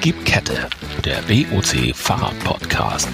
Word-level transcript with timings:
Gib 0.00 0.24
Kette, 0.24 0.68
der 1.04 1.16
BOC 1.22 1.92
Fahrrad-Podcast. 1.92 3.08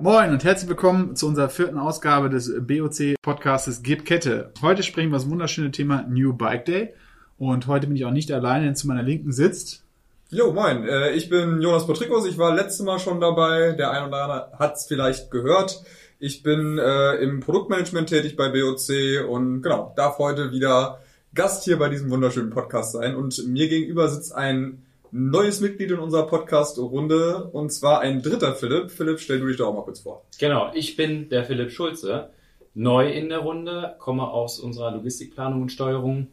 Moin 0.00 0.30
und 0.30 0.44
herzlich 0.44 0.68
willkommen 0.68 1.16
zu 1.16 1.26
unserer 1.26 1.48
vierten 1.48 1.76
Ausgabe 1.76 2.30
des 2.30 2.52
BOC-Podcastes 2.60 3.82
Gib 3.82 4.04
Kette. 4.04 4.52
Heute 4.62 4.84
sprechen 4.84 5.06
wir 5.10 5.16
über 5.16 5.18
das 5.18 5.28
wunderschöne 5.28 5.72
Thema 5.72 6.04
New 6.08 6.34
Bike 6.34 6.66
Day. 6.66 6.94
Und 7.36 7.66
heute 7.66 7.88
bin 7.88 7.96
ich 7.96 8.04
auch 8.04 8.12
nicht 8.12 8.30
alleine, 8.30 8.66
denn 8.66 8.76
zu 8.76 8.86
meiner 8.86 9.02
Linken 9.02 9.32
sitzt 9.32 9.82
Jo, 10.30 10.52
moin. 10.52 10.86
Äh, 10.86 11.10
ich 11.12 11.28
bin 11.28 11.60
Jonas 11.60 11.86
Patrikos. 11.86 12.26
Ich 12.26 12.38
war 12.38 12.54
letztes 12.54 12.84
Mal 12.86 12.98
schon 12.98 13.20
dabei. 13.20 13.72
Der 13.72 13.90
ein 13.90 14.06
oder 14.06 14.22
andere 14.22 14.52
hat 14.58 14.76
es 14.76 14.86
vielleicht 14.86 15.30
gehört. 15.30 15.82
Ich 16.18 16.42
bin 16.42 16.78
äh, 16.78 17.14
im 17.16 17.40
Produktmanagement 17.40 18.08
tätig 18.08 18.36
bei 18.36 18.48
BOC 18.50 19.28
und 19.28 19.62
genau, 19.62 19.92
darf 19.96 20.18
heute 20.18 20.52
wieder 20.52 21.00
Gast 21.34 21.64
hier 21.64 21.80
bei 21.80 21.88
diesem 21.88 22.10
wunderschönen 22.10 22.50
Podcast 22.50 22.92
sein. 22.92 23.16
Und 23.16 23.48
mir 23.48 23.68
gegenüber 23.68 24.08
sitzt 24.08 24.32
ein 24.32 24.84
neues 25.10 25.60
Mitglied 25.60 25.90
in 25.90 25.98
unserer 25.98 26.28
Podcast-Runde 26.28 27.50
und 27.52 27.72
zwar 27.72 28.00
ein 28.00 28.22
dritter 28.22 28.54
Philipp. 28.54 28.92
Philipp, 28.92 29.18
stell 29.18 29.40
du 29.40 29.48
dich 29.48 29.56
doch 29.56 29.66
auch 29.66 29.74
mal 29.74 29.82
kurz 29.82 30.00
vor. 30.00 30.22
Genau, 30.38 30.70
ich 30.74 30.94
bin 30.94 31.28
der 31.30 31.44
Philipp 31.44 31.72
Schulze, 31.72 32.30
neu 32.74 33.10
in 33.10 33.30
der 33.30 33.38
Runde, 33.38 33.96
komme 33.98 34.28
aus 34.28 34.60
unserer 34.60 34.92
Logistikplanung 34.92 35.62
und 35.62 35.72
Steuerung 35.72 36.28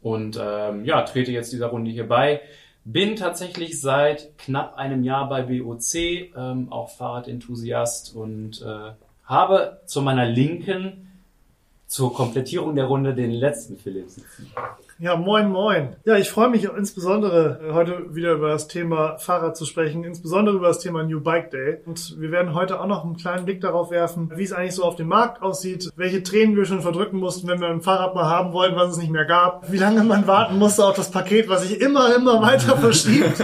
und 0.00 0.38
ähm, 0.42 0.86
ja, 0.86 1.02
trete 1.02 1.32
jetzt 1.32 1.52
dieser 1.52 1.66
Runde 1.66 1.90
hier 1.90 2.08
bei. 2.08 2.40
Bin 2.84 3.16
tatsächlich 3.16 3.78
seit 3.78 4.38
knapp 4.38 4.74
einem 4.76 5.04
Jahr 5.04 5.28
bei 5.28 5.42
BOC, 5.42 5.94
ähm, 5.94 6.72
auch 6.72 6.88
Fahrradenthusiast 6.96 8.16
und 8.16 8.62
äh, 8.62 8.92
habe 9.24 9.80
zu 9.84 10.00
meiner 10.00 10.24
Linken 10.26 11.09
zur 11.90 12.14
Komplettierung 12.14 12.76
der 12.76 12.84
Runde 12.84 13.14
den 13.14 13.32
letzten 13.32 13.76
Philipp 13.76 14.08
sitzen. 14.08 14.46
Ja, 15.00 15.16
moin, 15.16 15.50
moin. 15.50 15.96
Ja, 16.04 16.16
ich 16.18 16.30
freue 16.30 16.48
mich 16.48 16.62
insbesondere 16.62 17.58
äh, 17.68 17.72
heute 17.72 18.14
wieder 18.14 18.34
über 18.34 18.50
das 18.50 18.68
Thema 18.68 19.18
Fahrrad 19.18 19.56
zu 19.56 19.64
sprechen, 19.64 20.04
insbesondere 20.04 20.54
über 20.54 20.68
das 20.68 20.78
Thema 20.78 21.02
New 21.02 21.20
Bike 21.20 21.50
Day. 21.50 21.78
Und 21.86 22.20
wir 22.20 22.30
werden 22.30 22.54
heute 22.54 22.80
auch 22.80 22.86
noch 22.86 23.04
einen 23.04 23.16
kleinen 23.16 23.44
Blick 23.44 23.60
darauf 23.60 23.90
werfen, 23.90 24.30
wie 24.36 24.44
es 24.44 24.52
eigentlich 24.52 24.76
so 24.76 24.84
auf 24.84 24.94
dem 24.94 25.08
Markt 25.08 25.42
aussieht, 25.42 25.90
welche 25.96 26.22
Tränen 26.22 26.54
wir 26.54 26.64
schon 26.64 26.80
verdrücken 26.80 27.18
mussten, 27.18 27.48
wenn 27.48 27.60
wir 27.60 27.66
ein 27.66 27.80
Fahrrad 27.80 28.14
mal 28.14 28.26
haben 28.26 28.52
wollten, 28.52 28.76
was 28.76 28.92
es 28.92 28.98
nicht 28.98 29.10
mehr 29.10 29.24
gab, 29.24 29.72
wie 29.72 29.78
lange 29.78 30.04
man 30.04 30.28
warten 30.28 30.58
musste 30.58 30.84
auf 30.84 30.94
das 30.94 31.10
Paket, 31.10 31.48
was 31.48 31.66
sich 31.66 31.80
immer, 31.80 32.14
immer 32.14 32.40
weiter 32.40 32.76
verschiebt. 32.76 33.42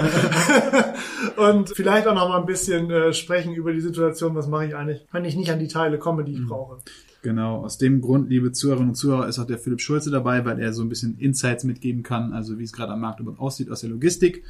und 1.36 1.70
vielleicht 1.70 2.06
auch 2.06 2.14
noch 2.14 2.28
mal 2.28 2.38
ein 2.38 2.46
bisschen 2.46 2.92
äh, 2.92 3.12
sprechen 3.12 3.54
über 3.54 3.72
die 3.72 3.80
Situation, 3.80 4.36
was 4.36 4.46
mache 4.46 4.66
ich 4.66 4.76
eigentlich, 4.76 5.04
wenn 5.10 5.24
ich 5.24 5.34
nicht 5.34 5.50
an 5.50 5.58
die 5.58 5.66
Teile 5.68 5.98
komme, 5.98 6.22
die 6.22 6.34
ich 6.34 6.40
mhm. 6.40 6.48
brauche. 6.48 6.78
Genau, 7.26 7.64
aus 7.64 7.76
dem 7.76 8.02
Grund, 8.02 8.30
liebe 8.30 8.52
Zuhörerinnen 8.52 8.90
und 8.90 8.94
Zuhörer, 8.94 9.26
ist 9.26 9.40
auch 9.40 9.48
der 9.48 9.58
Philipp 9.58 9.80
Schulze 9.80 10.12
dabei, 10.12 10.44
weil 10.44 10.60
er 10.60 10.72
so 10.72 10.82
ein 10.82 10.88
bisschen 10.88 11.18
Insights 11.18 11.64
mitgeben 11.64 12.04
kann, 12.04 12.32
also 12.32 12.60
wie 12.60 12.62
es 12.62 12.72
gerade 12.72 12.92
am 12.92 13.00
Markt 13.00 13.20
aussieht 13.38 13.68
aus 13.68 13.80
der 13.80 13.90
Logistik. 13.90 14.44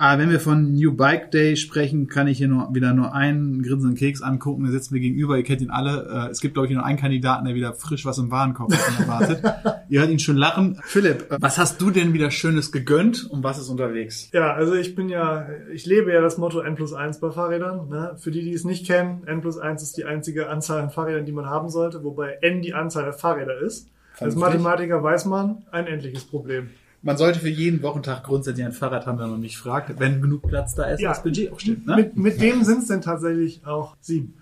Aber 0.00 0.22
wenn 0.22 0.30
wir 0.30 0.38
von 0.38 0.74
New 0.74 0.94
Bike 0.94 1.32
Day 1.32 1.56
sprechen, 1.56 2.06
kann 2.06 2.28
ich 2.28 2.38
hier 2.38 2.46
nur 2.46 2.72
wieder 2.72 2.94
nur 2.94 3.14
einen 3.14 3.62
grinsenden 3.64 3.96
Keks 3.96 4.22
angucken. 4.22 4.62
Der 4.62 4.70
sitzt 4.70 4.92
mir 4.92 5.00
gegenüber. 5.00 5.36
Ihr 5.36 5.42
kennt 5.42 5.60
ihn 5.60 5.70
alle. 5.70 6.28
Äh, 6.28 6.30
es 6.30 6.40
gibt, 6.40 6.54
glaube 6.54 6.68
ich, 6.68 6.72
nur 6.72 6.84
einen 6.84 6.98
Kandidaten, 6.98 7.44
der 7.44 7.56
wieder 7.56 7.74
frisch 7.74 8.06
was 8.06 8.16
im 8.18 8.30
Warenkorb 8.30 8.72
erwartet. 9.00 9.42
Ihr 9.88 10.00
hört 10.00 10.10
ihn 10.10 10.20
schon 10.20 10.36
lachen. 10.36 10.78
Philipp, 10.84 11.26
was 11.40 11.58
hast 11.58 11.80
du 11.80 11.90
denn 11.90 12.12
wieder 12.12 12.30
Schönes 12.30 12.70
gegönnt 12.70 13.28
und 13.28 13.42
was 13.42 13.58
ist 13.58 13.70
unterwegs? 13.70 14.30
Ja, 14.32 14.52
also 14.52 14.74
ich 14.74 14.94
bin 14.94 15.08
ja, 15.08 15.48
ich 15.74 15.84
lebe 15.84 16.12
ja 16.12 16.20
das 16.20 16.38
Motto 16.38 16.60
N 16.60 16.76
plus 16.76 16.92
1 16.92 17.18
bei 17.18 17.32
Fahrrädern. 17.32 17.88
Ne? 17.88 18.14
Für 18.20 18.30
die, 18.30 18.42
die 18.42 18.52
es 18.52 18.64
nicht 18.64 18.86
kennen, 18.86 19.24
N 19.26 19.40
plus 19.40 19.58
1 19.58 19.82
ist 19.82 19.96
die 19.96 20.04
einzige 20.04 20.48
Anzahl 20.48 20.80
an 20.80 20.90
Fahrrädern, 20.90 21.26
die 21.26 21.32
man 21.32 21.46
haben 21.46 21.70
sollte, 21.70 22.04
wobei 22.04 22.38
N 22.40 22.62
die 22.62 22.72
Anzahl 22.72 23.02
der 23.02 23.14
Fahrräder 23.14 23.60
ist. 23.60 23.88
Als 24.20 24.36
Mathematiker 24.36 25.02
weiß 25.02 25.24
man, 25.24 25.64
ein 25.72 25.88
endliches 25.88 26.24
Problem 26.24 26.68
man 27.02 27.16
sollte 27.16 27.38
für 27.38 27.48
jeden 27.48 27.82
Wochentag 27.82 28.24
grundsätzlich 28.24 28.66
ein 28.66 28.72
Fahrrad 28.72 29.06
haben, 29.06 29.18
wenn 29.18 29.30
man 29.30 29.40
mich 29.40 29.56
fragt, 29.56 29.98
wenn 30.00 30.20
genug 30.20 30.48
Platz 30.48 30.74
da 30.74 30.84
ist, 30.84 31.00
ja, 31.00 31.10
das 31.10 31.22
Budget 31.22 31.52
auch 31.52 31.60
stimmt. 31.60 31.86
Ne? 31.86 31.96
Mit, 31.96 32.16
mit 32.16 32.40
dem 32.40 32.64
sind 32.64 32.78
es 32.78 32.88
denn 32.88 33.00
tatsächlich 33.00 33.64
auch 33.66 33.96
sieben. 34.00 34.34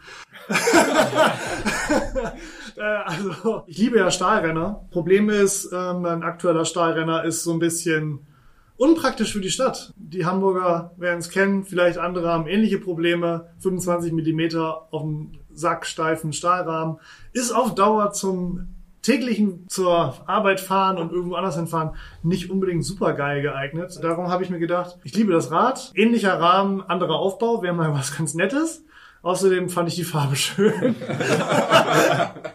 Äh, 2.76 2.82
also, 2.82 3.62
ich 3.66 3.78
liebe 3.78 3.96
ja 3.96 4.10
Stahlrenner. 4.10 4.84
Problem 4.90 5.30
ist, 5.30 5.72
ähm, 5.72 6.02
mein 6.02 6.22
aktueller 6.22 6.66
Stahlrenner 6.66 7.24
ist 7.24 7.42
so 7.42 7.54
ein 7.54 7.58
bisschen 7.58 8.26
unpraktisch 8.76 9.32
für 9.32 9.40
die 9.40 9.50
Stadt. 9.50 9.94
Die 9.96 10.26
Hamburger 10.26 10.92
werden 10.98 11.20
es 11.20 11.30
kennen, 11.30 11.64
vielleicht 11.64 11.96
andere 11.96 12.28
haben 12.28 12.46
ähnliche 12.46 12.78
Probleme. 12.78 13.48
25 13.60 14.12
Millimeter 14.12 14.92
auf 14.92 15.04
einem 15.04 15.32
sacksteifen 15.54 16.34
Stahlrahmen 16.34 16.98
ist 17.32 17.50
auf 17.50 17.74
Dauer 17.74 18.12
zum 18.12 18.75
täglichen 19.06 19.68
zur 19.68 20.14
Arbeit 20.26 20.60
fahren 20.60 20.98
und 20.98 21.12
irgendwo 21.12 21.36
anders 21.36 21.56
hinfahren 21.56 21.94
nicht 22.22 22.50
unbedingt 22.50 22.84
super 22.84 23.12
geil 23.12 23.40
geeignet. 23.40 23.98
Darum 24.02 24.28
habe 24.28 24.42
ich 24.42 24.50
mir 24.50 24.58
gedacht, 24.58 24.98
ich 25.04 25.14
liebe 25.14 25.32
das 25.32 25.50
Rad. 25.50 25.92
Ähnlicher 25.94 26.40
Rahmen, 26.40 26.82
anderer 26.82 27.14
Aufbau, 27.14 27.62
wäre 27.62 27.74
mal 27.74 27.94
was 27.94 28.16
ganz 28.16 28.34
Nettes. 28.34 28.84
Außerdem 29.22 29.68
fand 29.68 29.88
ich 29.88 29.96
die 29.96 30.04
Farbe 30.04 30.36
schön. 30.36 30.94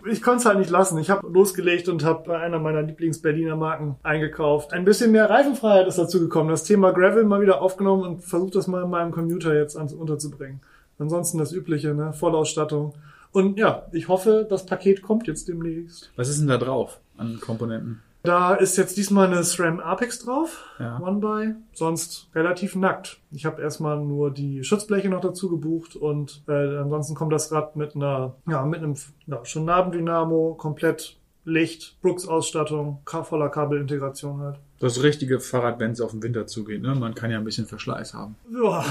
ich 0.09 0.21
konnte 0.21 0.39
es 0.39 0.45
halt 0.45 0.59
nicht 0.59 0.69
lassen. 0.69 0.97
Ich 0.99 1.09
habe 1.09 1.27
losgelegt 1.27 1.89
und 1.89 2.03
habe 2.03 2.23
bei 2.27 2.39
einer 2.39 2.59
meiner 2.59 2.81
Lieblings-Berliner 2.81 3.55
Marken 3.55 3.95
eingekauft. 4.03 4.73
Ein 4.73 4.85
bisschen 4.85 5.11
mehr 5.11 5.29
Reifenfreiheit 5.29 5.87
ist 5.87 5.97
dazu 5.97 6.19
gekommen. 6.19 6.49
Das 6.49 6.63
Thema 6.63 6.91
Gravel 6.91 7.23
mal 7.23 7.41
wieder 7.41 7.61
aufgenommen 7.61 8.03
und 8.03 8.23
versucht 8.23 8.55
das 8.55 8.67
mal 8.67 8.83
in 8.83 8.89
meinem 8.89 9.11
Commuter 9.11 9.53
jetzt 9.53 9.75
unterzubringen. 9.75 10.61
Ansonsten 10.99 11.39
das 11.39 11.51
Übliche, 11.51 11.93
ne? 11.93 12.13
Vollausstattung. 12.13 12.93
Und 13.31 13.57
ja, 13.57 13.87
ich 13.91 14.07
hoffe, 14.07 14.45
das 14.49 14.65
Paket 14.65 15.01
kommt 15.01 15.27
jetzt 15.27 15.47
demnächst. 15.47 16.11
Was 16.15 16.29
ist 16.29 16.39
denn 16.39 16.47
da 16.47 16.57
drauf 16.57 16.99
an 17.17 17.39
Komponenten? 17.39 18.01
Da 18.23 18.53
ist 18.53 18.77
jetzt 18.77 18.97
diesmal 18.97 19.27
eine 19.27 19.43
SRAM 19.43 19.79
Apex 19.79 20.19
drauf, 20.19 20.63
ja. 20.79 20.99
One 20.99 21.19
by, 21.19 21.55
sonst 21.73 22.29
relativ 22.35 22.75
nackt. 22.75 23.19
Ich 23.31 23.45
habe 23.47 23.61
erstmal 23.61 23.99
nur 23.99 24.31
die 24.31 24.63
Schutzbleche 24.63 25.09
noch 25.09 25.21
dazu 25.21 25.49
gebucht 25.49 25.95
und 25.95 26.43
äh, 26.47 26.77
ansonsten 26.77 27.15
kommt 27.15 27.33
das 27.33 27.51
Rad 27.51 27.75
mit 27.75 27.95
einer, 27.95 28.35
ja, 28.47 28.63
mit 28.63 28.83
einem 28.83 28.95
ja, 29.25 29.43
schon 29.43 29.65
Nabendynamo, 29.65 30.53
komplett 30.53 31.17
Licht, 31.43 31.99
Brooks-Ausstattung, 32.01 32.99
voller 33.05 33.49
Kabelintegration 33.49 34.41
halt. 34.41 34.59
Das 34.79 35.01
richtige 35.01 35.39
Fahrrad, 35.39 35.79
wenn 35.79 35.91
es 35.91 36.01
auf 36.01 36.11
den 36.11 36.21
Winter 36.23 36.47
zugeht. 36.47 36.81
Ne? 36.81 36.95
Man 36.95 37.15
kann 37.15 37.31
ja 37.31 37.37
ein 37.37 37.43
bisschen 37.43 37.65
Verschleiß 37.65 38.13
haben. 38.13 38.35
Ja. 38.51 38.85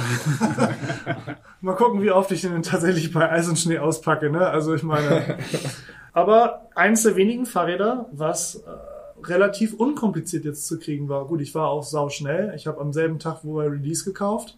Mal 1.61 1.77
gucken, 1.77 2.03
wie 2.03 2.11
oft 2.11 2.31
ich 2.33 2.43
den 2.43 2.63
tatsächlich 2.63 3.13
bei 3.13 3.31
Eis 3.31 3.49
und 3.49 3.59
Schnee 3.59 3.79
auspacke. 3.79 4.31
Ne? 4.31 4.47
Also 4.47 4.75
ich 4.75 4.83
meine. 4.83 5.39
Aber 6.13 6.69
eins 6.75 7.05
der 7.05 7.15
wenigen 7.15 7.47
Fahrräder, 7.47 8.07
was 8.13 8.57
äh, 8.57 9.27
relativ 9.27 9.75
unkompliziert 9.75 10.45
jetzt 10.45 10.67
zu 10.67 10.79
kriegen 10.79 11.09
war. 11.09 11.27
Gut, 11.27 11.41
ich 11.41 11.55
war 11.55 11.69
auch 11.69 11.85
sau 11.85 12.09
schnell. 12.09 12.53
Ich 12.57 12.67
habe 12.67 12.81
am 12.81 12.93
selben 12.93 13.19
Tag, 13.21 13.41
wo 13.43 13.61
er 13.61 13.71
Release 13.71 14.05
gekauft. 14.05 14.57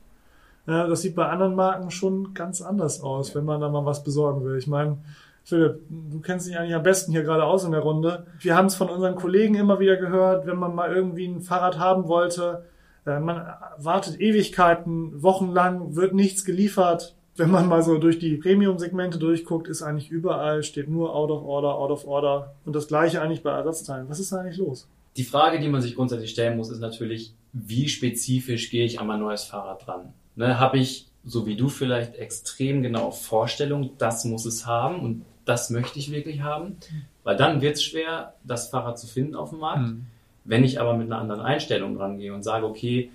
Äh, 0.66 0.88
das 0.88 1.02
sieht 1.02 1.14
bei 1.14 1.26
anderen 1.26 1.54
Marken 1.54 1.90
schon 1.90 2.34
ganz 2.34 2.62
anders 2.62 3.00
aus, 3.02 3.34
wenn 3.34 3.44
man 3.44 3.60
da 3.60 3.68
mal 3.68 3.84
was 3.84 4.02
besorgen 4.02 4.44
will. 4.44 4.56
Ich 4.56 4.66
meine, 4.66 4.98
Philipp, 5.44 5.80
du 5.88 6.20
kennst 6.20 6.46
dich 6.46 6.56
eigentlich 6.56 6.74
am 6.74 6.82
besten 6.82 7.12
hier 7.12 7.22
gerade 7.22 7.44
aus 7.44 7.64
in 7.64 7.72
der 7.72 7.80
Runde. 7.80 8.26
Wir 8.40 8.56
haben 8.56 8.66
es 8.66 8.76
von 8.76 8.88
unseren 8.88 9.16
Kollegen 9.16 9.54
immer 9.54 9.80
wieder 9.80 9.96
gehört, 9.96 10.46
wenn 10.46 10.58
man 10.58 10.74
mal 10.74 10.94
irgendwie 10.94 11.26
ein 11.26 11.40
Fahrrad 11.40 11.78
haben 11.78 12.06
wollte, 12.08 12.64
äh, 13.06 13.18
man 13.18 13.46
wartet 13.78 14.20
Ewigkeiten, 14.20 15.22
wochenlang 15.22 15.96
wird 15.96 16.14
nichts 16.14 16.44
geliefert. 16.44 17.14
Wenn 17.34 17.50
man 17.50 17.66
mal 17.66 17.82
so 17.82 17.96
durch 17.96 18.18
die 18.18 18.36
Premium-Segmente 18.36 19.18
durchguckt, 19.18 19.66
ist 19.66 19.82
eigentlich 19.82 20.10
überall, 20.10 20.62
steht 20.62 20.90
nur 20.90 21.14
out 21.14 21.30
of 21.30 21.42
order, 21.42 21.74
out 21.74 21.90
of 21.90 22.06
order. 22.06 22.54
Und 22.66 22.76
das 22.76 22.88
gleiche 22.88 23.22
eigentlich 23.22 23.42
bei 23.42 23.50
Ersatzteilen. 23.50 24.08
Was 24.10 24.20
ist 24.20 24.32
da 24.32 24.40
eigentlich 24.40 24.58
los? 24.58 24.86
Die 25.16 25.24
Frage, 25.24 25.58
die 25.58 25.68
man 25.68 25.80
sich 25.80 25.94
grundsätzlich 25.94 26.30
stellen 26.30 26.58
muss, 26.58 26.70
ist 26.70 26.80
natürlich, 26.80 27.34
wie 27.52 27.88
spezifisch 27.88 28.70
gehe 28.70 28.84
ich 28.84 29.00
an 29.00 29.06
mein 29.06 29.20
neues 29.20 29.44
Fahrrad 29.44 29.86
dran? 29.86 30.12
Ne, 30.36 30.58
Habe 30.58 30.78
ich, 30.78 31.08
so 31.24 31.46
wie 31.46 31.56
du 31.56 31.68
vielleicht, 31.68 32.16
extrem 32.16 32.82
genau 32.82 33.10
Vorstellung, 33.10 33.90
das 33.98 34.24
muss 34.24 34.44
es 34.44 34.66
haben 34.66 35.00
und 35.00 35.24
das 35.44 35.70
möchte 35.70 35.98
ich 35.98 36.10
wirklich 36.10 36.40
haben, 36.40 36.76
weil 37.24 37.36
dann 37.36 37.60
wird 37.60 37.76
es 37.76 37.82
schwer, 37.82 38.34
das 38.44 38.68
Fahrrad 38.68 38.98
zu 38.98 39.06
finden 39.06 39.34
auf 39.34 39.50
dem 39.50 39.60
Markt. 39.60 39.82
Mhm. 39.82 40.06
Wenn 40.44 40.64
ich 40.64 40.80
aber 40.80 40.96
mit 40.96 41.06
einer 41.06 41.20
anderen 41.20 41.40
Einstellung 41.40 41.96
rangehe 41.96 42.34
und 42.34 42.42
sage, 42.42 42.66
okay, 42.66 43.10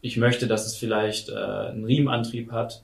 ich 0.00 0.16
möchte, 0.16 0.46
dass 0.46 0.66
es 0.66 0.76
vielleicht 0.76 1.28
äh, 1.28 1.34
einen 1.34 1.84
Riemenantrieb 1.84 2.50
hat 2.50 2.82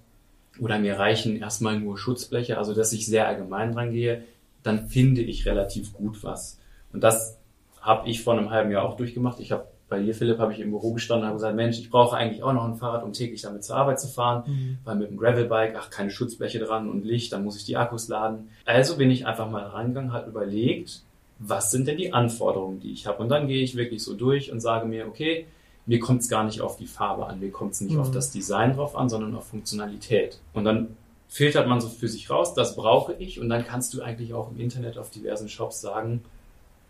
oder 0.60 0.78
mir 0.78 0.98
reichen 0.98 1.36
erstmal 1.36 1.78
nur 1.78 1.98
Schutzbleche, 1.98 2.58
also 2.58 2.74
dass 2.74 2.92
ich 2.92 3.06
sehr 3.06 3.26
allgemein 3.26 3.72
rangehe, 3.74 4.24
dann 4.62 4.88
finde 4.88 5.22
ich 5.22 5.46
relativ 5.46 5.92
gut 5.94 6.22
was. 6.22 6.58
Und 6.92 7.02
das 7.02 7.38
habe 7.80 8.08
ich 8.08 8.22
vor 8.22 8.34
einem 8.34 8.50
halben 8.50 8.70
Jahr 8.70 8.84
auch 8.84 8.96
durchgemacht. 8.96 9.40
Ich 9.40 9.52
habe 9.52 9.66
bei 9.88 10.00
dir, 10.00 10.14
Philipp, 10.14 10.38
habe 10.38 10.52
ich 10.52 10.60
im 10.60 10.70
Büro 10.70 10.92
gestanden 10.92 11.22
und 11.22 11.28
habe 11.28 11.36
gesagt, 11.36 11.56
Mensch, 11.56 11.78
ich 11.78 11.90
brauche 11.90 12.16
eigentlich 12.16 12.42
auch 12.42 12.52
noch 12.52 12.64
ein 12.64 12.76
Fahrrad, 12.76 13.02
um 13.04 13.12
täglich 13.12 13.42
damit 13.42 13.64
zur 13.64 13.76
Arbeit 13.76 14.00
zu 14.00 14.08
fahren, 14.08 14.44
mhm. 14.46 14.78
weil 14.84 14.96
mit 14.96 15.10
dem 15.10 15.16
Gravelbike, 15.16 15.76
ach, 15.78 15.90
keine 15.90 16.10
Schutzbleche 16.10 16.58
dran 16.58 16.88
und 16.88 17.04
Licht, 17.04 17.32
dann 17.32 17.44
muss 17.44 17.56
ich 17.56 17.64
die 17.64 17.76
Akkus 17.76 18.08
laden. 18.08 18.50
Also 18.64 18.96
bin 18.96 19.10
ich 19.10 19.26
einfach 19.26 19.50
mal 19.50 19.62
reingegangen, 19.62 20.12
halt 20.12 20.26
überlegt, 20.26 21.02
was 21.38 21.70
sind 21.70 21.86
denn 21.86 21.96
die 21.96 22.12
Anforderungen, 22.12 22.80
die 22.80 22.92
ich 22.92 23.06
habe? 23.06 23.22
Und 23.22 23.28
dann 23.28 23.46
gehe 23.46 23.62
ich 23.62 23.76
wirklich 23.76 24.02
so 24.02 24.14
durch 24.14 24.52
und 24.52 24.60
sage 24.60 24.86
mir, 24.86 25.06
okay, 25.06 25.46
mir 25.86 26.00
kommt 26.00 26.20
es 26.20 26.28
gar 26.28 26.44
nicht 26.44 26.60
auf 26.60 26.76
die 26.76 26.86
Farbe 26.86 27.26
an, 27.26 27.40
mir 27.40 27.50
kommt 27.50 27.72
es 27.72 27.80
nicht 27.80 27.94
mhm. 27.94 28.00
auf 28.00 28.10
das 28.10 28.30
Design 28.30 28.74
drauf 28.74 28.94
an, 28.94 29.08
sondern 29.08 29.34
auf 29.34 29.46
Funktionalität. 29.46 30.40
Und 30.52 30.64
dann 30.64 30.96
filtert 31.28 31.66
man 31.66 31.80
so 31.80 31.88
für 31.88 32.08
sich 32.08 32.28
raus, 32.28 32.54
das 32.54 32.76
brauche 32.76 33.14
ich 33.14 33.40
und 33.40 33.48
dann 33.48 33.64
kannst 33.64 33.94
du 33.94 34.02
eigentlich 34.02 34.34
auch 34.34 34.50
im 34.50 34.58
Internet 34.58 34.98
auf 34.98 35.10
diversen 35.10 35.48
Shops 35.48 35.80
sagen, 35.80 36.22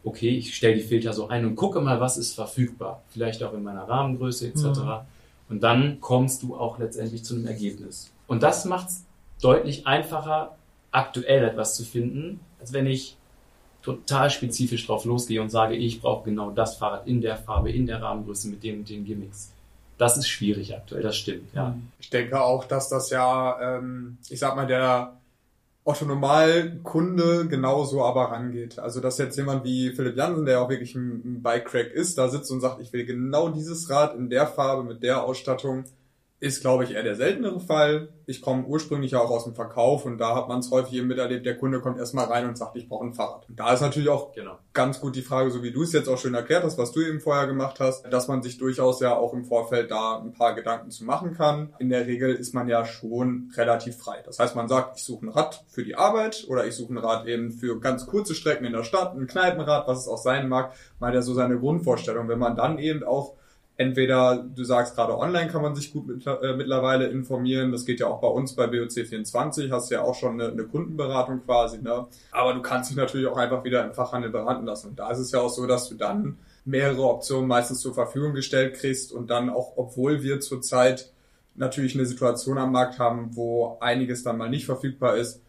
okay, 0.05 0.31
ich 0.31 0.55
stelle 0.55 0.77
die 0.77 0.83
Filter 0.83 1.13
so 1.13 1.29
ein 1.29 1.45
und 1.45 1.57
gucke 1.57 1.81
mal, 1.81 2.01
was 2.01 2.17
ist 2.17 2.35
verfügbar. 2.35 3.03
Vielleicht 3.11 3.43
auch 3.43 3.53
in 3.53 3.63
meiner 3.63 3.89
Rahmengröße 3.89 4.49
etc. 4.49 4.63
Mhm. 4.63 5.01
Und 5.49 5.63
dann 5.63 6.01
kommst 6.01 6.43
du 6.43 6.57
auch 6.57 6.79
letztendlich 6.79 7.25
zu 7.25 7.35
einem 7.35 7.47
Ergebnis. 7.47 8.11
Und 8.27 8.43
das 8.43 8.65
macht 8.65 8.89
es 8.89 9.05
deutlich 9.41 9.87
einfacher, 9.87 10.57
aktuell 10.91 11.45
etwas 11.45 11.75
zu 11.75 11.85
finden, 11.85 12.41
als 12.61 12.73
wenn 12.73 12.87
ich 12.87 13.17
total 13.83 14.31
spezifisch 14.31 14.87
drauf 14.87 15.05
losgehe 15.05 15.41
und 15.41 15.51
sage, 15.51 15.75
ich 15.75 16.01
brauche 16.01 16.25
genau 16.25 16.51
das 16.51 16.77
Fahrrad 16.77 17.07
in 17.07 17.21
der 17.21 17.37
Farbe, 17.37 17.71
in 17.71 17.87
der 17.87 18.03
Rahmengröße 18.03 18.49
mit 18.49 18.63
den 18.63 18.81
und 18.81 18.89
den 18.89 19.05
Gimmicks. 19.05 19.53
Das 19.97 20.17
ist 20.17 20.29
schwierig 20.29 20.77
aktuell, 20.77 21.03
das 21.03 21.17
stimmt, 21.17 21.53
ja. 21.55 21.77
Ich 21.99 22.11
denke 22.11 22.41
auch, 22.41 22.65
dass 22.65 22.89
das 22.89 23.11
ja, 23.11 23.79
ähm, 23.79 24.19
ich 24.29 24.39
sag 24.39 24.55
mal, 24.55 24.67
der 24.67 25.18
Otto 25.89 26.05
Normalkunde 26.05 27.49
genauso 27.49 28.05
aber 28.05 28.25
rangeht. 28.25 28.79
Also 28.79 29.01
dass 29.01 29.17
jetzt 29.17 29.39
jemand 29.39 29.65
wie 29.65 29.89
Philipp 29.91 30.19
Jansen, 30.19 30.45
der 30.45 30.61
auch 30.61 30.69
wirklich 30.69 30.95
ein 30.95 31.43
Bike-Crack 31.43 31.93
ist, 31.93 32.19
da 32.19 32.29
sitzt 32.29 32.51
und 32.51 32.61
sagt, 32.61 32.83
ich 32.83 32.93
will 32.93 33.07
genau 33.07 33.49
dieses 33.49 33.89
Rad 33.89 34.15
in 34.15 34.29
der 34.29 34.47
Farbe 34.47 34.85
mit 34.85 35.03
der 35.03 35.25
Ausstattung, 35.25 35.85
ist, 36.41 36.61
glaube 36.61 36.85
ich, 36.85 36.93
eher 36.93 37.03
der 37.03 37.17
seltenere 37.17 37.59
Fall. 37.59 38.11
Ich 38.27 38.43
komme 38.43 38.65
ursprünglich 38.65 39.11
ja 39.13 39.19
auch 39.21 39.31
aus 39.31 39.45
dem 39.45 39.55
Verkauf 39.57 40.05
und 40.05 40.19
da 40.19 40.37
hat 40.37 40.47
man 40.49 40.61
es 40.61 40.71
häufig 40.71 40.95
eben 40.95 41.09
miterlebt, 41.09 41.45
der 41.45 41.57
Kunde 41.57 41.81
kommt 41.81 41.99
erstmal 41.99 42.27
rein 42.27 42.47
und 42.47 42.57
sagt, 42.57 42.77
ich 42.77 42.89
brauche 42.89 43.07
ein 43.07 43.13
Fahrrad. 43.15 43.49
Und 43.49 43.59
da 43.59 43.73
ist 43.73 43.81
natürlich 43.81 44.09
auch 44.09 44.33
Genau. 44.35 44.57
ganz 44.73 45.01
gut 45.01 45.17
die 45.17 45.23
Frage, 45.23 45.51
so 45.51 45.63
wie 45.65 45.73
du 45.73 45.83
es 45.83 45.93
jetzt 45.93 46.09
auch 46.09 46.19
schön 46.19 46.35
erklärt 46.35 46.63
hast, 46.63 46.79
was 46.79 46.93
du 46.93 47.01
eben 47.01 47.19
vorher 47.21 47.49
gemacht 47.49 47.81
hast, 47.81 48.05
dass 48.13 48.29
man 48.29 48.43
sich 48.43 48.57
durchaus 48.59 49.01
ja 49.01 49.17
auch 49.17 49.33
im 49.33 49.45
Vorfeld 49.45 49.91
da 49.91 50.19
ein 50.19 50.33
paar 50.33 50.55
Gedanken 50.55 50.91
zu 50.91 51.05
machen 51.05 51.35
kann. 51.35 51.75
In 51.81 51.89
der 51.89 52.07
Regel 52.07 52.35
ist 52.35 52.55
man 52.55 52.69
ja 52.69 52.85
schon 52.85 53.51
relativ 53.57 53.97
frei. 53.97 54.23
Das 54.25 54.39
heißt, 54.39 54.55
man 54.55 54.69
sagt, 54.69 54.97
ich 54.97 55.05
suche 55.05 55.27
ein 55.27 55.31
Rad 55.31 55.65
für 55.69 55.83
die 55.83 55.97
Arbeit 55.97 56.45
oder 56.49 56.67
ich 56.67 56.77
suche 56.77 56.93
ein 56.93 56.99
Rad 56.99 57.27
eben 57.27 57.51
für 57.51 57.81
ganz 57.81 58.07
kurze 58.07 58.37
Strecken 58.37 58.65
in 58.65 58.75
der 58.75 58.85
Stadt, 58.85 59.17
ein 59.17 59.27
Kneipenrad, 59.27 59.89
was 59.89 60.03
es 60.03 60.09
auch 60.09 60.19
sein 60.19 60.49
mag, 60.49 60.73
mal 61.01 61.13
ja 61.13 61.23
so 61.23 61.35
seine 61.35 61.59
Grundvorstellung. 61.59 62.29
Wenn 62.29 62.39
man 62.39 62.55
dann 62.55 62.79
eben 62.79 63.03
auch 63.03 63.38
entweder, 63.79 64.45
du 64.55 64.65
sagst 64.65 64.97
gerade 64.97 65.17
online 65.17 65.49
kann 65.49 65.63
man 65.63 65.75
sich 65.75 65.93
gut 65.93 66.09
mit, 66.09 66.27
äh, 66.27 66.55
mittlerweile 66.55 67.07
informieren, 67.07 67.73
das 67.73 67.87
geht 67.87 68.01
ja 68.01 68.09
auch 68.09 68.21
bei 68.21 68.29
uns 68.29 68.55
bei 68.55 68.65
BOC24, 68.65 69.71
hast 69.71 69.91
ja 69.91 70.03
auch 70.03 70.17
schon 70.17 70.41
eine, 70.41 70.51
eine 70.51 70.65
Kundenberatung 70.65 71.45
quasi, 71.45 71.81
ne? 71.81 72.07
Aber 72.33 72.55
du 72.55 72.61
kannst 72.61 72.91
dich 72.91 72.97
natürlich 72.97 73.29
auch 73.29 73.37
einfach 73.37 73.63
wieder 73.63 73.85
im 73.87 73.95
Fachhandel 73.95 74.31
beraten 74.31 74.67
lassen. 74.67 74.89
Und 74.89 74.99
da 74.99 75.11
ist 75.11 75.21
es 75.21 75.31
ja 75.31 75.41
auch 75.41 75.49
so, 75.49 75.67
dass 75.67 75.89
du 75.89 75.95
dann 75.95 76.39
mehrere 76.65 77.05
Optionen 77.05 77.49
meistens 77.49 77.81
zur 77.81 77.95
Verfügung 77.95 78.35
gestellt 78.35 78.75
kriegst 78.75 79.13
und 79.13 79.31
dann 79.31 79.49
auch, 79.49 79.75
obwohl 79.77 80.23
wir 80.23 80.41
zurzeit 80.41 81.13
natürlich 81.55 81.95
eine 81.95 82.05
Situation 82.05 82.59
am 82.59 82.73
Markt 82.73 82.99
haben, 82.99 83.37
wo 83.37 83.79
einiges 83.81 84.25
dann 84.25 84.39
mal 84.39 84.51
nicht 84.51 84.67
verfügbar 84.67 85.17
ist, 85.17 85.41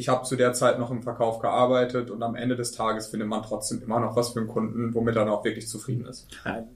ich 0.00 0.08
habe 0.08 0.24
zu 0.24 0.34
der 0.34 0.54
Zeit 0.54 0.78
noch 0.78 0.90
im 0.90 1.02
Verkauf 1.02 1.40
gearbeitet 1.40 2.10
und 2.10 2.22
am 2.22 2.34
Ende 2.34 2.56
des 2.56 2.72
Tages 2.72 3.08
findet 3.08 3.28
man 3.28 3.42
trotzdem 3.42 3.82
immer 3.82 4.00
noch 4.00 4.16
was 4.16 4.30
für 4.30 4.40
einen 4.40 4.48
Kunden, 4.48 4.94
womit 4.94 5.14
er 5.14 5.24
dann 5.24 5.32
auch 5.32 5.44
wirklich 5.44 5.68
zufrieden 5.68 6.06
ist. 6.06 6.26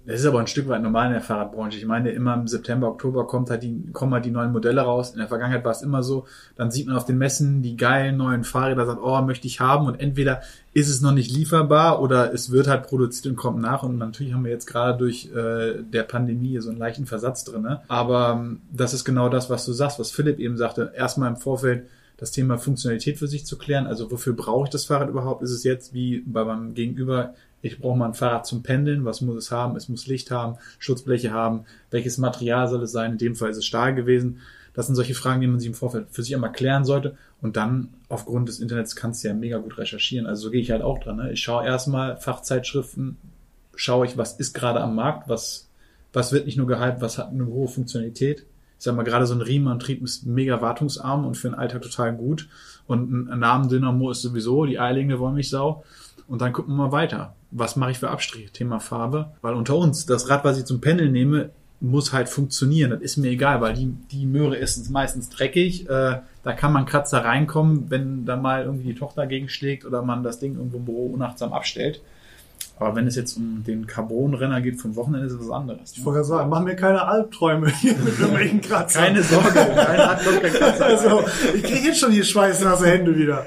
Das 0.05 0.21
ist 0.21 0.27
aber 0.27 0.41
ein 0.41 0.47
Stück 0.47 0.69
weit 0.69 0.83
normal 0.83 1.07
in 1.07 1.13
der 1.15 1.23
Fahrradbranche. 1.23 1.79
Ich 1.79 1.87
meine, 1.87 2.11
immer 2.11 2.35
im 2.35 2.47
September, 2.47 2.89
Oktober 2.89 3.27
kommt 3.27 3.49
halt 3.49 3.63
die, 3.63 3.91
kommen 3.93 4.13
halt 4.13 4.27
die 4.27 4.31
neuen 4.31 4.53
Modelle 4.53 4.83
raus. 4.83 5.13
In 5.13 5.19
der 5.19 5.29
Vergangenheit 5.29 5.65
war 5.65 5.73
es 5.73 5.81
immer 5.81 6.03
so, 6.03 6.27
dann 6.55 6.71
sieht 6.71 6.87
man 6.87 6.97
auf 6.97 7.07
den 7.07 7.17
Messen 7.17 7.63
die 7.63 7.77
geilen 7.77 8.19
neuen 8.19 8.45
Fahrräder, 8.45 8.85
sagt, 8.85 9.01
oh, 9.03 9.23
möchte 9.23 9.47
ich 9.47 9.59
haben 9.59 9.87
und 9.87 9.99
entweder 9.99 10.43
ist 10.75 10.91
es 10.91 11.01
noch 11.01 11.13
nicht 11.13 11.31
lieferbar 11.31 12.03
oder 12.03 12.35
es 12.35 12.51
wird 12.51 12.67
halt 12.69 12.87
produziert 12.87 13.27
und 13.27 13.37
kommt 13.37 13.61
nach 13.61 13.85
und 13.85 13.97
natürlich 13.97 14.35
haben 14.35 14.45
wir 14.45 14.51
jetzt 14.51 14.67
gerade 14.67 14.99
durch 14.99 15.31
äh, 15.35 15.83
der 15.83 16.03
Pandemie 16.03 16.61
so 16.61 16.69
einen 16.69 16.79
leichten 16.79 17.07
Versatz 17.07 17.45
drinne. 17.45 17.83
Aber 17.89 18.37
ähm, 18.37 18.61
das 18.71 18.93
ist 18.93 19.05
genau 19.05 19.31
das, 19.31 19.49
was 19.49 19.65
du 19.65 19.73
sagst, 19.73 19.99
was 19.99 20.11
Philipp 20.11 20.39
eben 20.39 20.59
sagte. 20.59 20.93
Erstmal 20.95 21.31
im 21.31 21.37
Vorfeld 21.37 21.87
das 22.25 22.31
Thema 22.31 22.57
Funktionalität 22.57 23.19
für 23.19 23.29
sich 23.29 23.45
zu 23.45 23.59
klären. 23.59 23.87
Also 23.87 24.11
wofür 24.11 24.33
brauche 24.33 24.65
ich 24.65 24.71
das 24.71 24.87
Fahrrad 24.87 25.11
überhaupt? 25.11 25.43
Ist 25.43 25.51
es 25.51 25.63
jetzt 25.63 25.93
wie 25.93 26.21
bei 26.21 26.43
meinem 26.43 26.73
Gegenüber, 26.73 27.35
ich 27.61 27.79
brauche 27.79 27.99
mal 27.99 28.07
ein 28.07 28.15
Fahrrad 28.15 28.47
zum 28.47 28.63
Pendeln, 28.63 29.05
was 29.05 29.21
muss 29.21 29.37
es 29.37 29.51
haben? 29.51 29.77
Es 29.77 29.91
muss 29.91 30.07
Licht 30.07 30.31
haben, 30.31 30.57
Schutzbleche 30.79 31.33
haben, 31.33 31.67
welches 31.91 32.17
Material 32.17 32.67
soll 32.69 32.83
es 32.83 32.93
sein? 32.93 33.13
In 33.13 33.19
dem 33.19 33.37
Fall 33.37 33.51
ist 33.51 33.59
es 33.59 33.67
Stahl 33.67 33.95
gewesen. 33.95 34.41
Das 34.73 34.87
sind 34.87 34.95
solche 34.95 35.15
Fragen, 35.15 35.43
die 35.43 35.47
man 35.47 35.61
sich 35.61 35.69
im 35.69 35.75
Vorfeld 35.75 36.07
für 36.11 36.23
sich 36.23 36.35
einmal 36.35 36.53
klären 36.53 36.87
sollte. 36.87 37.15
Und 37.43 37.57
dann 37.59 37.91
aufgrund 38.09 38.49
des 38.49 38.59
Internets 38.59 38.97
kannst 38.97 39.23
du 39.23 39.29
ja 39.29 39.35
mega 39.35 39.59
gut 39.59 39.77
recherchieren. 39.77 40.27
Also 40.27 40.45
so 40.45 40.51
gehe 40.51 40.63
ich 40.63 40.71
halt 40.71 40.81
auch 40.81 40.99
dran. 41.01 41.17
Ne? 41.17 41.33
Ich 41.33 41.43
schaue 41.43 41.67
erstmal 41.67 42.17
Fachzeitschriften, 42.17 43.19
schaue 43.77 44.07
ich, 44.07 44.17
was 44.17 44.33
ist 44.41 44.55
gerade 44.55 44.81
am 44.81 44.95
Markt, 44.95 45.29
was, 45.29 45.69
was 46.15 46.33
wird 46.33 46.47
nicht 46.47 46.57
nur 46.57 46.67
gehypt, 46.67 47.03
was 47.03 47.19
hat 47.19 47.29
eine 47.29 47.45
hohe 47.45 47.69
Funktionalität. 47.69 48.47
Ich 48.79 48.85
sag 48.85 48.97
mal, 48.97 49.03
gerade 49.03 49.27
so 49.27 49.35
ein 49.35 49.41
Riemenantrieb 49.41 50.03
ist 50.03 50.27
mega 50.27 50.61
wartungsarm 50.61 51.25
und 51.25 51.37
für 51.37 51.49
den 51.49 51.55
Alltag 51.55 51.83
total 51.83 52.15
gut. 52.15 52.49
Und 52.87 53.29
ein 53.29 53.39
Namendynamo 53.39 54.11
ist 54.11 54.23
sowieso 54.23 54.67
die 54.67 54.79
eierlegende 54.79 55.19
Wollmilchsau. 55.19 55.85
Und 56.27 56.41
dann 56.41 56.53
gucken 56.53 56.75
wir 56.75 56.87
mal 56.87 56.93
weiter. 56.93 57.35
Was 57.51 57.77
mache 57.77 57.93
ich 57.93 57.99
für 57.99 58.11
Abstriche? 58.11 58.51
Thema 58.51 58.81
Farbe. 58.81 59.31
Weil 59.43 59.55
unter 59.55 59.77
uns, 59.77 60.07
das 60.07 60.29
Rad, 60.29 60.45
was 60.45 60.59
ich 60.59 60.65
zum 60.65 60.81
Pendeln 60.81 61.13
nehme, 61.13 61.51
muss 61.81 62.13
halt 62.13 62.29
funktionieren. 62.29 62.91
Das 62.91 63.01
ist 63.01 63.17
mir 63.17 63.31
egal, 63.31 63.61
weil 63.61 63.75
die, 63.75 63.93
die 64.11 64.27
Möhre 64.27 64.57
ist 64.57 64.91
meistens 64.91 65.29
dreckig. 65.29 65.89
Äh, 65.89 66.21
da 66.43 66.53
kann 66.53 66.73
man 66.73 66.87
Kratzer 66.87 67.25
reinkommen, 67.25 67.91
wenn 67.91 68.25
da 68.25 68.37
mal 68.37 68.65
irgendwie 68.65 68.89
die 68.93 68.99
Tochter 68.99 69.27
gegenschlägt 69.27 69.85
oder 69.85 70.03
man 70.03 70.23
das 70.23 70.39
Ding 70.39 70.57
irgendwo 70.57 70.79
im 70.79 70.85
Büro 70.85 71.07
unachtsam 71.07 71.53
abstellt. 71.53 72.01
Aber 72.79 72.97
wenn 72.97 73.07
es 73.07 73.15
jetzt 73.15 73.37
um 73.37 73.63
den 73.65 73.87
Carbon-Renner 73.87 74.61
geht 74.61 74.81
vom 74.81 74.97
Wochenende, 74.97 75.27
ist 75.27 75.39
das 75.39 75.47
was 75.47 75.55
anderes. 75.55 75.93
Ich 75.93 76.05
wollte 76.05 76.19
gerade 76.19 76.29
sagen, 76.29 76.51
mach 76.51 76.61
mir 76.63 76.75
keine 76.75 77.07
Albträume 77.07 77.71
hier 77.71 77.95
mit 77.97 78.19
irgendwelchen 78.19 78.61
Kratzern. 78.61 79.05
Keine 79.05 79.23
Sorge, 79.23 79.53
keiner 79.53 80.09
hat 80.11 80.25
noch 80.25 80.41
keinen 80.41 80.53
Kratzer. 80.53 80.87
Also, 80.87 81.25
ich 81.55 81.63
kriege 81.63 81.89
jetzt 81.89 82.01
schon 82.01 82.11
die 82.11 82.25
schweißnasse 82.25 82.87
Hände 82.87 83.17
wieder. 83.17 83.47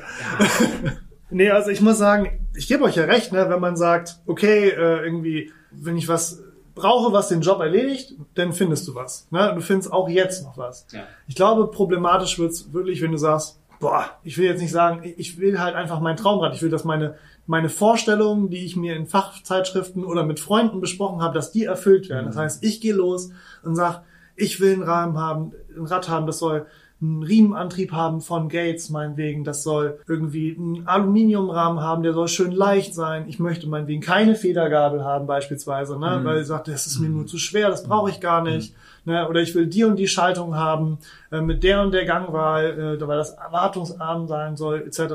nee, 1.30 1.50
also 1.50 1.72
ich 1.72 1.82
muss 1.82 1.98
sagen, 1.98 2.48
ich 2.56 2.68
gebe 2.68 2.84
euch 2.86 2.96
ja 2.96 3.04
recht, 3.04 3.34
ne, 3.34 3.50
wenn 3.50 3.60
man 3.60 3.76
sagt, 3.76 4.20
okay, 4.26 4.70
äh, 4.70 5.04
irgendwie, 5.04 5.52
wenn 5.72 5.98
ich 5.98 6.08
was 6.08 6.42
brauche, 6.78 7.12
was 7.12 7.28
den 7.28 7.42
Job 7.42 7.60
erledigt, 7.60 8.14
dann 8.36 8.54
findest 8.54 8.88
du 8.88 8.96
was. 8.96 9.28
Ne? 9.32 9.52
Du 9.56 9.62
findest 9.62 9.92
auch 9.92 10.08
jetzt 10.08 10.44
noch 10.44 10.58
was. 10.58 10.86
Ja. 10.92 11.04
Ich 11.28 11.36
glaube, 11.36 11.70
problematisch 11.70 12.40
wird's 12.40 12.72
wirklich, 12.72 13.02
wenn 13.02 13.12
du 13.12 13.18
sagst, 13.18 13.60
boah, 13.80 14.06
ich 14.24 14.38
will 14.38 14.46
jetzt 14.46 14.62
nicht 14.62 14.72
sagen, 14.72 15.02
ich 15.18 15.40
will 15.40 15.60
halt 15.60 15.76
einfach 15.76 16.00
mein 16.00 16.18
Traumrad. 16.18 16.54
Ich 16.54 16.62
will, 16.62 16.70
dass 16.70 16.84
meine, 16.84 17.16
meine 17.46 17.70
Vorstellungen, 17.70 18.50
die 18.50 18.66
ich 18.66 18.76
mir 18.76 18.96
in 18.96 19.08
Fachzeitschriften 19.08 20.04
oder 20.04 20.24
mit 20.24 20.40
Freunden 20.40 20.82
besprochen 20.82 21.22
habe, 21.22 21.34
dass 21.34 21.52
die 21.52 21.66
erfüllt 21.66 22.10
werden. 22.10 22.26
Das 22.26 22.38
heißt, 22.38 22.64
ich 22.64 22.82
gehe 22.82 22.94
los 22.94 23.32
und 23.64 23.76
sag, 23.76 24.04
ich 24.36 24.60
will 24.60 24.74
einen 24.74 24.84
Rahmen 24.84 25.18
haben, 25.18 25.52
ein 25.76 25.86
Rad 25.86 26.10
haben, 26.10 26.28
das 26.28 26.40
soll 26.40 26.68
einen 27.00 27.22
Riemenantrieb 27.22 27.92
haben 27.92 28.22
von 28.22 28.50
Gates, 28.50 28.90
meinetwegen. 28.90 29.44
Das 29.44 29.62
soll 29.62 30.00
irgendwie 30.08 30.56
einen 30.58 30.88
Aluminiumrahmen 30.88 31.82
haben, 31.82 32.02
der 32.02 32.14
soll 32.14 32.28
schön 32.28 32.52
leicht 32.52 32.96
sein. 32.96 33.26
Ich 33.28 33.38
möchte 33.38 33.68
meinetwegen 33.68 34.02
keine 34.02 34.36
Federgabel 34.36 35.04
haben, 35.04 35.28
beispielsweise, 35.28 36.00
ne? 36.00 36.22
weil 36.24 36.42
ich 36.42 36.48
sagte, 36.48 36.72
das 36.72 36.88
ist 36.88 37.00
mir 37.00 37.10
nur 37.10 37.28
zu 37.28 37.38
schwer, 37.38 37.70
das 37.70 37.84
brauche 37.84 38.10
ich 38.10 38.20
gar 38.20 38.44
nicht. 38.44 38.74
Ne? 39.06 39.28
Oder 39.30 39.42
ich 39.42 39.54
will 39.54 39.68
die 39.68 39.84
und 39.84 39.98
die 39.98 40.08
Schaltung 40.08 40.56
haben, 40.56 40.98
äh, 41.32 41.40
mit 41.40 41.64
der 41.64 41.82
und 41.82 41.92
der 41.92 42.06
Gangwahl, 42.06 42.98
äh, 43.00 43.08
weil 43.08 43.18
das 43.18 43.32
erwartungsarm 43.32 44.28
sein 44.28 44.58
soll, 44.58 44.82
etc. 44.82 45.14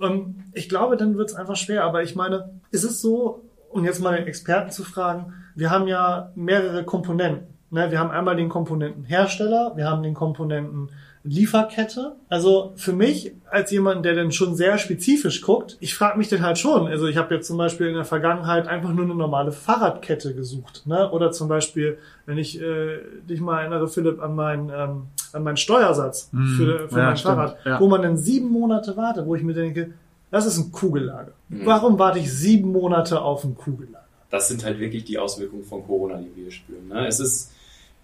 Ähm, 0.00 0.36
ich 0.52 0.68
glaube, 0.68 0.96
dann 0.96 1.16
wird 1.16 1.30
es 1.30 1.36
einfach 1.36 1.56
schwer. 1.56 1.84
Aber 1.84 2.02
ich 2.02 2.14
meine, 2.14 2.50
ist 2.70 2.84
es 2.84 3.00
so, 3.00 3.42
um 3.70 3.84
jetzt 3.84 4.00
mal 4.00 4.16
den 4.16 4.26
Experten 4.26 4.70
zu 4.70 4.84
fragen, 4.84 5.34
wir 5.54 5.70
haben 5.70 5.88
ja 5.88 6.30
mehrere 6.36 6.84
Komponenten. 6.84 7.51
Ne? 7.72 7.90
Wir 7.90 7.98
haben 7.98 8.10
einmal 8.10 8.36
den 8.36 8.48
Komponentenhersteller, 8.48 9.72
wir 9.76 9.88
haben 9.88 10.02
den 10.02 10.14
Komponenten 10.14 10.90
Lieferkette. 11.24 12.16
Also 12.28 12.72
für 12.76 12.92
mich 12.92 13.32
als 13.48 13.70
jemand, 13.70 14.04
der 14.04 14.14
dann 14.14 14.32
schon 14.32 14.56
sehr 14.56 14.76
spezifisch 14.76 15.40
guckt, 15.40 15.76
ich 15.80 15.94
frage 15.94 16.18
mich 16.18 16.28
dann 16.28 16.42
halt 16.42 16.58
schon. 16.58 16.88
Also 16.88 17.06
ich 17.06 17.16
habe 17.16 17.34
jetzt 17.34 17.46
zum 17.46 17.56
Beispiel 17.56 17.86
in 17.86 17.94
der 17.94 18.04
Vergangenheit 18.04 18.66
einfach 18.66 18.92
nur 18.92 19.04
eine 19.04 19.14
normale 19.14 19.52
Fahrradkette 19.52 20.34
gesucht. 20.34 20.82
Ne? 20.84 21.10
Oder 21.10 21.30
zum 21.30 21.48
Beispiel, 21.48 21.98
wenn 22.26 22.38
ich 22.38 22.60
äh, 22.60 22.98
dich 23.28 23.40
mal 23.40 23.60
erinnere, 23.60 23.88
Philipp, 23.88 24.20
an 24.20 24.34
meinen, 24.34 24.68
ähm, 24.68 25.02
an 25.32 25.42
meinen 25.42 25.56
Steuersatz 25.56 26.28
Mm, 26.32 26.56
für, 26.56 26.88
für 26.88 26.98
ja, 26.98 27.06
mein 27.06 27.16
stimmt, 27.16 27.34
Fahrrad, 27.36 27.56
ja. 27.64 27.80
wo 27.80 27.88
man 27.88 28.02
dann 28.02 28.16
sieben 28.16 28.50
Monate 28.50 28.96
wartet, 28.96 29.26
wo 29.26 29.34
ich 29.34 29.42
mir 29.42 29.54
denke, 29.54 29.92
das 30.30 30.44
ist 30.46 30.58
ein 30.58 30.72
Kugellager. 30.72 31.32
Mhm. 31.48 31.66
Warum 31.66 31.98
warte 31.98 32.18
ich 32.18 32.32
sieben 32.32 32.72
Monate 32.72 33.20
auf 33.20 33.44
ein 33.44 33.54
Kugellager? 33.54 34.02
das 34.32 34.48
sind 34.48 34.64
halt 34.64 34.80
wirklich 34.80 35.04
die 35.04 35.18
Auswirkungen 35.18 35.62
von 35.62 35.86
Corona, 35.86 36.16
die 36.16 36.34
wir 36.34 36.50
spüren. 36.50 36.88
Ne? 36.88 37.06
Es 37.06 37.20
ist, 37.20 37.52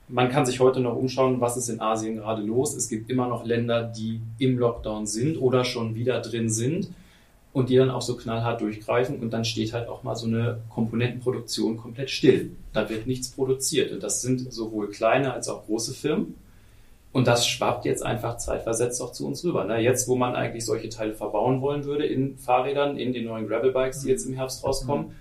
man 0.08 0.30
kann 0.30 0.46
sich 0.46 0.60
heute 0.60 0.80
noch 0.80 0.96
umschauen, 0.96 1.40
was 1.40 1.56
ist 1.56 1.68
in 1.68 1.80
Asien 1.80 2.16
gerade 2.16 2.42
los. 2.42 2.74
Es 2.74 2.88
gibt 2.88 3.10
immer 3.10 3.28
noch 3.28 3.44
Länder, 3.44 3.82
die 3.82 4.20
im 4.38 4.58
Lockdown 4.58 5.06
sind 5.06 5.36
oder 5.36 5.64
schon 5.64 5.94
wieder 5.94 6.20
drin 6.20 6.48
sind 6.48 6.90
und 7.52 7.68
die 7.68 7.76
dann 7.76 7.90
auch 7.90 8.02
so 8.02 8.16
knallhart 8.16 8.60
durchgreifen 8.60 9.20
und 9.20 9.30
dann 9.32 9.44
steht 9.44 9.72
halt 9.72 9.88
auch 9.88 10.02
mal 10.02 10.16
so 10.16 10.26
eine 10.26 10.60
Komponentenproduktion 10.70 11.76
komplett 11.76 12.10
still. 12.10 12.52
Da 12.72 12.88
wird 12.88 13.06
nichts 13.06 13.30
produziert 13.30 13.92
und 13.92 14.02
das 14.02 14.22
sind 14.22 14.52
sowohl 14.52 14.90
kleine 14.90 15.32
als 15.32 15.48
auch 15.48 15.66
große 15.66 15.94
Firmen. 15.94 16.34
Und 17.10 17.26
das 17.26 17.48
schwappt 17.48 17.86
jetzt 17.86 18.04
einfach 18.04 18.36
zeitversetzt 18.36 19.00
auch 19.00 19.12
zu 19.12 19.26
uns 19.26 19.42
rüber. 19.42 19.64
Ne? 19.64 19.80
Jetzt, 19.80 20.08
wo 20.08 20.14
man 20.14 20.34
eigentlich 20.34 20.64
solche 20.64 20.90
Teile 20.90 21.14
verbauen 21.14 21.62
wollen 21.62 21.84
würde 21.84 22.04
in 22.04 22.36
Fahrrädern, 22.36 22.98
in 22.98 23.12
den 23.12 23.24
neuen 23.24 23.48
Gravelbikes, 23.48 24.02
die 24.02 24.10
jetzt 24.10 24.26
im 24.26 24.34
Herbst 24.34 24.62
rauskommen, 24.62 25.12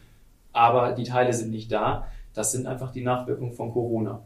aber 0.52 0.92
die 0.92 1.06
Teile 1.06 1.34
sind 1.34 1.50
nicht 1.50 1.72
da. 1.72 2.08
Das 2.34 2.52
sind 2.52 2.68
einfach 2.68 2.92
die 2.92 3.02
Nachwirkungen 3.02 3.54
von 3.54 3.72
Corona. 3.72 4.22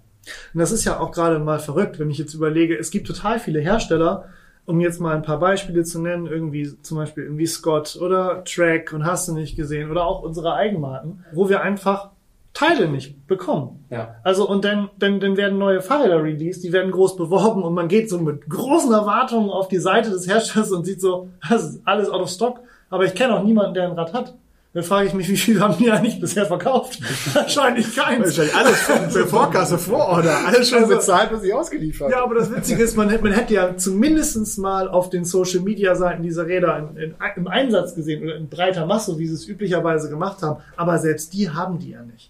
Und 0.54 0.60
das 0.60 0.72
ist 0.72 0.86
ja 0.86 1.00
auch 1.00 1.12
gerade 1.12 1.40
mal 1.40 1.60
verrückt, 1.60 2.00
wenn 2.00 2.10
ich 2.10 2.18
jetzt 2.18 2.34
überlege, 2.34 2.78
es 2.78 2.92
gibt 2.92 3.08
total 3.08 3.40
viele 3.40 3.60
Hersteller, 3.60 4.25
um 4.66 4.80
jetzt 4.80 5.01
mal 5.01 5.16
ein 5.16 5.24
paar 5.24 5.40
Beispiele 5.40 5.84
zu 5.84 6.00
nennen, 6.00 6.28
irgendwie 6.28 6.72
zum 6.82 6.98
Beispiel 6.98 7.24
irgendwie 7.24 7.48
Scott 7.48 7.98
oder 8.00 8.44
Track 8.44 8.94
und 8.94 9.06
hast 9.06 9.28
du 9.28 9.34
nicht 9.34 9.56
gesehen 9.56 9.90
oder 9.90 10.06
auch 10.06 10.22
unsere 10.22 10.54
Eigenmarken, 10.54 11.25
wo 11.34 11.50
wir 11.50 11.62
einfach 11.62 12.10
Teile 12.54 12.88
nicht 12.88 13.28
bekommen. 13.28 13.86
Ja. 13.90 14.16
Also 14.24 14.48
und 14.48 14.66
dann, 14.66 14.90
dann, 15.00 15.20
dann 15.20 15.38
werden 15.38 15.58
neue 15.58 15.82
Fahrräder 15.82 16.22
released, 16.22 16.63
die 16.63 16.74
werden 16.74 16.92
groß 16.92 17.16
beworben 17.16 17.63
und 17.63 17.74
man 17.74 17.88
geht 17.88 18.10
so 18.10 18.20
mit 18.20 18.50
großen 18.50 18.92
Erwartungen 18.92 19.50
auf 19.50 19.68
die 19.68 19.80
Seite 19.80 20.10
des 20.10 20.28
Herstellers 20.28 20.72
und 20.72 20.86
sieht 20.86 21.01
so, 21.01 21.30
das 21.50 21.63
ist 21.63 21.82
alles 21.86 22.10
out 22.10 22.22
of 22.22 22.30
stock, 22.30 22.60
aber 22.90 23.06
ich 23.06 23.16
kenne 23.16 23.36
auch 23.36 23.44
niemanden, 23.44 23.74
der 23.74 23.90
ein 23.90 23.98
Rad 23.98 24.13
hat. 24.13 24.36
Dann 24.74 24.84
frage 24.84 25.08
ich 25.10 25.13
mich, 25.13 25.28
wie 25.28 25.36
viel 25.36 25.60
haben 25.60 25.75
die 25.78 25.92
eigentlich 25.92 26.22
bisher 26.22 26.46
verkauft? 26.46 26.98
Wahrscheinlich 27.34 27.94
keins. 27.94 28.38
Wahrscheinlich 28.38 28.56
alles 28.56 29.13
für 29.13 29.28
Vorkasse, 29.28 29.78
Vororder, 29.78 30.38
alles 30.48 30.70
schon 30.70 30.84
Also- 30.84 30.96
bezahlt, 30.96 31.30
was 31.34 31.44
ich 31.44 31.54
ausgeliefert 31.54 32.10
Ja, 32.10 32.24
aber 32.24 32.36
das 32.36 32.50
Witzige 32.56 32.82
ist, 32.84 32.96
man, 32.96 33.10
hätte- 33.10 33.24
man 33.24 33.34
hätte 33.34 33.54
ja 33.54 33.75
zumindestens 33.75 34.58
mal 34.58 34.88
auf 34.88 35.10
den 35.10 35.25
Social 35.25 35.60
Media 35.60 35.94
Seiten 35.96 36.24
diese 36.24 36.46
Räder 36.48 36.90
in, 36.96 37.01
in, 37.01 37.16
im 37.36 37.48
Einsatz 37.48 37.96
gesehen 37.96 38.24
oder 38.24 38.38
in 38.38 38.48
breiter 38.48 38.86
Masse, 38.86 39.20
wie 39.20 39.28
sie 39.28 39.34
es 39.34 39.46
üblicherweise 39.46 40.10
gemacht 40.10 40.42
haben. 40.42 40.62
Aber 40.78 40.98
selbst 41.00 41.34
die 41.34 41.50
haben 41.50 41.78
die 41.80 41.90
ja 41.92 42.04
nicht. 42.04 42.30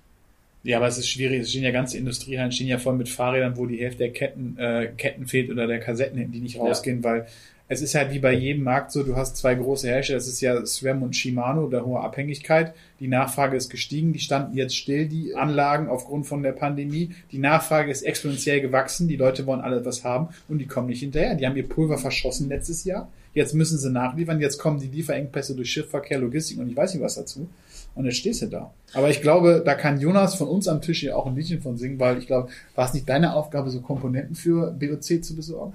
Ja, 0.63 0.77
aber 0.77 0.87
es 0.87 0.97
ist 0.97 1.09
schwierig. 1.09 1.41
Es 1.41 1.49
stehen 1.51 1.63
ja 1.63 1.71
ganze 1.71 1.97
Industriehallen, 1.97 2.51
stehen 2.51 2.67
ja 2.67 2.77
voll 2.79 2.93
mit 2.95 3.09
Fahrrädern, 3.09 3.55
wo 3.57 3.65
die 3.67 3.77
Hälfte 3.77 3.99
der 3.99 4.13
Ketten, 4.13 4.57
äh, 4.57 4.87
Ketten 4.97 5.27
fehlt 5.27 5.49
oder 5.51 5.67
der 5.67 5.79
Kassetten 5.79 6.31
die 6.31 6.39
nicht 6.39 6.59
rausgehen, 6.59 7.03
weil 7.03 7.27
es 7.71 7.81
ist 7.81 7.95
halt 7.95 8.11
wie 8.11 8.19
bei 8.19 8.33
jedem 8.33 8.65
Markt 8.65 8.91
so, 8.91 9.01
du 9.01 9.15
hast 9.15 9.37
zwei 9.37 9.55
große 9.55 9.87
Hersteller, 9.87 10.19
das 10.19 10.27
ist 10.27 10.41
ja 10.41 10.65
SRAM 10.65 11.03
und 11.03 11.15
Shimano, 11.15 11.69
der 11.69 11.85
hohe 11.85 12.01
Abhängigkeit. 12.01 12.73
Die 12.99 13.07
Nachfrage 13.07 13.55
ist 13.55 13.69
gestiegen, 13.69 14.11
die 14.11 14.19
standen 14.19 14.57
jetzt 14.57 14.75
still, 14.75 15.07
die 15.07 15.35
Anlagen 15.35 15.87
aufgrund 15.87 16.27
von 16.27 16.43
der 16.43 16.51
Pandemie. 16.51 17.11
Die 17.31 17.37
Nachfrage 17.37 17.89
ist 17.89 18.01
exponentiell 18.01 18.59
gewachsen, 18.59 19.07
die 19.07 19.15
Leute 19.15 19.45
wollen 19.45 19.61
alle 19.61 19.85
was 19.85 20.03
haben 20.03 20.27
und 20.49 20.57
die 20.57 20.67
kommen 20.67 20.87
nicht 20.87 20.99
hinterher. 20.99 21.35
Die 21.35 21.47
haben 21.47 21.55
ihr 21.55 21.67
Pulver 21.67 21.97
verschossen 21.97 22.49
letztes 22.49 22.83
Jahr. 22.83 23.07
Jetzt 23.33 23.55
müssen 23.55 23.77
sie 23.77 23.89
nachliefern, 23.89 24.41
jetzt 24.41 24.57
kommen 24.57 24.81
die 24.81 24.87
Lieferengpässe 24.87 25.55
durch 25.55 25.71
Schiffverkehr, 25.71 26.19
Logistik 26.19 26.59
und 26.59 26.69
ich 26.69 26.75
weiß 26.75 26.93
nicht 26.93 27.03
was 27.03 27.15
dazu. 27.15 27.47
Und 27.95 28.03
jetzt 28.03 28.17
stehst 28.17 28.41
du 28.41 28.47
da. 28.47 28.73
Aber 28.93 29.09
ich 29.09 29.21
glaube, 29.21 29.61
da 29.65 29.75
kann 29.75 29.99
Jonas 29.99 30.35
von 30.35 30.49
uns 30.49 30.67
am 30.67 30.81
Tisch 30.81 30.99
hier 30.99 31.17
auch 31.17 31.25
ein 31.25 31.35
Liedchen 31.35 31.61
von 31.61 31.77
singen, 31.77 31.99
weil 31.99 32.17
ich 32.17 32.27
glaube, 32.27 32.49
war 32.75 32.85
es 32.85 32.93
nicht 32.93 33.07
deine 33.07 33.33
Aufgabe, 33.33 33.69
so 33.69 33.79
Komponenten 33.79 34.35
für 34.35 34.71
BOC 34.71 35.23
zu 35.23 35.35
besorgen? 35.35 35.73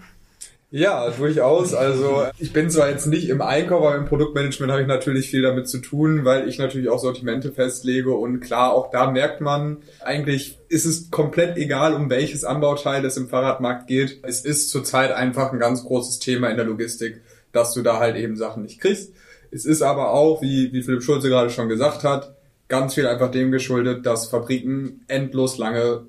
Ja, 0.77 1.09
durchaus. 1.09 1.73
Also 1.73 2.27
ich 2.39 2.53
bin 2.53 2.69
zwar 2.69 2.91
jetzt 2.91 3.07
nicht 3.07 3.31
im 3.31 3.41
Einkauf, 3.41 3.83
aber 3.83 3.97
im 3.97 4.05
Produktmanagement 4.05 4.71
habe 4.71 4.83
ich 4.83 4.87
natürlich 4.87 5.31
viel 5.31 5.41
damit 5.41 5.71
zu 5.71 5.79
tun, 5.79 6.27
weil 6.27 6.47
ich 6.51 6.59
natürlich 6.59 6.91
auch 6.91 6.99
Sortimente 6.99 7.51
festlege 7.51 8.13
und 8.13 8.41
klar, 8.41 8.75
auch 8.75 8.91
da 8.91 9.11
merkt 9.11 9.41
man, 9.41 9.79
eigentlich 10.05 10.59
ist 10.69 10.85
es 10.85 11.11
komplett 11.11 11.57
egal, 11.57 11.95
um 11.95 12.11
welches 12.11 12.45
Anbauteil 12.45 13.03
es 13.07 13.17
im 13.17 13.31
Fahrradmarkt 13.31 13.87
geht. 13.87 14.19
Es 14.23 14.45
ist 14.45 14.69
zurzeit 14.69 15.13
einfach 15.13 15.51
ein 15.51 15.61
ganz 15.61 15.83
großes 15.83 16.19
Thema 16.19 16.51
in 16.51 16.59
der 16.59 16.67
Logistik, 16.67 17.23
dass 17.53 17.73
du 17.73 17.81
da 17.81 17.99
halt 17.99 18.17
eben 18.17 18.37
Sachen 18.37 18.63
nicht 18.63 18.79
kriegst. 18.79 19.15
Es 19.51 19.65
ist 19.65 19.81
aber 19.81 20.13
auch, 20.13 20.43
wie, 20.43 20.75
wie 20.75 20.83
Philipp 20.83 21.03
Schulze 21.03 21.31
gerade 21.31 21.49
schon 21.49 21.71
gesagt 21.71 22.05
hat, 22.05 22.37
ganz 22.69 22.93
viel 22.93 23.07
einfach 23.07 23.31
dem 23.31 23.51
geschuldet, 23.51 24.05
dass 24.05 24.29
Fabriken 24.29 25.07
endlos 25.09 25.57
lange 25.57 26.05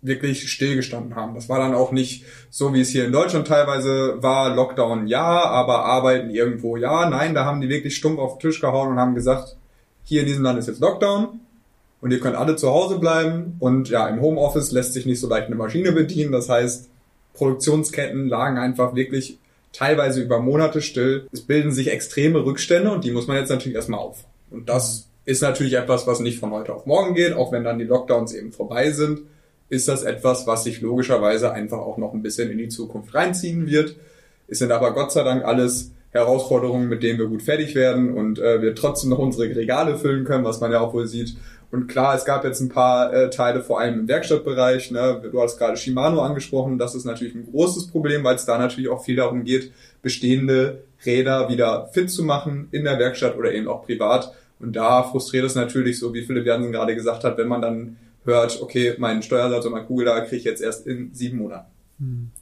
wirklich 0.00 0.48
stillgestanden 0.50 1.16
haben. 1.16 1.34
Das 1.34 1.48
war 1.48 1.58
dann 1.58 1.74
auch 1.74 1.90
nicht 1.90 2.24
so, 2.50 2.72
wie 2.72 2.80
es 2.80 2.90
hier 2.90 3.04
in 3.04 3.12
Deutschland 3.12 3.48
teilweise 3.48 4.22
war, 4.22 4.54
Lockdown 4.54 5.08
ja, 5.08 5.44
aber 5.44 5.84
arbeiten 5.84 6.30
irgendwo 6.30 6.76
ja. 6.76 7.08
Nein, 7.08 7.34
da 7.34 7.44
haben 7.44 7.60
die 7.60 7.68
wirklich 7.68 7.96
stumpf 7.96 8.18
auf 8.20 8.38
den 8.38 8.48
Tisch 8.48 8.60
gehauen 8.60 8.92
und 8.92 8.98
haben 8.98 9.14
gesagt, 9.14 9.56
hier 10.04 10.20
in 10.20 10.26
diesem 10.26 10.44
Land 10.44 10.58
ist 10.58 10.68
jetzt 10.68 10.80
Lockdown 10.80 11.40
und 12.00 12.10
ihr 12.12 12.20
könnt 12.20 12.36
alle 12.36 12.54
zu 12.54 12.70
Hause 12.70 12.98
bleiben 12.98 13.56
und 13.58 13.88
ja, 13.88 14.08
im 14.08 14.20
Homeoffice 14.20 14.70
lässt 14.70 14.92
sich 14.92 15.04
nicht 15.04 15.20
so 15.20 15.28
leicht 15.28 15.48
eine 15.48 15.56
Maschine 15.56 15.90
bedienen. 15.90 16.30
Das 16.30 16.48
heißt, 16.48 16.88
Produktionsketten 17.34 18.28
lagen 18.28 18.56
einfach 18.56 18.94
wirklich 18.94 19.38
teilweise 19.72 20.22
über 20.22 20.38
Monate 20.38 20.80
still. 20.80 21.26
Es 21.32 21.40
bilden 21.40 21.72
sich 21.72 21.90
extreme 21.90 22.44
Rückstände 22.44 22.90
und 22.92 23.02
die 23.02 23.10
muss 23.10 23.26
man 23.26 23.36
jetzt 23.36 23.50
natürlich 23.50 23.76
erstmal 23.76 24.00
auf. 24.00 24.24
Und 24.50 24.68
das 24.68 25.08
ist 25.24 25.42
natürlich 25.42 25.74
etwas, 25.74 26.06
was 26.06 26.20
nicht 26.20 26.38
von 26.38 26.52
heute 26.52 26.72
auf 26.72 26.86
morgen 26.86 27.14
geht, 27.14 27.34
auch 27.34 27.50
wenn 27.52 27.64
dann 27.64 27.78
die 27.78 27.84
Lockdowns 27.84 28.32
eben 28.32 28.52
vorbei 28.52 28.92
sind 28.92 29.22
ist 29.68 29.88
das 29.88 30.02
etwas, 30.02 30.46
was 30.46 30.64
sich 30.64 30.80
logischerweise 30.80 31.52
einfach 31.52 31.78
auch 31.78 31.98
noch 31.98 32.14
ein 32.14 32.22
bisschen 32.22 32.50
in 32.50 32.58
die 32.58 32.68
Zukunft 32.68 33.14
reinziehen 33.14 33.66
wird. 33.66 33.96
Es 34.46 34.58
sind 34.58 34.72
aber 34.72 34.94
Gott 34.94 35.12
sei 35.12 35.22
Dank 35.24 35.44
alles 35.44 35.92
Herausforderungen, 36.10 36.88
mit 36.88 37.02
denen 37.02 37.18
wir 37.18 37.26
gut 37.26 37.42
fertig 37.42 37.74
werden 37.74 38.14
und 38.14 38.38
äh, 38.38 38.62
wir 38.62 38.74
trotzdem 38.74 39.10
noch 39.10 39.18
unsere 39.18 39.54
Regale 39.54 39.98
füllen 39.98 40.24
können, 40.24 40.44
was 40.44 40.60
man 40.60 40.72
ja 40.72 40.80
auch 40.80 40.94
wohl 40.94 41.06
sieht. 41.06 41.36
Und 41.70 41.86
klar, 41.86 42.14
es 42.14 42.24
gab 42.24 42.44
jetzt 42.44 42.60
ein 42.60 42.70
paar 42.70 43.12
äh, 43.12 43.28
Teile, 43.28 43.62
vor 43.62 43.78
allem 43.78 44.00
im 44.00 44.08
Werkstattbereich. 44.08 44.90
Ne? 44.90 45.20
Du 45.30 45.42
hast 45.42 45.58
gerade 45.58 45.76
Shimano 45.76 46.22
angesprochen. 46.22 46.78
Das 46.78 46.94
ist 46.94 47.04
natürlich 47.04 47.34
ein 47.34 47.44
großes 47.50 47.88
Problem, 47.88 48.24
weil 48.24 48.36
es 48.36 48.46
da 48.46 48.56
natürlich 48.56 48.88
auch 48.88 49.04
viel 49.04 49.16
darum 49.16 49.44
geht, 49.44 49.70
bestehende 50.00 50.82
Räder 51.04 51.50
wieder 51.50 51.90
fit 51.92 52.10
zu 52.10 52.24
machen 52.24 52.68
in 52.72 52.84
der 52.84 52.98
Werkstatt 52.98 53.36
oder 53.36 53.52
eben 53.52 53.68
auch 53.68 53.84
privat. 53.84 54.32
Und 54.60 54.76
da 54.76 55.02
frustriert 55.02 55.44
es 55.44 55.54
natürlich, 55.54 55.98
so 55.98 56.14
wie 56.14 56.22
Philipp 56.22 56.46
Jansen 56.46 56.72
gerade 56.72 56.94
gesagt 56.94 57.22
hat, 57.22 57.36
wenn 57.36 57.48
man 57.48 57.60
dann 57.60 57.96
hört, 58.28 58.60
okay, 58.62 58.94
mein 58.98 59.22
Steuersatz 59.22 59.64
und 59.66 59.72
mein 59.72 59.86
Kugellager 59.86 60.22
kriege 60.22 60.36
ich 60.36 60.44
jetzt 60.44 60.62
erst 60.62 60.86
in 60.86 61.14
sieben 61.14 61.38
Monaten. 61.38 61.70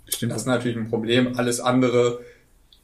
Stimmt. 0.08 0.32
Das 0.32 0.42
ist 0.42 0.46
natürlich 0.46 0.76
ein 0.76 0.88
Problem. 0.88 1.36
Alles 1.36 1.60
andere 1.60 2.20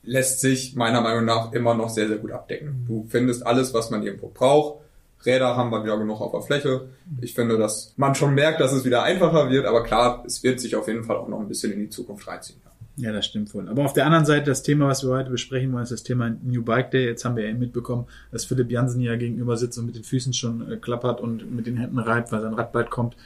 lässt 0.02 0.40
sich 0.40 0.75
meiner 0.75 1.00
Meinung 1.00 1.25
nach 1.25 1.52
immer 1.52 1.75
noch 1.75 1.90
sehr, 1.90 2.09
sehr 2.09 2.18
gut 2.18 2.32
abdecken. 2.32 2.85
Du 2.87 3.06
findest 3.09 3.47
alles, 3.47 3.73
was 3.75 3.90
man 3.90 4.02
irgendwo 4.02 4.28
braucht. 4.28 4.80
Räder 5.25 5.56
haben 5.56 5.71
wir 5.71 5.85
wieder 5.85 5.99
genug 5.99 6.21
auf 6.21 6.32
der 6.32 6.42
Fläche. 6.42 6.88
Ich 7.21 7.35
finde, 7.35 7.56
dass 7.56 7.92
man 7.97 8.14
schon 8.14 8.35
merkt, 8.35 8.61
dass 8.61 8.73
es 8.73 8.85
wieder 8.85 9.04
einfacher 9.04 9.50
wird, 9.50 9.66
aber 9.66 9.85
klar, 9.85 10.25
es 10.26 10.42
wird 10.42 10.59
sich 10.59 10.75
auf 10.75 10.88
jeden 10.88 11.04
Fall 11.04 11.16
auch 11.16 11.28
noch 11.28 11.38
ein 11.38 11.47
bisschen 11.47 11.73
in 11.73 11.78
die 11.78 11.90
Zukunft 11.90 12.26
reinziehen. 12.26 12.61
Ja, 13.02 13.11
das 13.11 13.26
stimmt 13.26 13.52
wohl. 13.52 13.68
Aber 13.68 13.85
auf 13.85 13.94
der 13.94 14.06
anderen 14.06 14.25
Seite, 14.25 14.44
das 14.47 14.62
Thema, 14.62 14.87
was 14.87 15.02
wir 15.02 15.11
heute 15.11 15.28
besprechen 15.28 15.73
wollen, 15.73 15.82
ist 15.82 15.90
das 15.90 16.04
Thema 16.04 16.30
New 16.40 16.62
Bike 16.62 16.92
Day. 16.92 17.04
Jetzt 17.04 17.25
haben 17.25 17.35
wir 17.35 17.42
ja 17.42 17.50
eben 17.50 17.59
mitbekommen, 17.59 18.06
dass 18.30 18.44
Philipp 18.44 18.71
Jansen 18.71 19.00
hier 19.00 19.16
gegenüber 19.16 19.56
sitzt 19.56 19.76
und 19.76 19.87
mit 19.87 19.97
den 19.97 20.04
Füßen 20.04 20.32
schon 20.32 20.71
äh, 20.71 20.76
klappert 20.76 21.21
und 21.21 21.52
mit 21.52 21.66
den 21.66 21.76
Händen 21.76 21.99
reibt, 21.99 22.30
weil 22.30 22.40
sein 22.40 22.54
Rad 22.54 22.71
bald 22.71 22.90
kommt. 22.90 23.16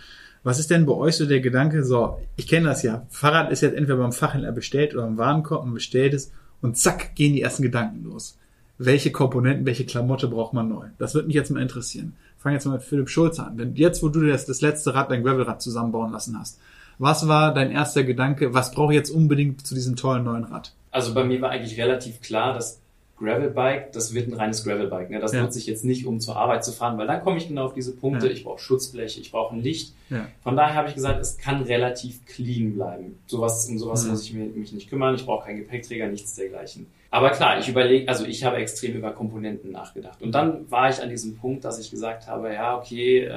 Was 0.45 0.59
ist 0.59 0.71
denn 0.71 0.87
bei 0.87 0.95
euch 0.95 1.16
so 1.16 1.26
der 1.26 1.40
Gedanke? 1.40 1.85
So, 1.85 2.18
ich 2.37 2.47
kenne 2.47 2.68
das 2.68 2.83
ja. 2.85 3.04
Fahrrad 3.11 3.52
ist 3.52 3.61
jetzt 3.61 3.76
entweder 3.76 3.99
beim 3.99 4.12
Fachhändler 4.12 4.50
bestellt 4.50 4.95
oder 4.95 5.06
im 5.06 5.18
Warenkorb, 5.18 5.66
man 5.66 5.75
bestellt 5.75 6.14
es 6.14 6.33
und 6.62 6.78
zack, 6.78 7.14
gehen 7.14 7.35
die 7.35 7.42
ersten 7.42 7.62
Gedanken 7.62 8.02
los. 8.04 8.38
Welche 8.78 9.12
Komponenten, 9.12 9.66
welche 9.66 9.85
Klamotte 9.85 10.28
braucht 10.28 10.54
man 10.54 10.71
neu? 10.71 10.87
Das 10.97 11.14
würde 11.14 11.26
mich 11.26 11.37
jetzt 11.37 11.50
mal 11.50 11.61
interessieren. 11.61 12.14
Fang 12.38 12.54
jetzt 12.54 12.64
mal 12.64 12.73
mit 12.73 12.83
Philipp 12.83 13.11
Schulze 13.11 13.45
an. 13.45 13.59
Denn 13.59 13.75
jetzt, 13.75 14.02
wo 14.02 14.09
du 14.09 14.26
das, 14.26 14.47
das 14.47 14.62
letzte 14.62 14.95
Rad, 14.95 15.11
dein 15.11 15.23
Gravelrad 15.23 15.61
zusammenbauen 15.61 16.12
lassen 16.12 16.38
hast, 16.38 16.59
was 16.99 17.29
war 17.29 17.53
dein 17.55 17.71
erster 17.71 18.05
Gedanke? 18.05 18.55
Was 18.55 18.73
brauche 18.73 18.93
ich 18.93 18.97
jetzt 18.97 19.11
unbedingt 19.11 19.67
zu 19.67 19.75
diesem 19.75 19.97
tollen 19.97 20.25
neuen 20.25 20.45
Rad? 20.45 20.73
Also 20.91 21.12
bei 21.15 21.25
mir 21.25 21.41
war 21.41 21.50
eigentlich 21.50 21.79
relativ 21.81 22.21
klar, 22.21 22.55
dass 22.55 22.81
Gravelbike, 23.19 23.93
das 23.93 24.12
wird 24.12 24.29
ein 24.29 24.35
reines 24.35 24.62
Gravelbike. 24.62 25.09
Ne? 25.11 25.21
Das 25.21 25.33
Ja. 25.33 25.43
nutze 25.43 25.59
ich 25.59 25.67
jetzt 25.67 25.85
nicht, 25.87 26.07
um 26.07 26.21
zur 26.21 26.37
Arbeit 26.37 26.65
zu 26.65 26.73
fahren, 26.73 26.99
weil 26.99 27.07
dann 27.07 27.23
komme 27.23 27.38
ich 27.38 27.49
genau 27.49 27.65
auf 27.65 27.73
diese 27.73 27.97
Punkte. 27.97 28.26
Ja. 28.26 28.33
Ich 28.33 28.45
brauche 28.45 28.59
Schutzbleche, 28.59 29.21
ich 29.21 29.33
brauche 29.33 29.55
ein 29.55 29.62
Licht. 29.62 29.95
Ja. 30.11 30.26
Von 30.43 30.55
daher 30.57 30.75
habe 30.75 30.88
ich 30.88 30.95
gesagt, 30.95 31.19
es 31.21 31.38
kann 31.38 31.62
relativ 31.62 32.25
clean 32.26 32.75
bleiben. 32.75 33.19
Sowas, 33.26 33.67
um 33.71 33.79
sowas 33.79 34.07
muss 34.07 34.23
ich 34.25 34.35
mir, 34.35 34.45
mich 34.45 34.73
nicht 34.73 34.91
kümmern. 34.91 35.15
Ich 35.15 35.25
brauche 35.25 35.47
keinen 35.47 35.59
Gepäckträger, 35.59 36.09
nichts 36.09 36.35
dergleichen. 36.35 36.87
Aber 37.11 37.31
klar, 37.31 37.59
ich 37.59 37.69
überlege, 37.69 38.07
also 38.07 38.26
ich 38.26 38.45
habe 38.45 38.57
extrem 38.57 38.95
über 38.95 39.12
Komponenten 39.12 39.73
nachgedacht. 39.73 40.21
Und 40.21 40.33
dann 40.35 40.71
war 40.71 40.91
ich 40.91 41.00
an 41.03 41.09
diesem 41.09 41.38
Punkt, 41.38 41.65
dass 41.65 41.79
ich 41.79 41.91
gesagt 41.91 42.26
habe, 42.26 42.53
ja, 42.53 42.76
okay, 42.76 43.21
äh, 43.21 43.31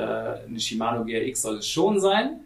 eine 0.46 0.60
Shimano 0.60 1.06
GRX 1.06 1.42
soll 1.42 1.58
es 1.60 1.68
schon 1.68 2.02
sein. 2.02 2.42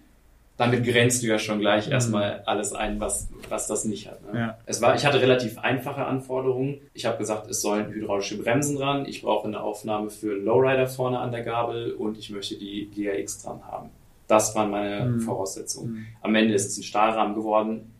Damit 0.65 0.85
grenzt 0.85 1.23
du 1.23 1.27
ja 1.27 1.39
schon 1.39 1.59
gleich 1.59 1.89
erstmal 1.89 2.41
alles 2.45 2.73
ein, 2.73 2.99
was, 2.99 3.29
was 3.49 3.67
das 3.67 3.85
nicht 3.85 4.07
hat. 4.09 4.21
Ne? 4.33 4.39
Ja. 4.39 4.57
Es 4.65 4.81
war, 4.81 4.95
ich 4.95 5.05
hatte 5.05 5.21
relativ 5.21 5.57
einfache 5.59 6.05
Anforderungen. 6.05 6.79
Ich 6.93 7.05
habe 7.05 7.17
gesagt, 7.17 7.49
es 7.49 7.61
sollen 7.61 7.87
hydraulische 7.91 8.37
Bremsen 8.37 8.75
dran, 8.77 9.05
ich 9.05 9.21
brauche 9.21 9.47
eine 9.47 9.61
Aufnahme 9.61 10.09
für 10.09 10.33
einen 10.33 10.45
Lowrider 10.45 10.87
vorne 10.87 11.19
an 11.19 11.31
der 11.31 11.43
Gabel 11.43 11.91
und 11.93 12.17
ich 12.17 12.29
möchte 12.29 12.55
die 12.57 12.89
GRX 12.93 13.43
dran 13.43 13.61
haben. 13.69 13.89
Das 14.27 14.55
waren 14.55 14.71
meine 14.71 15.05
Mhm. 15.05 15.19
Voraussetzungen. 15.21 15.91
Mhm. 15.93 16.05
Am 16.21 16.35
Ende 16.35 16.53
ist 16.53 16.67
es 16.67 16.77
ein 16.77 16.83
Stahlrahmen 16.83 17.35
geworden. 17.35 17.92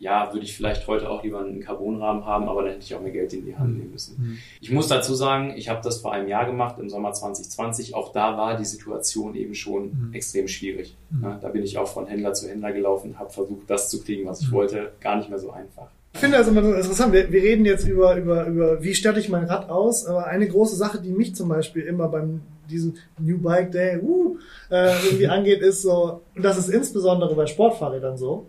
Ja, 0.00 0.32
würde 0.32 0.46
ich 0.46 0.56
vielleicht 0.56 0.86
heute 0.88 1.10
auch 1.10 1.22
lieber 1.22 1.40
einen 1.40 1.60
Carbonrahmen 1.60 2.24
haben, 2.24 2.48
aber 2.48 2.62
dann 2.62 2.72
hätte 2.72 2.84
ich 2.84 2.94
auch 2.94 3.02
mehr 3.02 3.12
Geld 3.12 3.34
in 3.34 3.44
die 3.44 3.54
Hand 3.54 3.76
nehmen 3.76 3.92
müssen. 3.92 4.16
Mhm. 4.18 4.38
Ich 4.60 4.70
muss 4.70 4.88
dazu 4.88 5.14
sagen, 5.14 5.52
ich 5.56 5.68
habe 5.68 5.80
das 5.84 5.98
vor 5.98 6.12
einem 6.14 6.26
Jahr 6.26 6.46
gemacht, 6.46 6.76
im 6.78 6.88
Sommer 6.88 7.12
2020. 7.12 7.94
Auch 7.94 8.10
da 8.12 8.38
war 8.38 8.56
die 8.56 8.64
Situation 8.64 9.34
eben 9.34 9.54
schon 9.54 9.84
Mhm. 10.08 10.14
extrem 10.14 10.48
schwierig. 10.48 10.96
Mhm. 11.10 11.36
Da 11.42 11.48
bin 11.50 11.62
ich 11.62 11.76
auch 11.76 11.86
von 11.86 12.06
Händler 12.06 12.32
zu 12.32 12.48
Händler 12.48 12.72
gelaufen, 12.72 13.18
habe 13.18 13.28
versucht, 13.30 13.68
das 13.68 13.90
zu 13.90 14.02
kriegen, 14.02 14.26
was 14.26 14.40
ich 14.40 14.48
Mhm. 14.50 14.52
wollte. 14.54 14.92
Gar 15.00 15.16
nicht 15.16 15.28
mehr 15.28 15.38
so 15.38 15.50
einfach. 15.50 15.88
Ich 16.14 16.18
finde 16.20 16.38
also 16.38 16.50
immer 16.50 16.62
so 16.64 16.72
interessant, 16.72 17.12
wir, 17.12 17.30
wir 17.30 17.42
reden 17.42 17.64
jetzt 17.66 17.86
über, 17.86 18.16
über, 18.16 18.46
über, 18.46 18.82
wie 18.82 18.94
statte 18.94 19.20
ich 19.20 19.28
mein 19.28 19.44
Rad 19.44 19.68
aus, 19.68 20.06
aber 20.06 20.26
eine 20.26 20.48
große 20.48 20.74
Sache, 20.76 20.98
die 21.00 21.10
mich 21.10 21.34
zum 21.36 21.48
Beispiel 21.50 21.82
immer 21.82 22.08
beim 22.08 22.40
diesem 22.68 22.94
New 23.18 23.38
Bike 23.38 23.70
Day 23.70 23.98
uh, 24.00 24.36
äh, 24.70 24.92
irgendwie 25.04 25.26
angeht, 25.36 25.60
ist 25.60 25.82
so, 25.82 26.20
und 26.34 26.42
das 26.44 26.56
ist 26.56 26.68
insbesondere 26.68 27.34
bei 27.34 27.46
Sportfahrrädern 27.46 28.16
so. 28.16 28.46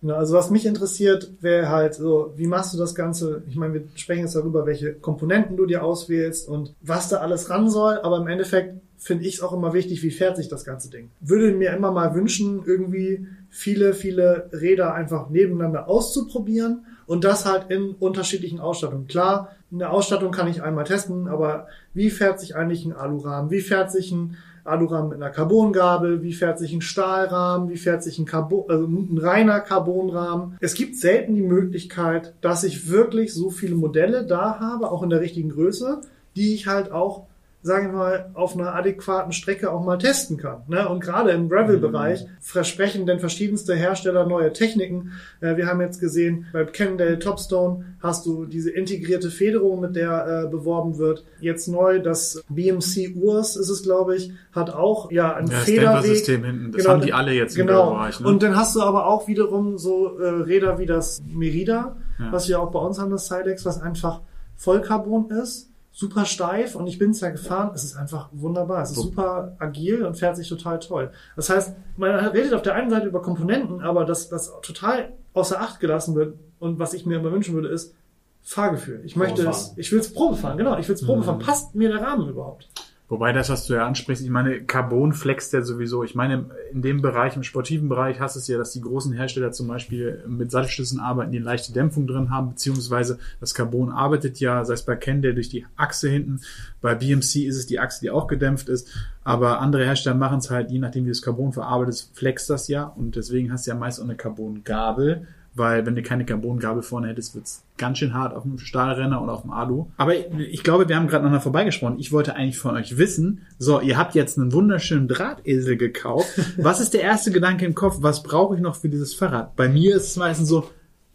Ja, 0.00 0.14
also 0.14 0.34
was 0.34 0.50
mich 0.50 0.64
interessiert, 0.64 1.30
wäre 1.40 1.68
halt 1.70 1.94
so, 1.94 2.32
wie 2.36 2.46
machst 2.46 2.72
du 2.72 2.78
das 2.78 2.94
Ganze? 2.94 3.42
Ich 3.48 3.56
meine, 3.56 3.74
wir 3.74 3.82
sprechen 3.96 4.22
jetzt 4.22 4.36
darüber, 4.36 4.64
welche 4.64 4.94
Komponenten 4.94 5.56
du 5.56 5.66
dir 5.66 5.82
auswählst 5.82 6.48
und 6.48 6.72
was 6.80 7.08
da 7.08 7.16
alles 7.16 7.50
ran 7.50 7.68
soll, 7.68 7.98
aber 7.98 8.18
im 8.18 8.28
Endeffekt 8.28 8.80
finde 8.96 9.24
ich 9.24 9.34
es 9.36 9.42
auch 9.42 9.52
immer 9.52 9.72
wichtig, 9.74 10.02
wie 10.02 10.10
fährt 10.10 10.36
sich 10.36 10.48
das 10.48 10.64
ganze 10.64 10.90
Ding. 10.90 11.10
Würde 11.20 11.52
mir 11.52 11.72
immer 11.72 11.90
mal 11.90 12.14
wünschen, 12.14 12.62
irgendwie 12.64 13.26
viele, 13.48 13.94
viele 13.94 14.50
Räder 14.52 14.94
einfach 14.94 15.30
nebeneinander 15.30 15.88
auszuprobieren 15.88 16.84
Und 17.08 17.24
das 17.24 17.46
halt 17.46 17.70
in 17.70 17.92
unterschiedlichen 17.92 18.60
Ausstattungen. 18.60 19.06
Klar, 19.06 19.52
in 19.70 19.78
der 19.78 19.92
Ausstattung 19.92 20.30
kann 20.30 20.46
ich 20.46 20.62
einmal 20.62 20.84
testen, 20.84 21.26
aber 21.26 21.66
wie 21.94 22.10
fährt 22.10 22.38
sich 22.38 22.54
eigentlich 22.54 22.84
ein 22.84 22.92
Alurahmen? 22.92 23.50
Wie 23.50 23.62
fährt 23.62 23.90
sich 23.90 24.12
ein 24.12 24.36
Alurahmen 24.68 25.10
mit 25.10 25.22
einer 25.22 25.30
Carbongabel? 25.30 26.22
Wie 26.22 26.32
fährt 26.32 26.58
sich 26.58 26.72
ein 26.72 26.80
Stahlrahmen? 26.80 27.68
Wie 27.70 27.76
fährt 27.76 28.02
sich 28.02 28.18
ein, 28.18 28.26
Carbon, 28.26 28.64
also 28.68 28.86
ein 28.86 29.18
reiner 29.18 29.60
Carbonrahmen? 29.60 30.56
Es 30.60 30.74
gibt 30.74 30.96
selten 30.96 31.34
die 31.34 31.42
Möglichkeit, 31.42 32.34
dass 32.40 32.64
ich 32.64 32.88
wirklich 32.88 33.34
so 33.34 33.50
viele 33.50 33.74
Modelle 33.74 34.24
da 34.24 34.60
habe, 34.60 34.90
auch 34.90 35.02
in 35.02 35.10
der 35.10 35.20
richtigen 35.20 35.50
Größe, 35.50 36.00
die 36.36 36.54
ich 36.54 36.66
halt 36.66 36.92
auch 36.92 37.26
sagen 37.60 37.88
wir 37.92 37.98
mal, 37.98 38.30
auf 38.34 38.54
einer 38.54 38.74
adäquaten 38.74 39.32
Strecke 39.32 39.72
auch 39.72 39.84
mal 39.84 39.98
testen 39.98 40.36
kann. 40.36 40.62
Ne? 40.68 40.88
Und 40.88 41.00
gerade 41.00 41.32
im 41.32 41.48
Gravel-Bereich 41.48 42.24
versprechen 42.40 43.04
denn 43.04 43.18
verschiedenste 43.18 43.74
Hersteller 43.74 44.26
neue 44.26 44.52
Techniken. 44.52 45.12
Äh, 45.40 45.56
wir 45.56 45.66
haben 45.66 45.80
jetzt 45.80 46.00
gesehen, 46.00 46.46
bei 46.52 46.64
Cannondale 46.64 47.18
Topstone 47.18 47.84
hast 48.00 48.26
du 48.26 48.46
diese 48.46 48.70
integrierte 48.70 49.30
Federung, 49.30 49.80
mit 49.80 49.96
der 49.96 50.44
äh, 50.46 50.50
beworben 50.50 50.98
wird. 50.98 51.24
Jetzt 51.40 51.66
neu 51.66 51.98
das 51.98 52.42
BMC 52.48 53.16
Urs 53.16 53.56
ist 53.56 53.68
es, 53.70 53.82
glaube 53.82 54.14
ich, 54.16 54.32
hat 54.52 54.70
auch 54.70 55.10
ja 55.10 55.34
ein 55.34 55.46
Ja, 55.48 55.52
das 55.56 55.64
Federweg. 55.64 56.26
Hinten, 56.26 56.72
das 56.72 56.82
Genau, 56.82 56.94
haben 56.94 57.02
die 57.02 57.12
alle 57.12 57.32
jetzt 57.32 57.58
im 57.58 57.66
Genau. 57.66 57.94
Bereich. 57.94 58.20
Ne? 58.20 58.28
Und 58.28 58.42
dann 58.42 58.56
hast 58.56 58.76
du 58.76 58.82
aber 58.82 59.06
auch 59.06 59.26
wiederum 59.26 59.78
so 59.78 60.16
äh, 60.18 60.28
Räder 60.28 60.78
wie 60.78 60.86
das 60.86 61.22
Merida, 61.26 61.96
Ja. 62.20 62.30
was 62.32 62.48
wir 62.48 62.60
auch 62.60 62.70
bei 62.70 62.78
uns 62.78 63.00
haben, 63.00 63.10
das 63.10 63.26
Sidex, 63.26 63.64
was 63.66 63.80
einfach 63.82 64.20
Vollcarbon 64.56 65.30
ist, 65.30 65.67
super 65.98 66.26
steif 66.26 66.76
und 66.76 66.86
ich 66.86 66.96
bin 66.96 67.10
es 67.10 67.20
ja 67.20 67.30
gefahren. 67.30 67.72
Es 67.74 67.82
ist 67.82 67.96
einfach 67.96 68.28
wunderbar. 68.30 68.82
Es 68.82 68.92
ist 68.92 68.98
super 68.98 69.56
agil 69.58 70.04
und 70.04 70.16
fährt 70.16 70.36
sich 70.36 70.48
total 70.48 70.78
toll. 70.78 71.10
Das 71.34 71.50
heißt, 71.50 71.74
man 71.96 72.12
redet 72.12 72.54
auf 72.54 72.62
der 72.62 72.76
einen 72.76 72.88
Seite 72.88 73.08
über 73.08 73.20
Komponenten, 73.20 73.80
aber 73.80 74.04
das, 74.04 74.30
was 74.30 74.52
total 74.62 75.12
außer 75.34 75.60
Acht 75.60 75.80
gelassen 75.80 76.14
wird 76.14 76.38
und 76.60 76.78
was 76.78 76.94
ich 76.94 77.04
mir 77.04 77.18
immer 77.18 77.32
wünschen 77.32 77.52
würde, 77.56 77.66
ist 77.66 77.96
Fahrgefühl. 78.42 79.02
Ich 79.04 79.16
möchte 79.16 79.48
es, 79.48 79.72
ich 79.74 79.90
will 79.90 79.98
es 79.98 80.14
Probe 80.14 80.36
fahren, 80.36 80.56
genau, 80.56 80.78
ich 80.78 80.86
will 80.86 80.94
es 80.94 81.04
Probe 81.04 81.24
fahren. 81.24 81.40
Passt 81.40 81.74
mir 81.74 81.88
der 81.88 82.00
Rahmen 82.00 82.28
überhaupt? 82.28 82.68
Wobei 83.10 83.32
das, 83.32 83.48
was 83.48 83.66
du 83.66 83.72
ja 83.72 83.86
ansprichst, 83.86 84.22
ich 84.22 84.28
meine, 84.28 84.60
Carbon 84.64 85.14
flext 85.14 85.54
ja 85.54 85.62
sowieso. 85.62 86.04
Ich 86.04 86.14
meine, 86.14 86.50
in 86.72 86.82
dem 86.82 87.00
Bereich, 87.00 87.36
im 87.36 87.42
sportiven 87.42 87.88
Bereich, 87.88 88.20
hast 88.20 88.36
es 88.36 88.48
ja, 88.48 88.58
dass 88.58 88.72
die 88.72 88.82
großen 88.82 89.14
Hersteller 89.14 89.50
zum 89.50 89.66
Beispiel 89.66 90.22
mit 90.28 90.50
Sattelstützen 90.50 91.00
arbeiten, 91.00 91.32
die 91.32 91.38
eine 91.38 91.46
leichte 91.46 91.72
Dämpfung 91.72 92.06
drin 92.06 92.28
haben, 92.28 92.50
beziehungsweise 92.50 93.18
das 93.40 93.54
Carbon 93.54 93.90
arbeitet 93.90 94.40
ja, 94.40 94.62
sei 94.66 94.74
es 94.74 94.82
bei 94.82 94.94
Candle 94.94 95.32
durch 95.32 95.48
die 95.48 95.64
Achse 95.76 96.10
hinten, 96.10 96.42
bei 96.82 96.94
BMC 96.94 97.46
ist 97.46 97.56
es 97.56 97.66
die 97.66 97.80
Achse, 97.80 98.02
die 98.02 98.10
auch 98.10 98.26
gedämpft 98.26 98.68
ist, 98.68 98.88
aber 99.24 99.60
andere 99.60 99.86
Hersteller 99.86 100.14
machen 100.14 100.40
es 100.40 100.50
halt, 100.50 100.70
je 100.70 100.78
nachdem 100.78 101.06
wie 101.06 101.10
das 101.10 101.22
Carbon 101.22 101.54
verarbeitet 101.54 101.94
ist, 101.94 102.10
flext 102.14 102.50
das 102.50 102.68
ja 102.68 102.84
und 102.84 103.16
deswegen 103.16 103.50
hast 103.50 103.66
du 103.66 103.70
ja 103.70 103.76
meist 103.76 104.00
auch 104.00 104.04
eine 104.04 104.16
Carbongabel, 104.16 105.26
weil 105.54 105.84
wenn 105.86 105.96
du 105.96 106.02
keine 106.02 106.24
Carbongabel 106.24 106.82
vorne 106.82 107.08
hättest, 107.08 107.34
wird's 107.34 107.64
ganz 107.76 107.98
schön 107.98 108.14
hart 108.14 108.34
auf 108.34 108.44
dem 108.44 108.58
Stahlrenner 108.58 109.22
oder 109.22 109.32
auf 109.32 109.42
dem 109.42 109.50
Alu. 109.50 109.86
Aber 109.96 110.14
ich 110.14 110.62
glaube, 110.62 110.88
wir 110.88 110.96
haben 110.96 111.06
gerade 111.06 111.20
aneinander 111.20 111.42
vorbeigesprochen. 111.42 111.98
Ich 111.98 112.12
wollte 112.12 112.34
eigentlich 112.34 112.58
von 112.58 112.76
euch 112.76 112.96
wissen, 112.96 113.42
so, 113.58 113.80
ihr 113.80 113.96
habt 113.96 114.14
jetzt 114.14 114.38
einen 114.38 114.52
wunderschönen 114.52 115.08
Drahtesel 115.08 115.76
gekauft. 115.76 116.28
Was 116.56 116.80
ist 116.80 116.94
der 116.94 117.02
erste 117.02 117.30
Gedanke 117.30 117.66
im 117.66 117.74
Kopf? 117.74 117.98
Was 118.00 118.22
brauche 118.22 118.54
ich 118.54 118.60
noch 118.60 118.76
für 118.76 118.88
dieses 118.88 119.14
Fahrrad? 119.14 119.56
Bei 119.56 119.68
mir 119.68 119.96
ist 119.96 120.08
es 120.08 120.16
meistens 120.16 120.48
so, 120.48 120.68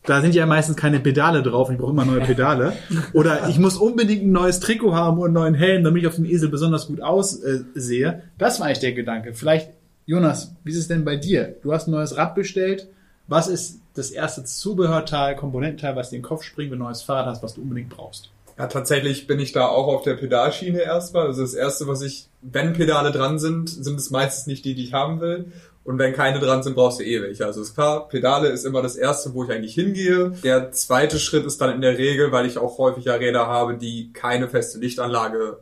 da 0.05 0.21
sind 0.21 0.35
ja 0.35 0.45
meistens 0.45 0.75
keine 0.75 0.99
Pedale 0.99 1.41
drauf. 1.41 1.69
Ich 1.69 1.77
brauche 1.77 1.91
immer 1.91 2.05
neue 2.05 2.21
Pedale. 2.21 2.73
Oder 3.13 3.47
ich 3.47 3.57
muss 3.57 3.77
unbedingt 3.77 4.23
ein 4.23 4.31
neues 4.31 4.59
Trikot 4.59 4.93
haben 4.93 5.17
und 5.17 5.25
einen 5.25 5.33
neuen 5.33 5.55
Helm, 5.55 5.83
damit 5.83 6.01
ich 6.01 6.07
auf 6.07 6.15
dem 6.15 6.25
Esel 6.25 6.49
besonders 6.49 6.87
gut 6.87 7.01
aussehe. 7.01 8.23
Das 8.37 8.59
war 8.59 8.67
eigentlich 8.67 8.79
der 8.79 8.93
Gedanke. 8.93 9.33
Vielleicht, 9.33 9.69
Jonas, 10.05 10.53
wie 10.63 10.71
ist 10.71 10.77
es 10.77 10.87
denn 10.89 11.05
bei 11.05 11.15
dir? 11.15 11.55
Du 11.63 11.71
hast 11.71 11.87
ein 11.87 11.91
neues 11.91 12.17
Rad 12.17 12.35
bestellt. 12.35 12.89
Was 13.27 13.47
ist 13.47 13.79
das 13.93 14.11
erste 14.11 14.43
Zubehörteil, 14.43 15.35
Komponententeil, 15.35 15.95
was 15.95 16.09
dir 16.09 16.17
in 16.17 16.21
den 16.21 16.27
Kopf 16.27 16.43
springt, 16.43 16.71
wenn 16.71 16.79
du 16.79 16.85
ein 16.85 16.89
neues 16.89 17.01
Fahrrad 17.01 17.27
hast, 17.27 17.43
was 17.43 17.55
du 17.55 17.61
unbedingt 17.61 17.89
brauchst? 17.89 18.31
Ja, 18.57 18.67
tatsächlich 18.67 19.25
bin 19.25 19.39
ich 19.39 19.51
da 19.51 19.67
auch 19.67 19.87
auf 19.87 20.03
der 20.03 20.13
Pedalschiene 20.13 20.79
erstmal. 20.79 21.27
Also 21.27 21.41
das 21.41 21.53
erste, 21.53 21.87
was 21.87 22.01
ich, 22.01 22.27
wenn 22.41 22.73
Pedale 22.73 23.11
dran 23.11 23.39
sind, 23.39 23.69
sind 23.69 23.97
es 23.97 24.11
meistens 24.11 24.47
nicht 24.47 24.63
die, 24.65 24.75
die 24.75 24.85
ich 24.85 24.93
haben 24.93 25.21
will. 25.21 25.51
Und 25.83 25.97
wenn 25.97 26.13
keine 26.13 26.39
dran 26.39 26.63
sind, 26.63 26.75
brauchst 26.75 26.99
du 26.99 27.03
welche. 27.03 27.45
Also 27.45 27.61
ist 27.61 27.73
klar, 27.73 28.07
Pedale 28.07 28.49
ist 28.49 28.63
immer 28.63 28.81
das 28.81 28.95
erste, 28.95 29.33
wo 29.33 29.43
ich 29.43 29.51
eigentlich 29.51 29.73
hingehe. 29.73 30.29
Der 30.43 30.71
zweite 30.71 31.19
Schritt 31.19 31.45
ist 31.45 31.59
dann 31.59 31.73
in 31.75 31.81
der 31.81 31.97
Regel, 31.97 32.31
weil 32.31 32.45
ich 32.45 32.57
auch 32.57 32.77
häufig 32.77 33.05
ja 33.05 33.15
Räder 33.15 33.47
habe, 33.47 33.75
die 33.77 34.13
keine 34.13 34.47
feste 34.47 34.79
Lichtanlage 34.79 35.57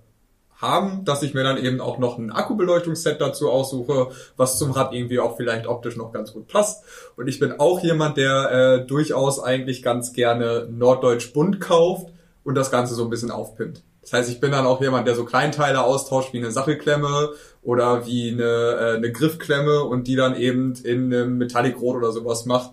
haben, 0.62 1.04
dass 1.06 1.24
ich 1.24 1.34
mir 1.34 1.43
dann 1.43 1.58
eben 1.58 1.82
auch 1.82 1.97
noch 1.97 2.17
ein 2.17 2.32
Akkubeleuchtungsset 2.32 3.19
dazu 3.19 3.50
aussuche, 3.50 4.10
was 4.38 4.58
zum 4.58 4.71
Rad 4.71 4.93
irgendwie 4.93 5.19
auch 5.19 5.36
vielleicht 5.36 5.67
optisch 5.67 5.97
noch 5.97 6.13
ganz 6.13 6.34
gut 6.34 6.47
passt. 6.47 6.84
Und 7.17 7.28
ich 7.28 7.39
bin 7.39 7.60
auch 7.60 7.82
jemand, 7.82 8.17
der 8.17 8.52
äh, 8.52 8.86
durchaus 8.86 9.43
eigentlich 9.43 9.82
ganz 9.82 10.13
gerne 10.13 10.67
Norddeutsch 10.69 11.34
bunt 11.34 11.60
kauft 11.60 12.08
und 12.43 12.56
das 12.56 12.71
Ganze 12.71 12.93
so 12.93 13.04
ein 13.04 13.10
bisschen 13.10 13.32
aufpimpt. 13.32 13.84
Das 14.02 14.13
heißt, 14.13 14.30
ich 14.32 14.39
bin 14.39 14.52
dann 14.52 14.65
auch 14.65 14.82
jemand, 14.82 15.08
der 15.08 15.15
so 15.15 15.26
Kleinteile 15.26 15.84
austauscht 15.84 16.34
wie 16.34 16.39
eine 16.39 16.52
Sattelklemme 16.52 17.32
oder 17.62 18.06
wie 18.06 18.32
eine, 18.32 18.43
äh, 18.43 18.95
eine 18.97 19.12
Griffklemme 19.12 19.84
und 19.84 20.08
die 20.08 20.15
dann 20.15 20.36
eben 20.36 20.74
in 20.84 21.13
einem 21.13 21.38
Metallicrot 21.38 21.97
oder 21.97 22.12
sowas 22.12 22.45
macht. 22.45 22.71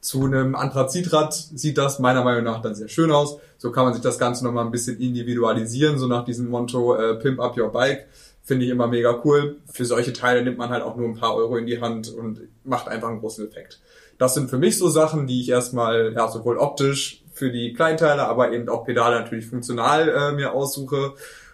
Zu 0.00 0.24
einem 0.24 0.54
Anthrazitrad 0.54 1.34
sieht 1.34 1.76
das 1.76 1.98
meiner 1.98 2.24
Meinung 2.24 2.44
nach 2.44 2.62
dann 2.62 2.74
sehr 2.74 2.88
schön 2.88 3.12
aus. 3.12 3.36
So 3.58 3.70
kann 3.70 3.84
man 3.84 3.92
sich 3.92 4.02
das 4.02 4.18
Ganze 4.18 4.44
nochmal 4.44 4.64
ein 4.64 4.70
bisschen 4.70 4.98
individualisieren, 4.98 5.98
so 5.98 6.06
nach 6.06 6.24
diesem 6.24 6.48
Motto 6.48 6.96
äh, 6.96 7.16
Pimp 7.16 7.38
up 7.38 7.58
your 7.58 7.70
bike. 7.70 8.06
Finde 8.42 8.64
ich 8.64 8.70
immer 8.70 8.86
mega 8.86 9.20
cool. 9.24 9.56
Für 9.70 9.84
solche 9.84 10.14
Teile 10.14 10.42
nimmt 10.42 10.56
man 10.56 10.70
halt 10.70 10.82
auch 10.82 10.96
nur 10.96 11.06
ein 11.06 11.16
paar 11.16 11.34
Euro 11.36 11.56
in 11.58 11.66
die 11.66 11.80
Hand 11.80 12.08
und 12.08 12.40
macht 12.64 12.88
einfach 12.88 13.08
einen 13.08 13.20
großen 13.20 13.46
Effekt. 13.46 13.80
Das 14.16 14.34
sind 14.34 14.48
für 14.48 14.58
mich 14.58 14.78
so 14.78 14.88
Sachen, 14.88 15.26
die 15.26 15.40
ich 15.40 15.50
erstmal 15.50 16.14
ja 16.14 16.28
sowohl 16.28 16.56
optisch 16.56 17.22
für 17.32 17.50
die 17.50 17.74
Kleinteile, 17.74 18.26
aber 18.26 18.52
eben 18.52 18.68
auch 18.70 18.84
Pedale 18.84 19.20
natürlich 19.20 19.46
funktional 19.46 20.08
äh, 20.08 20.32
mir 20.32 20.52
aussuche. 20.54 21.12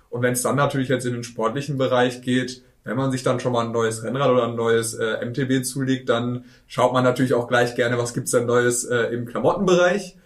Und 0.08 0.22
wenn 0.22 0.34
es 0.34 0.42
dann 0.42 0.56
natürlich 0.56 0.88
jetzt 0.88 1.04
in 1.04 1.14
den 1.14 1.24
sportlichen 1.24 1.78
Bereich 1.78 2.22
geht, 2.22 2.62
wenn 2.86 2.96
man 2.96 3.10
sich 3.10 3.24
dann 3.24 3.40
schon 3.40 3.52
mal 3.52 3.66
ein 3.66 3.72
neues 3.72 4.04
Rennrad 4.04 4.30
oder 4.30 4.44
ein 4.44 4.54
neues 4.54 4.94
äh, 4.94 5.24
MTB 5.24 5.64
zulegt, 5.64 6.08
dann 6.08 6.44
schaut 6.68 6.92
man 6.92 7.02
natürlich 7.02 7.34
auch 7.34 7.48
gleich 7.48 7.74
gerne, 7.74 7.98
was 7.98 8.14
gibt's 8.14 8.30
denn 8.30 8.46
Neues 8.46 8.84
äh, 8.84 9.12
im 9.12 9.26
Klamottenbereich. 9.26 10.16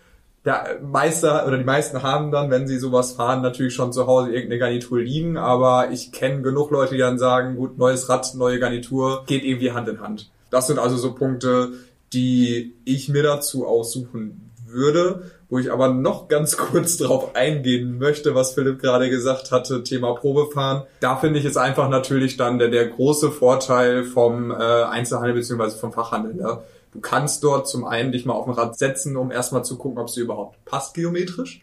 Der 0.44 0.78
Meister 0.82 1.46
oder 1.46 1.58
die 1.58 1.64
meisten 1.64 2.02
haben 2.02 2.30
dann, 2.30 2.50
wenn 2.50 2.66
sie 2.66 2.78
sowas 2.78 3.12
fahren, 3.12 3.42
natürlich 3.42 3.74
schon 3.74 3.92
zu 3.92 4.06
Hause 4.06 4.30
irgendeine 4.30 4.58
Garnitur 4.58 5.00
liegen, 5.00 5.36
aber 5.38 5.90
ich 5.90 6.12
kenne 6.12 6.42
genug 6.42 6.70
Leute, 6.70 6.94
die 6.94 7.00
dann 7.00 7.18
sagen, 7.18 7.56
gut, 7.56 7.78
neues 7.78 8.08
Rad, 8.08 8.34
neue 8.34 8.58
Garnitur, 8.58 9.24
geht 9.26 9.42
irgendwie 9.42 9.72
Hand 9.72 9.88
in 9.88 10.00
Hand. 10.00 10.30
Das 10.50 10.66
sind 10.66 10.78
also 10.78 10.96
so 10.96 11.14
Punkte, 11.14 11.72
die 12.12 12.74
ich 12.84 13.08
mir 13.08 13.22
dazu 13.22 13.66
aussuchen 13.66 14.49
würde, 14.72 15.22
wo 15.48 15.58
ich 15.58 15.72
aber 15.72 15.88
noch 15.88 16.28
ganz 16.28 16.56
kurz 16.56 16.96
drauf 16.96 17.34
eingehen 17.34 17.98
möchte, 17.98 18.34
was 18.34 18.54
Philipp 18.54 18.80
gerade 18.80 19.10
gesagt 19.10 19.50
hatte, 19.50 19.82
Thema 19.82 20.14
Probefahren. 20.14 20.82
Da 21.00 21.16
finde 21.16 21.38
ich 21.38 21.44
es 21.44 21.56
einfach 21.56 21.88
natürlich 21.88 22.36
dann 22.36 22.58
der, 22.58 22.68
der 22.68 22.88
große 22.88 23.30
Vorteil 23.30 24.04
vom 24.04 24.50
äh, 24.50 24.54
Einzelhandel 24.54 25.34
beziehungsweise 25.34 25.78
vom 25.78 25.92
Fachhandel. 25.92 26.34
Ne? 26.34 26.58
Du 26.92 27.00
kannst 27.00 27.44
dort 27.44 27.68
zum 27.68 27.84
einen 27.84 28.12
dich 28.12 28.26
mal 28.26 28.34
auf 28.34 28.46
ein 28.46 28.52
Rad 28.54 28.76
setzen, 28.76 29.16
um 29.16 29.30
erstmal 29.30 29.64
zu 29.64 29.76
gucken, 29.76 29.98
ob 29.98 30.08
es 30.08 30.16
überhaupt 30.16 30.64
passt 30.64 30.94
geometrisch. 30.94 31.60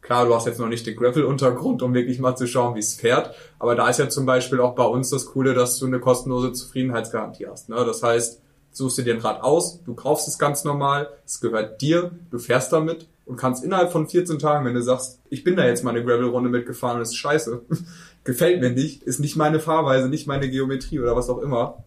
Klar, 0.00 0.26
du 0.26 0.34
hast 0.34 0.46
jetzt 0.46 0.60
noch 0.60 0.68
nicht 0.68 0.86
den 0.86 0.94
Gravel-Untergrund, 0.94 1.82
um 1.82 1.92
wirklich 1.92 2.20
mal 2.20 2.36
zu 2.36 2.46
schauen, 2.46 2.76
wie 2.76 2.80
es 2.80 2.94
fährt. 2.94 3.34
Aber 3.58 3.74
da 3.74 3.88
ist 3.88 3.98
ja 3.98 4.08
zum 4.08 4.24
Beispiel 4.24 4.60
auch 4.60 4.76
bei 4.76 4.84
uns 4.84 5.10
das 5.10 5.26
Coole, 5.26 5.52
dass 5.52 5.78
du 5.78 5.86
eine 5.86 5.98
kostenlose 5.98 6.52
Zufriedenheitsgarantie 6.52 7.48
hast. 7.48 7.68
Ne? 7.68 7.84
Das 7.84 8.04
heißt, 8.04 8.40
suchst 8.76 8.98
du 8.98 9.02
dir 9.02 9.14
ein 9.14 9.20
Rad 9.20 9.42
aus, 9.42 9.82
du 9.84 9.94
kaufst 9.94 10.28
es 10.28 10.38
ganz 10.38 10.64
normal, 10.64 11.08
es 11.24 11.40
gehört 11.40 11.80
dir, 11.80 12.10
du 12.30 12.38
fährst 12.38 12.72
damit 12.72 13.08
und 13.24 13.36
kannst 13.36 13.64
innerhalb 13.64 13.90
von 13.90 14.06
14 14.06 14.38
Tagen, 14.38 14.66
wenn 14.66 14.74
du 14.74 14.82
sagst, 14.82 15.20
ich 15.30 15.44
bin 15.44 15.56
da 15.56 15.66
jetzt 15.66 15.82
mal 15.82 15.90
eine 15.90 16.04
Gravel-Runde 16.04 16.50
mitgefahren 16.50 16.96
und 16.96 17.02
es 17.02 17.08
ist 17.08 17.16
scheiße, 17.16 17.62
gefällt 18.24 18.60
mir 18.60 18.70
nicht, 18.70 19.02
ist 19.02 19.18
nicht 19.18 19.36
meine 19.36 19.60
Fahrweise, 19.60 20.08
nicht 20.08 20.26
meine 20.26 20.50
Geometrie 20.50 21.00
oder 21.00 21.16
was 21.16 21.30
auch 21.30 21.38
immer, 21.38 21.84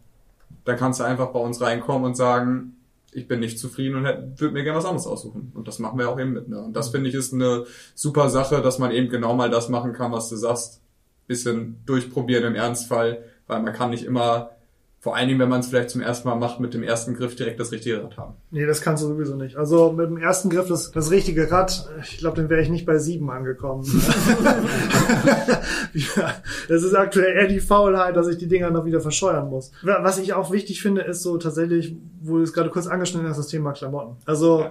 dann 0.65 0.77
kannst 0.77 0.99
du 0.99 1.03
einfach 1.03 1.27
bei 1.27 1.39
uns 1.39 1.61
reinkommen 1.61 2.05
und 2.05 2.15
sagen, 2.15 2.75
ich 3.11 3.27
bin 3.27 3.39
nicht 3.39 3.59
zufrieden 3.59 3.97
und 3.97 4.39
würde 4.39 4.53
mir 4.53 4.63
gerne 4.63 4.77
was 4.77 4.85
anderes 4.85 5.07
aussuchen. 5.07 5.51
Und 5.55 5.67
das 5.67 5.79
machen 5.79 5.97
wir 5.97 6.09
auch 6.09 6.19
eben 6.19 6.33
mit. 6.33 6.47
Ne? 6.47 6.59
Und 6.59 6.75
das 6.75 6.89
finde 6.89 7.09
ich 7.09 7.15
ist 7.15 7.33
eine 7.33 7.65
super 7.95 8.29
Sache, 8.29 8.61
dass 8.61 8.77
man 8.77 8.91
eben 8.91 9.09
genau 9.09 9.33
mal 9.35 9.49
das 9.49 9.69
machen 9.69 9.93
kann, 9.93 10.11
was 10.11 10.29
du 10.29 10.35
sagst. 10.35 10.81
Bisschen 11.27 11.81
durchprobieren 11.85 12.43
im 12.43 12.55
Ernstfall, 12.55 13.23
weil 13.47 13.61
man 13.61 13.73
kann 13.73 13.91
nicht 13.91 14.03
immer, 14.03 14.51
vor 15.01 15.15
allen 15.15 15.29
Dingen, 15.29 15.39
wenn 15.39 15.47
man 15.47 15.61
es 15.61 15.67
vielleicht 15.67 15.91
zum 15.91 16.01
ersten 16.01 16.27
Mal 16.27 16.35
macht, 16.35 16.59
mit 16.59 16.73
dem 16.73 16.83
ersten 16.83 17.13
Griff 17.13 17.33
direkt 17.35 17.57
das 17.57 17.71
richtige 17.71 18.03
Rad 18.03 18.17
haben. 18.17 18.33
Nee, 18.51 18.65
das 18.65 18.81
kannst 18.81 19.01
du 19.01 19.07
sowieso 19.07 19.35
nicht. 19.35 19.55
Also 19.55 19.93
mit 19.93 20.07
dem 20.07 20.17
ersten 20.17 20.49
Griff 20.49 20.67
das, 20.67 20.91
das 20.91 21.09
richtige 21.09 21.49
Rad, 21.49 21.89
ich 22.03 22.17
glaube, 22.17 22.35
dann 22.35 22.49
wäre 22.49 22.61
ich 22.61 22.69
nicht 22.69 22.85
bei 22.85 22.97
sieben 22.97 23.31
angekommen. 23.31 23.85
ja, 25.93 26.33
das 26.67 26.83
ist 26.83 26.95
aktuell 26.95 27.33
eher 27.33 27.47
die 27.47 27.61
Faulheit, 27.61 28.17
dass 28.17 28.27
ich 28.27 28.37
die 28.37 28.47
Dinger 28.47 28.71
noch 28.71 28.83
wieder 28.83 28.99
verscheuern 28.99 29.49
muss. 29.49 29.71
Was 29.83 30.19
ich 30.19 30.33
auch 30.33 30.51
wichtig 30.51 30.81
finde, 30.81 31.01
ist 31.01 31.23
so 31.23 31.37
tatsächlich, 31.37 31.95
wo 32.21 32.37
du 32.37 32.43
es 32.43 32.51
gerade 32.51 32.69
kurz 32.69 32.87
angeschnitten 32.87 33.29
hast, 33.29 33.37
das 33.37 33.47
Thema 33.47 33.71
Klamotten. 33.71 34.17
Also 34.25 34.65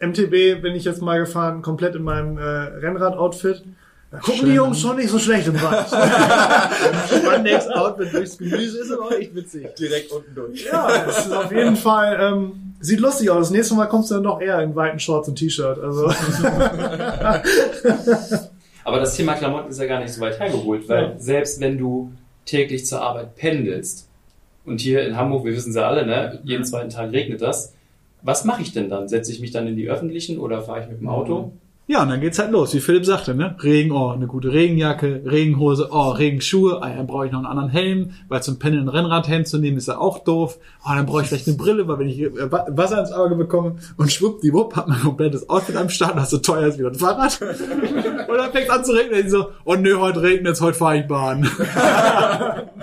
MTB 0.00 0.62
bin 0.62 0.74
ich 0.74 0.84
jetzt 0.84 1.02
mal 1.02 1.18
gefahren, 1.18 1.60
komplett 1.60 1.94
in 1.94 2.02
meinem 2.02 2.38
äh, 2.38 2.42
Rennrad-Outfit. 2.42 3.62
Da 4.16 4.22
gucken 4.22 4.40
Schön. 4.40 4.48
die 4.48 4.54
Jungs 4.54 4.80
schon 4.80 4.96
nicht 4.96 5.10
so 5.10 5.18
schlecht 5.18 5.46
im 5.46 5.60
Wald. 5.60 5.86
Spandex-Outfit 7.20 8.14
durchs 8.14 8.38
Gemüse 8.38 8.78
ist 8.78 8.90
aber 8.90 9.02
auch 9.04 9.12
echt 9.12 9.34
witzig. 9.34 9.74
Direkt 9.78 10.10
unten 10.10 10.34
durch. 10.34 10.64
Ja, 10.64 11.04
das 11.04 11.26
ist 11.26 11.32
auf 11.32 11.52
jeden 11.52 11.76
Fall 11.76 12.18
ähm, 12.18 12.52
Sieht 12.80 13.00
lustig 13.00 13.28
aus. 13.30 13.48
Das 13.48 13.50
nächste 13.50 13.74
Mal 13.74 13.86
kommst 13.86 14.10
du 14.10 14.14
dann 14.14 14.24
doch 14.24 14.40
eher 14.40 14.60
in 14.62 14.74
weiten 14.74 14.98
Shorts 14.98 15.28
und 15.28 15.34
T-Shirt. 15.36 15.78
Also 15.78 16.06
Aber 18.84 19.00
das 19.00 19.16
Thema 19.16 19.34
Klamotten 19.34 19.68
ist 19.70 19.80
ja 19.80 19.86
gar 19.86 20.00
nicht 20.00 20.12
so 20.14 20.20
weit 20.22 20.38
hergeholt, 20.40 20.88
weil 20.88 21.02
Ja. 21.02 21.12
selbst 21.18 21.60
wenn 21.60 21.76
du 21.76 22.12
täglich 22.46 22.86
zur 22.86 23.02
Arbeit 23.02 23.34
pendelst 23.36 24.08
und 24.64 24.80
hier 24.80 25.06
in 25.06 25.16
Hamburg, 25.16 25.44
wir 25.44 25.52
wissen 25.54 25.70
es 25.70 25.76
ja 25.76 25.88
alle, 25.88 26.06
ne, 26.06 26.38
jeden 26.44 26.64
zweiten 26.64 26.88
Tag 26.90 27.12
regnet 27.12 27.42
das, 27.42 27.74
was 28.22 28.44
mache 28.44 28.62
ich 28.62 28.72
denn 28.72 28.88
dann? 28.88 29.08
Setze 29.08 29.30
ich 29.32 29.40
mich 29.40 29.50
dann 29.50 29.66
in 29.66 29.76
die 29.76 29.88
öffentlichen 29.90 30.38
oder 30.38 30.62
fahre 30.62 30.80
ich 30.82 30.88
mit 30.88 31.00
dem 31.00 31.08
Auto? 31.08 31.52
Ja, 31.88 32.02
und 32.02 32.08
dann 32.08 32.20
geht's 32.20 32.40
halt 32.40 32.50
los, 32.50 32.74
wie 32.74 32.80
Philipp 32.80 33.06
sagte, 33.06 33.32
ne? 33.32 33.54
Regen, 33.62 33.92
oh, 33.92 34.08
eine 34.08 34.26
gute 34.26 34.52
Regenjacke, 34.52 35.22
Regenhose, 35.24 35.88
oh, 35.92 36.08
Regenschuhe, 36.10 36.82
ah, 36.82 36.88
dann 36.88 37.06
brauche 37.06 37.26
ich 37.26 37.30
noch 37.32 37.38
einen 37.38 37.46
anderen 37.46 37.68
Helm, 37.68 38.10
weil 38.28 38.42
zum 38.42 38.58
Pendeln 38.58 38.86
ein 38.86 38.88
Rennradhelm 38.88 39.44
zu 39.44 39.58
nehmen 39.58 39.76
ist 39.76 39.86
ja 39.86 39.96
auch 39.98 40.18
doof. 40.24 40.58
Oh, 40.84 40.88
dann 40.96 41.06
brauche 41.06 41.22
ich 41.22 41.28
vielleicht 41.28 41.46
eine 41.46 41.56
Brille, 41.56 41.86
weil 41.86 42.00
wenn 42.00 42.08
ich 42.08 42.20
äh, 42.20 42.50
Wa- 42.50 42.66
Wasser 42.70 42.98
ins 42.98 43.12
Auge 43.12 43.36
bekomme 43.36 43.76
und 43.98 44.10
schwuppdiwupp 44.12 44.74
hat 44.74 44.88
mein 44.88 45.00
komplettes 45.00 45.48
Outfit 45.48 45.76
am 45.76 45.88
Start, 45.88 46.16
das 46.16 46.30
so 46.30 46.38
teuer 46.38 46.66
ist 46.66 46.78
wie 46.80 46.82
das 46.82 46.98
Fahrrad. 46.98 47.40
und 47.40 48.36
dann 48.36 48.50
fängt 48.50 48.68
an 48.68 48.84
zu 48.84 48.90
regnen, 48.90 49.20
und 49.20 49.24
ich 49.26 49.30
so, 49.30 49.46
oh 49.64 49.76
nö, 49.76 49.96
heute 50.00 50.22
regnet 50.22 50.60
heute 50.60 50.76
fahre 50.76 50.98
ich 50.98 51.06
Bahn. 51.06 51.48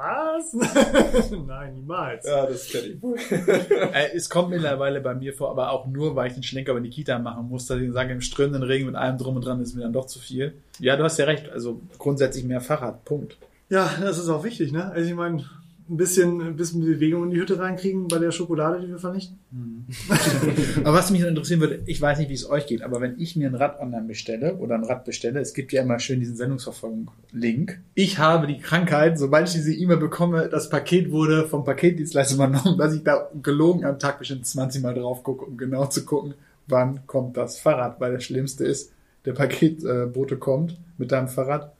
was? 0.00 1.30
Nein, 1.46 1.74
niemals. 1.74 2.26
Ja, 2.26 2.46
das 2.46 2.68
kenne 2.68 2.86
ich. 2.86 3.00
Äh, 3.92 4.14
es 4.14 4.30
kommt 4.30 4.50
mittlerweile 4.50 5.00
bei 5.00 5.14
mir 5.14 5.32
vor, 5.32 5.50
aber 5.50 5.70
auch 5.70 5.86
nur, 5.86 6.14
weil 6.16 6.28
ich 6.28 6.34
den 6.34 6.42
Schlenker 6.42 6.72
über 6.72 6.80
die 6.80 6.90
Kita 6.90 7.18
machen 7.18 7.48
muss, 7.48 7.66
dass 7.66 7.80
ich 7.80 7.92
sage, 7.92 8.12
im 8.12 8.20
strömenden 8.20 8.62
Regen 8.62 8.86
mit 8.86 8.94
allem 8.94 9.18
drum 9.18 9.36
und 9.36 9.44
dran 9.44 9.60
ist 9.60 9.74
mir 9.74 9.82
dann 9.82 9.92
doch 9.92 10.06
zu 10.06 10.18
viel. 10.18 10.54
Ja, 10.78 10.96
du 10.96 11.04
hast 11.04 11.18
ja 11.18 11.24
recht, 11.24 11.50
also 11.50 11.80
grundsätzlich 11.98 12.44
mehr 12.44 12.60
Fahrrad, 12.60 13.04
Punkt. 13.04 13.36
Ja, 13.68 13.90
das 14.00 14.18
ist 14.18 14.28
auch 14.28 14.44
wichtig, 14.44 14.72
ne? 14.72 14.90
Also 14.90 15.08
ich 15.08 15.14
meine, 15.14 15.44
ein 15.90 15.96
bisschen, 15.96 16.40
ein 16.40 16.56
bisschen 16.56 16.80
Bewegung 16.82 17.24
in 17.24 17.30
die 17.30 17.40
Hütte 17.40 17.58
reinkriegen 17.58 18.06
bei 18.06 18.18
der 18.18 18.30
Schokolade, 18.30 18.80
die 18.80 18.88
wir 18.88 18.98
vernichten. 18.98 19.38
Aber 20.84 20.96
was 20.96 21.10
mich 21.10 21.22
interessieren 21.22 21.60
würde, 21.60 21.82
ich 21.86 22.00
weiß 22.00 22.18
nicht, 22.18 22.30
wie 22.30 22.34
es 22.34 22.48
euch 22.48 22.66
geht, 22.66 22.82
aber 22.82 23.00
wenn 23.00 23.18
ich 23.18 23.34
mir 23.34 23.48
ein 23.48 23.56
Rad 23.56 23.80
online 23.80 24.06
bestelle 24.06 24.54
oder 24.56 24.76
ein 24.76 24.84
Rad 24.84 25.04
bestelle, 25.04 25.40
es 25.40 25.52
gibt 25.52 25.72
ja 25.72 25.82
immer 25.82 25.98
schön 25.98 26.20
diesen 26.20 26.36
Sendungsverfolgung-Link. 26.36 27.80
Ich 27.94 28.18
habe 28.18 28.46
die 28.46 28.58
Krankheit, 28.58 29.18
sobald 29.18 29.48
ich 29.48 29.54
diese 29.54 29.74
E-Mail 29.74 29.96
bekomme, 29.96 30.48
das 30.48 30.68
Paket 30.68 31.10
wurde 31.10 31.48
vom 31.48 31.64
Paketdienstleister 31.64 32.36
übernommen, 32.36 32.78
dass 32.78 32.94
ich 32.94 33.02
da 33.02 33.28
gelogen 33.42 33.84
am 33.84 33.98
Tag 33.98 34.20
bestimmt 34.20 34.46
20 34.46 34.82
Mal 34.82 34.94
drauf 34.94 35.24
gucke, 35.24 35.44
um 35.44 35.56
genau 35.56 35.86
zu 35.86 36.04
gucken, 36.04 36.34
wann 36.68 37.06
kommt 37.06 37.36
das 37.36 37.58
Fahrrad, 37.58 38.00
weil 38.00 38.12
das 38.12 38.24
Schlimmste 38.24 38.64
ist, 38.64 38.92
der 39.24 39.32
Paketbote 39.32 40.36
kommt 40.36 40.78
mit 40.98 41.10
deinem 41.10 41.28
Fahrrad 41.28 41.72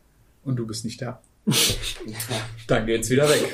und 0.44 0.57
du 0.57 0.66
bist 0.66 0.85
nicht 0.85 1.01
da. 1.01 1.20
Dann 2.66 2.87
geht's 2.87 3.11
wieder 3.11 3.29
weg. 3.29 3.44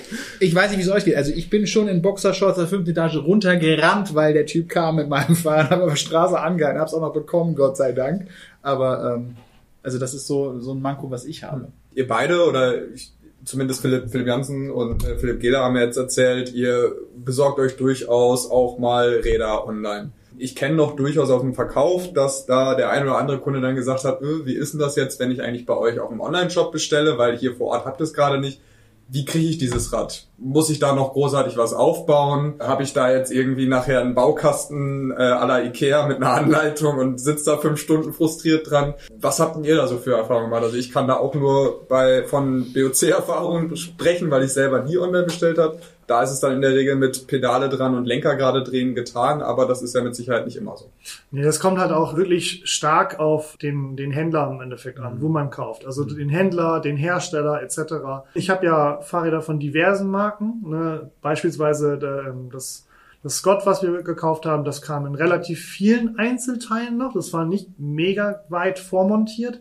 Ich 0.40 0.54
weiß 0.54 0.70
nicht, 0.70 0.78
wie 0.78 0.82
es 0.82 0.90
euch 0.90 1.04
geht. 1.04 1.16
Also 1.16 1.32
ich 1.32 1.48
bin 1.50 1.66
schon 1.66 1.88
in 1.88 2.02
Boxershorts 2.02 2.58
der 2.58 2.66
fünften 2.66 2.90
Etage 2.90 3.16
runtergerannt, 3.16 4.14
weil 4.14 4.34
der 4.34 4.46
Typ 4.46 4.68
kam 4.68 4.96
mit 4.96 5.08
meinem 5.08 5.36
Fahrrad, 5.36 5.70
habe 5.70 5.84
auf 5.84 5.90
der 5.90 5.96
Straße 5.96 6.38
angehalten, 6.38 6.80
hab's 6.80 6.94
auch 6.94 7.00
noch 7.00 7.12
bekommen, 7.12 7.54
Gott 7.54 7.76
sei 7.76 7.92
Dank. 7.92 8.28
Aber 8.62 9.14
ähm, 9.16 9.36
also 9.82 9.98
das 9.98 10.14
ist 10.14 10.26
so 10.26 10.58
so 10.60 10.72
ein 10.72 10.82
Manko, 10.82 11.10
was 11.10 11.24
ich 11.24 11.44
habe. 11.44 11.68
Ihr 11.94 12.06
beide 12.06 12.46
oder 12.46 12.88
ich, 12.92 13.12
zumindest 13.44 13.80
Philipp, 13.80 14.10
Philipp 14.10 14.26
Jansen 14.26 14.70
und 14.70 15.04
äh, 15.04 15.16
Philipp 15.16 15.40
Gehler 15.40 15.60
haben 15.60 15.74
mir 15.74 15.84
jetzt 15.84 15.96
erzählt, 15.96 16.52
ihr 16.52 16.92
besorgt 17.16 17.58
euch 17.58 17.76
durchaus 17.76 18.50
auch 18.50 18.78
mal 18.78 19.20
Räder 19.24 19.66
online. 19.66 20.10
Ich 20.38 20.54
kenne 20.54 20.74
noch 20.74 20.96
durchaus 20.96 21.30
aus 21.30 21.40
dem 21.40 21.54
Verkauf, 21.54 22.12
dass 22.12 22.46
da 22.46 22.74
der 22.74 22.90
ein 22.90 23.02
oder 23.04 23.18
andere 23.18 23.38
Kunde 23.38 23.60
dann 23.60 23.74
gesagt 23.74 24.04
hat, 24.04 24.20
äh, 24.22 24.46
wie 24.46 24.54
ist 24.54 24.72
denn 24.72 24.80
das 24.80 24.96
jetzt, 24.96 25.18
wenn 25.20 25.30
ich 25.30 25.42
eigentlich 25.42 25.66
bei 25.66 25.76
euch 25.76 26.00
auch 26.00 26.10
im 26.10 26.20
Online-Shop 26.20 26.72
bestelle, 26.72 27.18
weil 27.18 27.36
hier 27.36 27.54
vor 27.54 27.68
Ort 27.68 27.86
habt 27.86 28.00
ihr 28.00 28.04
es 28.04 28.12
gerade 28.12 28.38
nicht. 28.38 28.60
Wie 29.08 29.24
kriege 29.24 29.46
ich 29.46 29.58
dieses 29.58 29.92
Rad? 29.92 30.26
Muss 30.36 30.68
ich 30.68 30.80
da 30.80 30.92
noch 30.92 31.12
großartig 31.12 31.56
was 31.56 31.72
aufbauen? 31.72 32.54
Habe 32.58 32.82
ich 32.82 32.92
da 32.92 33.12
jetzt 33.12 33.30
irgendwie 33.30 33.68
nachher 33.68 34.00
einen 34.00 34.16
Baukasten 34.16 35.12
äh, 35.12 35.28
la 35.28 35.62
Ikea 35.62 36.08
mit 36.08 36.16
einer 36.16 36.32
Anleitung 36.32 36.98
und 36.98 37.20
sitze 37.20 37.52
da 37.52 37.56
fünf 37.56 37.78
Stunden 37.78 38.12
frustriert 38.12 38.68
dran? 38.68 38.94
Was 39.20 39.38
habt 39.38 39.54
denn 39.54 39.62
ihr 39.62 39.76
da 39.76 39.86
so 39.86 39.98
für 39.98 40.16
Erfahrungen 40.16 40.46
gemacht? 40.46 40.64
Also 40.64 40.76
ich 40.76 40.92
kann 40.92 41.06
da 41.06 41.18
auch 41.18 41.34
nur 41.34 41.86
bei 41.86 42.24
von 42.24 42.72
BOC-Erfahrungen 42.72 43.76
sprechen, 43.76 44.28
weil 44.32 44.42
ich 44.42 44.52
selber 44.52 44.82
nie 44.82 44.98
online 44.98 45.26
bestellt 45.26 45.58
habe. 45.58 45.78
Da 46.06 46.22
ist 46.22 46.30
es 46.30 46.40
dann 46.40 46.52
in 46.52 46.60
der 46.60 46.72
Regel 46.72 46.96
mit 46.96 47.26
Pedale 47.26 47.68
dran 47.68 47.94
und 47.94 48.04
Lenker 48.04 48.36
gerade 48.36 48.62
drehen 48.62 48.94
getan, 48.94 49.42
aber 49.42 49.66
das 49.66 49.82
ist 49.82 49.94
ja 49.94 50.02
mit 50.02 50.14
Sicherheit 50.14 50.44
nicht 50.44 50.56
immer 50.56 50.76
so. 50.76 50.90
Nee, 51.30 51.42
das 51.42 51.58
kommt 51.58 51.78
halt 51.78 51.90
auch 51.90 52.16
wirklich 52.16 52.62
stark 52.64 53.18
auf 53.18 53.56
den, 53.56 53.96
den 53.96 54.12
Händler 54.12 54.48
im 54.50 54.60
Endeffekt 54.60 55.00
an, 55.00 55.20
wo 55.20 55.28
man 55.28 55.50
kauft. 55.50 55.84
Also 55.84 56.04
den 56.04 56.28
Händler, 56.28 56.80
den 56.80 56.96
Hersteller 56.96 57.62
etc. 57.62 58.26
Ich 58.34 58.50
habe 58.50 58.66
ja 58.66 59.00
Fahrräder 59.00 59.42
von 59.42 59.58
diversen 59.58 60.08
Marken. 60.08 60.62
Ne? 60.66 61.10
Beispielsweise 61.22 61.98
der, 61.98 62.26
ähm, 62.28 62.50
das, 62.52 62.86
das 63.22 63.36
Scott, 63.36 63.66
was 63.66 63.82
wir 63.82 64.02
gekauft 64.02 64.46
haben, 64.46 64.64
das 64.64 64.82
kam 64.82 65.06
in 65.06 65.14
relativ 65.16 65.64
vielen 65.64 66.18
Einzelteilen 66.18 66.96
noch. 66.96 67.14
Das 67.14 67.32
war 67.32 67.44
nicht 67.44 67.78
mega 67.78 68.44
weit 68.48 68.78
vormontiert. 68.78 69.60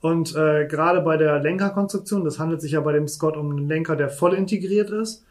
Und 0.00 0.36
äh, 0.36 0.66
gerade 0.66 1.00
bei 1.00 1.16
der 1.16 1.40
Lenkerkonstruktion, 1.40 2.24
das 2.24 2.38
handelt 2.38 2.60
sich 2.60 2.72
ja 2.72 2.80
bei 2.80 2.92
dem 2.92 3.08
Scott 3.08 3.38
um 3.38 3.50
einen 3.50 3.68
Lenker, 3.68 3.96
der 3.96 4.10
voll 4.10 4.34
integriert 4.34 4.90
ist, 4.90 5.24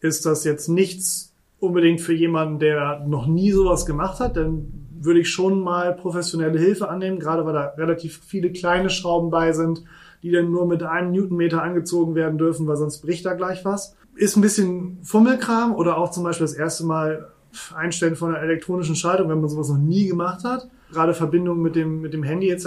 ist 0.00 0.26
das 0.26 0.44
jetzt 0.44 0.68
nichts 0.68 1.34
unbedingt 1.58 2.00
für 2.00 2.12
jemanden, 2.12 2.58
der 2.58 3.04
noch 3.06 3.26
nie 3.26 3.52
sowas 3.52 3.86
gemacht 3.86 4.20
hat, 4.20 4.36
dann 4.36 4.72
würde 5.00 5.20
ich 5.20 5.30
schon 5.30 5.60
mal 5.60 5.94
professionelle 5.94 6.58
Hilfe 6.58 6.88
annehmen, 6.88 7.18
gerade 7.18 7.44
weil 7.44 7.54
da 7.54 7.74
relativ 7.76 8.20
viele 8.26 8.52
kleine 8.52 8.90
Schrauben 8.90 9.30
bei 9.30 9.52
sind, 9.52 9.84
die 10.22 10.30
dann 10.30 10.50
nur 10.50 10.66
mit 10.66 10.82
einem 10.82 11.12
Newtonmeter 11.12 11.62
angezogen 11.62 12.14
werden 12.14 12.38
dürfen, 12.38 12.66
weil 12.66 12.76
sonst 12.76 13.02
bricht 13.02 13.24
da 13.26 13.34
gleich 13.34 13.64
was. 13.64 13.96
Ist 14.14 14.36
ein 14.36 14.40
bisschen 14.40 14.98
Fummelkram 15.02 15.74
oder 15.74 15.98
auch 15.98 16.10
zum 16.10 16.24
Beispiel 16.24 16.46
das 16.46 16.54
erste 16.54 16.84
Mal 16.84 17.28
Einstellen 17.74 18.16
von 18.16 18.34
einer 18.34 18.42
elektronischen 18.42 18.96
Schaltung, 18.96 19.28
wenn 19.28 19.40
man 19.40 19.48
sowas 19.48 19.68
noch 19.68 19.78
nie 19.78 20.06
gemacht 20.06 20.44
hat. 20.44 20.68
Gerade 20.92 21.14
Verbindung 21.14 21.62
mit 21.62 21.74
dem, 21.74 22.00
mit 22.00 22.12
dem 22.12 22.22
Handy 22.22 22.50
etc. 22.50 22.66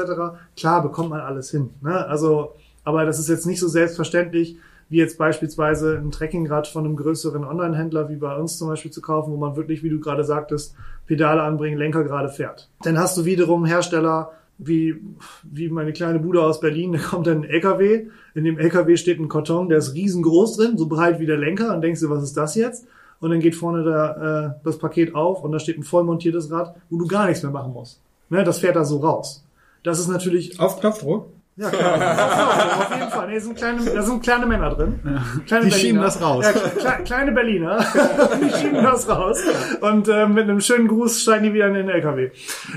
Klar, 0.56 0.82
bekommt 0.82 1.10
man 1.10 1.22
alles 1.22 1.52
hin. 1.52 1.72
Ne? 1.82 2.06
Also, 2.08 2.54
aber 2.84 3.06
das 3.06 3.20
ist 3.20 3.30
jetzt 3.30 3.46
nicht 3.46 3.60
so 3.60 3.68
selbstverständlich, 3.68 4.58
wie 4.90 4.98
jetzt 4.98 5.18
beispielsweise 5.18 5.98
ein 5.98 6.12
Trekkingrad 6.12 6.68
von 6.68 6.86
einem 6.86 6.96
größeren 6.96 7.44
Online-Händler 7.44 8.10
wie 8.10 8.16
bei 8.16 8.36
uns 8.36 8.58
zum 8.58 8.68
Beispiel 8.68 8.92
zu 8.92 9.02
kaufen, 9.02 9.32
wo 9.32 9.38
man 9.38 9.56
wirklich, 9.56 9.84
wie 9.84 9.90
du 9.90 10.00
gerade 10.00 10.24
sagtest, 10.24 10.76
Pedale 11.06 11.44
anbringen, 11.44 11.78
Lenker 11.78 12.04
gerade 12.04 12.30
fährt. 12.30 12.70
Dann 12.82 12.98
hast 12.98 13.18
du 13.18 13.26
wiederum 13.26 13.66
Hersteller 13.66 14.32
wie, 14.58 14.96
wie 15.44 15.70
meine 15.70 15.94
kleine 15.94 16.20
Bude 16.20 16.44
aus 16.44 16.60
Berlin, 16.60 16.94
da 16.94 17.00
kommt 17.00 17.28
dann 17.28 17.44
ein 17.44 17.50
LKW, 17.50 18.08
in 18.36 18.44
dem 18.44 18.58
LKW 18.58 18.98
steht 18.98 19.20
ein 19.20 19.30
Karton, 19.30 19.70
der 19.70 19.78
ist 19.78 19.94
riesengroß 19.94 20.58
drin, 20.58 20.78
so 20.78 20.88
breit 20.88 21.20
wie 21.20 21.26
der 21.26 21.38
Lenker, 21.38 21.74
und 21.74 21.82
denkst 21.82 22.02
du, 22.02 22.10
was 22.10 22.24
ist 22.24 22.36
das 22.36 22.56
jetzt? 22.56 22.86
Und 23.22 23.32
dann 23.32 23.40
geht 23.40 23.56
vorne 23.56 23.84
da, 23.84 24.48
äh, 24.48 24.52
das 24.64 24.78
Paket 24.78 25.14
auf 25.14 25.44
und 25.44 25.52
da 25.52 25.60
steht 25.60 25.78
ein 25.78 25.84
voll 25.84 26.04
montiertes 26.04 26.52
Rad, 26.52 26.76
wo 26.90 26.98
du 26.98 27.08
gar 27.08 27.28
nichts 27.28 27.44
mehr 27.44 27.52
machen 27.52 27.74
musst. 27.74 28.02
Ne, 28.30 28.44
das 28.44 28.60
fährt 28.60 28.76
da 28.76 28.86
so 28.86 28.98
raus. 28.98 29.44
Das 29.84 30.00
ist 30.00 30.08
natürlich 30.08 30.60
Auf 30.60 30.80
Knopfdruck? 30.80 31.28
Ja, 31.60 31.70
klar. 31.70 32.80
auf 32.80 32.96
jeden 32.96 33.10
Fall. 33.10 33.28
Nee, 33.28 33.40
sind 33.40 33.58
kleine, 33.58 33.84
da 33.84 34.02
sind 34.02 34.24
kleine 34.24 34.46
Männer 34.46 34.70
drin. 34.70 35.00
Kleine 35.46 35.66
Die 35.66 35.72
schieben 35.72 36.02
das 36.02 36.22
raus. 36.22 36.46
Ja, 36.46 36.54
kle 36.54 37.04
kleine 37.04 37.32
Berliner. 37.34 37.80
die 38.42 38.50
schieben 38.58 38.82
das 38.82 39.10
raus. 39.10 39.42
Und 39.82 40.08
äh, 40.08 40.26
mit 40.28 40.44
einem 40.44 40.62
schönen 40.62 40.88
Gruß 40.88 41.22
steigen 41.22 41.44
die 41.44 41.54
wieder 41.54 41.68
in 41.68 41.74
den 41.74 41.90
LKW. 41.90 42.32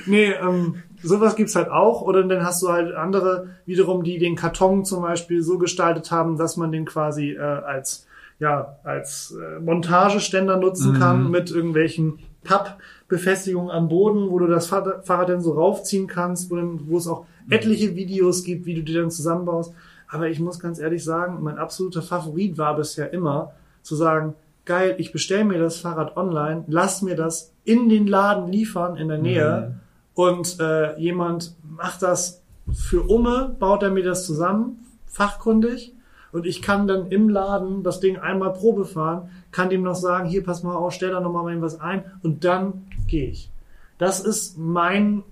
Nee, 0.07 0.33
ähm, 0.33 0.83
sowas 1.01 1.37
gibt's 1.37 1.55
halt 1.55 1.71
auch. 1.71 2.03
Oder 2.03 2.25
dann 2.25 2.45
hast 2.45 2.61
du 2.63 2.71
halt 2.71 2.93
andere 2.93 3.51
wiederum, 3.67 4.03
die 4.03 4.19
den 4.19 4.35
Karton 4.35 4.85
zum 4.85 5.03
Beispiel 5.03 5.43
so 5.43 5.59
gestaltet 5.59 6.11
haben, 6.11 6.37
dass 6.37 6.57
man 6.57 6.73
den 6.73 6.85
quasi 6.85 7.33
äh, 7.33 7.41
als 7.41 8.09
ja 8.41 8.79
als 8.83 9.37
äh, 9.41 9.61
Montageständer 9.61 10.57
nutzen 10.57 10.99
kann 10.99 11.31
mit 11.31 11.53
irgendwelchen 11.53 12.19
Pappbefestigungen 12.43 13.71
am 13.71 13.89
Boden, 13.89 14.31
wo 14.31 14.41
du 14.41 14.49
das 14.49 14.67
Fahrrad 14.67 15.07
Fahrrad 15.07 15.29
dann 15.29 15.41
so 15.41 15.53
raufziehen 15.53 16.09
kannst, 16.09 16.51
wo, 16.51 16.57
dann, 16.57 16.81
wo 16.89 16.97
es 16.97 17.07
auch 17.07 17.27
etliche 17.51 17.95
Videos 17.95 18.45
gibt, 18.45 18.67
wie 18.67 18.75
du 18.75 18.83
die 18.83 18.95
dann 18.95 19.11
zusammenbaust. 19.11 19.73
Aber 20.09 20.29
ich 20.29 20.41
muss 20.41 20.61
ganz 20.61 20.79
ehrlich 20.79 21.03
sagen, 21.03 21.43
mein 21.43 21.59
absoluter 21.59 22.03
Favorit 22.03 22.59
war 22.59 22.77
bisher 22.77 23.13
immer 23.13 23.53
zu 23.83 23.97
sagen, 23.97 24.35
geil, 24.65 24.95
ich 24.99 25.13
bestelle 25.13 25.45
mir 25.45 25.59
das 25.59 25.79
Fahrrad 25.79 26.17
online, 26.17 26.65
lass 26.69 27.03
mir 27.03 27.17
das 27.17 27.53
in 27.65 27.89
den 27.89 28.07
Laden 28.07 28.51
liefern 28.51 28.97
in 28.97 29.09
der 29.09 29.19
Nähe. 29.19 29.81
Und 30.15 30.61
äh, 30.61 30.99
jemand 30.99 31.55
macht 31.63 32.03
das 32.03 32.43
für 32.71 33.03
Umme, 33.03 33.57
baut 33.59 33.83
er 33.83 33.91
mir 33.91 34.05
das 34.05 34.27
zusammen, 34.27 34.85
fachkundig. 35.07 35.95
Und 36.33 36.47
ich 36.47 36.63
kann 36.63 36.87
dann 36.87 37.09
im 37.09 37.29
Laden 37.29 37.83
das 37.83 38.01
Ding 38.01 38.19
einmal 38.19 38.53
Probe 38.53 38.85
fahren, 38.85 39.31
kann 39.51 39.69
dem 39.69 39.83
noch 39.83 39.95
sagen, 39.95 40.29
hier 40.29 40.43
pass 40.45 40.63
mal 40.63 40.75
auf, 40.75 40.93
stell 40.93 41.11
da 41.11 41.21
noch 41.21 41.33
mal 41.33 41.61
was 41.61 41.81
ein. 41.81 42.05
Und 42.23 42.45
dann 42.45 42.87
gehe 43.07 43.29
ich. 43.29 43.51
Das 43.99 44.21
ist 44.21 44.59
mein 44.59 45.23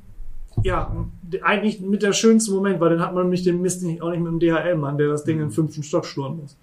ja, 0.63 0.95
eigentlich 1.43 1.81
mit 1.81 2.03
der 2.03 2.13
schönste 2.13 2.53
Moment, 2.53 2.81
weil 2.81 2.91
dann 2.91 3.01
hat 3.01 3.15
man 3.15 3.25
nämlich 3.25 3.43
den 3.43 3.61
Mist 3.61 3.83
nicht, 3.83 4.03
auch 4.03 4.11
nicht 4.11 4.21
mit 4.21 4.33
dem 4.33 4.41
DHL-Mann, 4.41 4.99
der 4.99 5.09
das 5.09 5.25
Ding 5.25 5.37
in 5.37 5.47
den 5.47 5.51
fünften 5.51 5.83
Stock 5.83 6.07
schlurren 6.07 6.39
muss. 6.39 6.57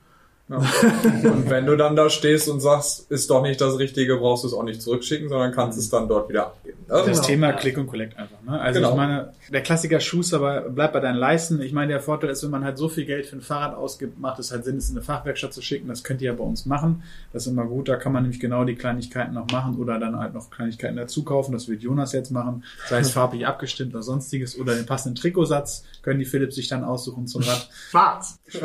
Ja. 0.50 0.58
Und 0.58 1.50
wenn 1.50 1.66
du 1.66 1.76
dann 1.76 1.96
da 1.98 2.10
stehst 2.10 2.48
und 2.48 2.62
sagst, 2.62 3.12
ist 3.12 3.30
doch 3.30 3.42
nicht 3.42 3.60
das 3.60 3.78
Richtige, 3.80 4.16
brauchst 4.18 4.44
du 4.44 4.48
es 4.48 4.54
auch 4.54 4.64
nicht 4.64 4.82
zurückschicken, 4.82 5.28
sondern 5.28 5.52
kannst 5.52 5.78
es 5.78 5.90
dann 5.90 6.08
dort 6.08 6.30
wieder 6.30 6.48
abgeben. 6.48 6.78
Das 6.88 7.06
Also, 7.06 7.22
Thema. 7.24 7.52
Click 7.52 7.78
und 7.78 7.88
Collect 7.88 8.18
einfach. 8.18 8.42
Ne? 8.46 8.58
Also 8.60 8.80
Genau. 8.80 8.92
ich 8.92 8.96
meine, 8.96 9.34
der 9.52 9.62
Klassiker 9.62 10.00
Schuster 10.00 10.38
aber 10.38 10.62
bleibt 10.70 10.94
bei 10.94 11.02
deinen 11.02 11.18
Leisten. 11.18 11.62
Ich 11.62 11.74
meine, 11.74 11.92
der 11.92 12.00
Vorteil 12.02 12.30
ist, 12.30 12.44
wenn 12.44 12.50
man 12.52 12.64
halt 12.64 12.78
so 12.78 12.88
viel 12.88 13.04
Geld 13.06 13.26
für 13.26 13.36
ein 13.36 13.42
Fahrrad 13.42 13.76
ausgibt, 13.76 14.20
macht 14.20 14.40
es 14.40 14.52
halt 14.52 14.64
Sinn, 14.64 14.78
es 14.78 14.90
in 14.90 14.96
eine 14.96 15.04
Fachwerkstatt 15.04 15.54
zu 15.54 15.62
schicken. 15.62 15.90
Das 15.90 16.04
könnt 16.06 16.22
ihr 16.22 16.28
ja 16.32 16.34
bei 16.38 16.44
uns 16.46 16.66
machen. 16.66 17.04
Das 17.34 17.46
ist 17.46 17.52
immer 17.52 17.66
gut. 17.66 17.90
Da 17.90 17.98
kann 17.98 18.14
man 18.14 18.24
nämlich 18.24 18.40
genau 18.40 18.64
die 18.64 18.76
Kleinigkeiten 18.76 19.34
noch 19.34 19.48
machen 19.52 19.76
oder 19.78 20.00
dann 20.00 20.18
halt 20.18 20.34
noch 20.34 20.50
Kleinigkeiten 20.50 20.96
dazu 20.96 21.24
kaufen. 21.24 21.52
Das 21.52 21.68
wird 21.68 21.82
Jonas 21.82 22.14
jetzt 22.14 22.32
machen. 22.32 22.64
Sei 22.88 23.00
es 23.00 23.12
farbig 23.18 23.46
abgestimmt 23.46 23.94
oder 23.94 24.04
sonstiges 24.04 24.58
oder 24.58 24.76
den 24.76 24.86
passenden 24.86 25.16
Trikotsatz 25.16 25.84
können 26.04 26.20
die 26.20 26.26
Philips 26.26 26.56
sich 26.56 26.70
dann 26.70 26.86
aussuchen 26.86 27.28
zum 27.28 27.42
Rad. 27.44 27.68
Schwarz. 27.90 28.40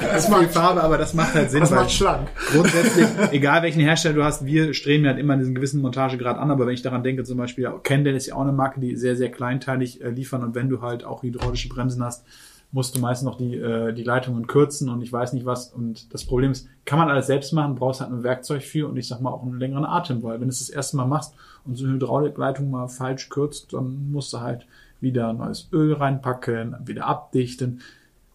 Das 0.00 0.28
macht 0.54 0.64
Farbe, 0.64 0.82
aber 0.82 0.98
das 0.98 1.14
macht 1.14 1.34
halt 1.34 1.50
Sinn, 1.50 1.60
Das 1.60 1.70
weil 1.70 1.78
macht 1.80 1.90
schlank. 1.92 2.28
grundsätzlich, 2.50 3.06
egal 3.32 3.62
welchen 3.62 3.80
Hersteller 3.80 4.14
du 4.14 4.24
hast, 4.24 4.44
wir 4.44 4.74
streben 4.74 5.04
ja 5.04 5.10
halt 5.10 5.20
immer 5.20 5.36
diesen 5.36 5.54
gewissen 5.54 5.80
Montagegrad 5.80 6.38
an, 6.38 6.50
aber 6.50 6.66
wenn 6.66 6.74
ich 6.74 6.82
daran 6.82 7.02
denke, 7.02 7.24
zum 7.24 7.38
Beispiel, 7.38 7.64
ja, 7.64 7.72
Kendall 7.82 8.14
ist 8.14 8.26
ja 8.26 8.34
auch 8.34 8.42
eine 8.42 8.52
Marke, 8.52 8.80
die 8.80 8.96
sehr, 8.96 9.16
sehr 9.16 9.30
kleinteilig 9.30 10.02
äh, 10.02 10.10
liefern 10.10 10.42
und 10.42 10.54
wenn 10.54 10.68
du 10.68 10.82
halt 10.82 11.04
auch 11.04 11.22
hydraulische 11.22 11.68
Bremsen 11.68 12.02
hast, 12.02 12.24
musst 12.70 12.94
du 12.96 13.00
meist 13.00 13.24
noch 13.24 13.38
die, 13.38 13.56
äh, 13.56 13.92
die 13.92 14.02
Leitungen 14.02 14.46
kürzen 14.46 14.88
und 14.90 15.00
ich 15.00 15.12
weiß 15.12 15.32
nicht 15.32 15.46
was. 15.46 15.72
Und 15.72 16.12
das 16.12 16.24
Problem 16.24 16.50
ist, 16.50 16.68
kann 16.84 16.98
man 16.98 17.08
alles 17.08 17.26
selbst 17.26 17.52
machen, 17.52 17.74
brauchst 17.76 18.00
halt 18.00 18.10
ein 18.10 18.22
Werkzeug 18.22 18.62
für 18.62 18.88
und 18.88 18.96
ich 18.98 19.08
sag 19.08 19.20
mal 19.20 19.30
auch 19.30 19.42
einen 19.42 19.58
längeren 19.58 19.86
Atem, 19.86 20.22
weil 20.22 20.34
wenn 20.34 20.48
du 20.48 20.52
es 20.52 20.58
das 20.58 20.68
erste 20.68 20.96
Mal 20.98 21.06
machst 21.06 21.34
und 21.64 21.76
so 21.76 21.84
eine 21.86 21.94
Hydraulikleitung 21.94 22.70
mal 22.70 22.88
falsch 22.88 23.30
kürzt, 23.30 23.72
dann 23.72 24.10
musst 24.10 24.32
du 24.34 24.40
halt 24.40 24.66
wieder 25.00 25.32
neues 25.32 25.68
Öl 25.72 25.94
reinpacken, 25.94 26.76
wieder 26.84 27.06
abdichten. 27.06 27.80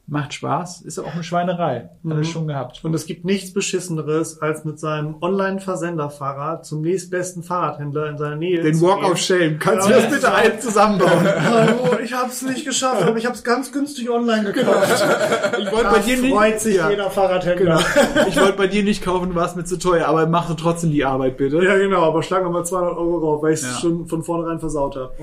Macht 0.05 0.33
Spaß, 0.33 0.81
ist 0.81 0.99
auch 0.99 1.13
eine 1.13 1.23
Schweinerei. 1.23 1.89
Alles 2.07 2.27
Mhm. 2.27 2.31
schon 2.33 2.47
gehabt. 2.47 2.81
Und 2.83 2.93
es 2.93 3.05
gibt 3.05 3.23
nichts 3.23 3.53
Beschisseneres, 3.53 4.41
als 4.41 4.65
mit 4.65 4.77
seinem 4.77 5.15
Online-Versenderfahrrad 5.21 6.65
zum 6.65 6.81
nächstbesten 6.81 7.41
Fahrradhändler 7.41 8.09
in 8.09 8.17
seiner 8.17 8.35
Nähe 8.35 8.61
Den 8.61 8.75
zu 8.75 8.85
Walk 8.85 8.99
gehen. 8.99 9.11
of 9.13 9.17
Shame. 9.17 9.59
Kannst 9.59 9.89
Ja, 9.89 9.95
du 9.95 10.01
das 10.01 10.11
bitte 10.13 10.27
ja. 10.27 10.33
ein 10.35 10.59
zusammenbauen? 10.59 11.25
Hallo, 11.39 11.97
ich 12.03 12.11
hab's 12.13 12.41
nicht 12.41 12.65
geschafft, 12.65 13.01
aber 13.03 13.15
ich 13.17 13.25
hab's 13.25 13.45
ganz 13.45 13.71
günstig 13.71 14.09
online 14.09 14.51
gekauft. 14.51 15.05
Ich 15.61 15.71
wollte 15.71 15.89
bei 15.89 15.99
dir 15.99 16.17
nicht, 16.17 16.33
freut 16.33 16.59
sich 16.59 16.75
ja, 16.75 16.89
jeder 16.89 17.09
Fahrradhändler. 17.09 17.77
genau. 18.13 18.27
Ich 18.27 18.35
wollte 18.37 18.53
bei 18.57 18.67
dir 18.67 18.83
nicht 18.83 19.05
kaufen, 19.05 19.29
du 19.29 19.35
warst 19.35 19.55
mir 19.55 19.63
zu 19.63 19.79
teuer, 19.79 20.05
aber 20.07 20.27
mach 20.27 20.49
doch 20.49 20.57
trotzdem 20.57 20.91
die 20.91 21.05
Arbeit 21.05 21.37
bitte. 21.37 21.63
Ja, 21.63 21.77
genau, 21.77 22.03
aber 22.03 22.21
schlag 22.23 22.43
nochmal 22.43 22.65
200 22.65 22.97
Euro 22.97 23.21
drauf, 23.21 23.41
weil 23.41 23.53
ich 23.53 23.61
es 23.61 23.71
Ja. 23.75 23.79
schon 23.79 24.05
von 24.07 24.21
vornherein 24.21 24.59
versaut 24.59 24.97
habe. 24.97 25.13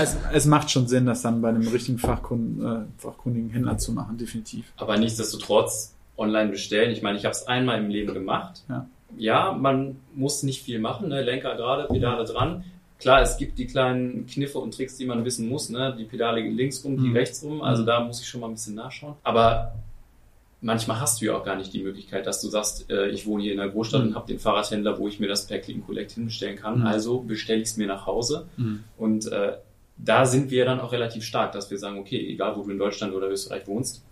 Es, 0.00 0.16
es 0.32 0.46
macht 0.46 0.70
schon 0.70 0.86
Sinn, 0.86 1.04
das 1.04 1.22
dann 1.22 1.42
bei 1.42 1.48
einem 1.48 1.66
richtigen 1.66 1.98
Fachkunden, 1.98 2.64
äh, 2.64 3.02
fachkundigen 3.02 3.50
Händler 3.72 3.78
zu 3.78 3.92
machen, 3.92 4.18
definitiv. 4.18 4.72
Aber 4.76 4.96
nichtsdestotrotz 4.98 5.94
online 6.16 6.50
bestellen. 6.50 6.90
Ich 6.92 7.02
meine, 7.02 7.18
ich 7.18 7.24
habe 7.24 7.32
es 7.32 7.46
einmal 7.48 7.78
im 7.78 7.88
Leben 7.90 8.12
gemacht. 8.14 8.62
Ja. 8.68 8.86
ja, 9.16 9.52
man 9.52 9.96
muss 10.14 10.42
nicht 10.42 10.62
viel 10.62 10.78
machen, 10.78 11.08
ne? 11.08 11.22
Lenker 11.22 11.56
gerade, 11.56 11.88
Pedale 11.88 12.24
dran. 12.24 12.64
Klar, 12.98 13.20
es 13.22 13.36
gibt 13.36 13.58
die 13.58 13.66
kleinen 13.66 14.26
Kniffe 14.26 14.58
und 14.60 14.74
Tricks, 14.74 14.96
die 14.96 15.06
man 15.06 15.24
wissen 15.24 15.48
muss. 15.48 15.68
Ne? 15.70 15.96
Die 15.98 16.04
Pedale 16.04 16.40
links 16.40 16.84
rum, 16.84 16.96
die 16.98 17.08
Mhm. 17.08 17.16
rechts 17.16 17.42
rum. 17.42 17.60
Also 17.60 17.84
da 17.84 17.98
muss 18.00 18.20
ich 18.20 18.28
schon 18.28 18.40
mal 18.40 18.46
ein 18.46 18.52
bisschen 18.52 18.76
nachschauen. 18.76 19.14
Aber 19.24 19.74
manchmal 20.60 21.00
hast 21.00 21.20
du 21.20 21.24
ja 21.24 21.36
auch 21.36 21.44
gar 21.44 21.56
nicht 21.56 21.72
die 21.72 21.82
Möglichkeit, 21.82 22.26
dass 22.26 22.40
du 22.40 22.48
sagst, 22.48 22.88
äh, 22.90 23.08
ich 23.08 23.26
wohne 23.26 23.42
hier 23.42 23.52
in 23.52 23.58
der 23.58 23.70
Großstadt 23.70 24.02
Mhm. 24.02 24.08
und 24.10 24.14
habe 24.14 24.28
den 24.28 24.38
Fahrradhändler, 24.38 24.98
wo 25.00 25.08
ich 25.08 25.18
mir 25.18 25.26
das 25.26 25.46
per 25.48 25.58
Click 25.58 25.84
Collect 25.84 26.12
hinbestellen 26.12 26.56
kann. 26.56 26.78
Mhm. 26.80 26.86
Also 26.86 27.20
bestelle 27.20 27.60
ich 27.62 27.68
es 27.70 27.76
mir 27.76 27.88
nach 27.88 28.06
Hause. 28.06 28.46
Und 28.96 29.26
äh, 29.32 29.54
da 29.96 30.26
sind 30.26 30.50
wir 30.50 30.64
dann 30.64 30.80
auch 30.80 30.92
relativ 30.92 31.24
stark, 31.24 31.52
dass 31.52 31.70
wir 31.70 31.78
sagen, 31.78 31.98
okay, 31.98 32.18
egal 32.32 32.56
wo 32.56 32.62
du 32.62 32.70
in 32.70 32.78
Deutschland 32.78 33.14
oder 33.14 33.28
Österreich 33.28 33.66
wohnst, 33.66 34.02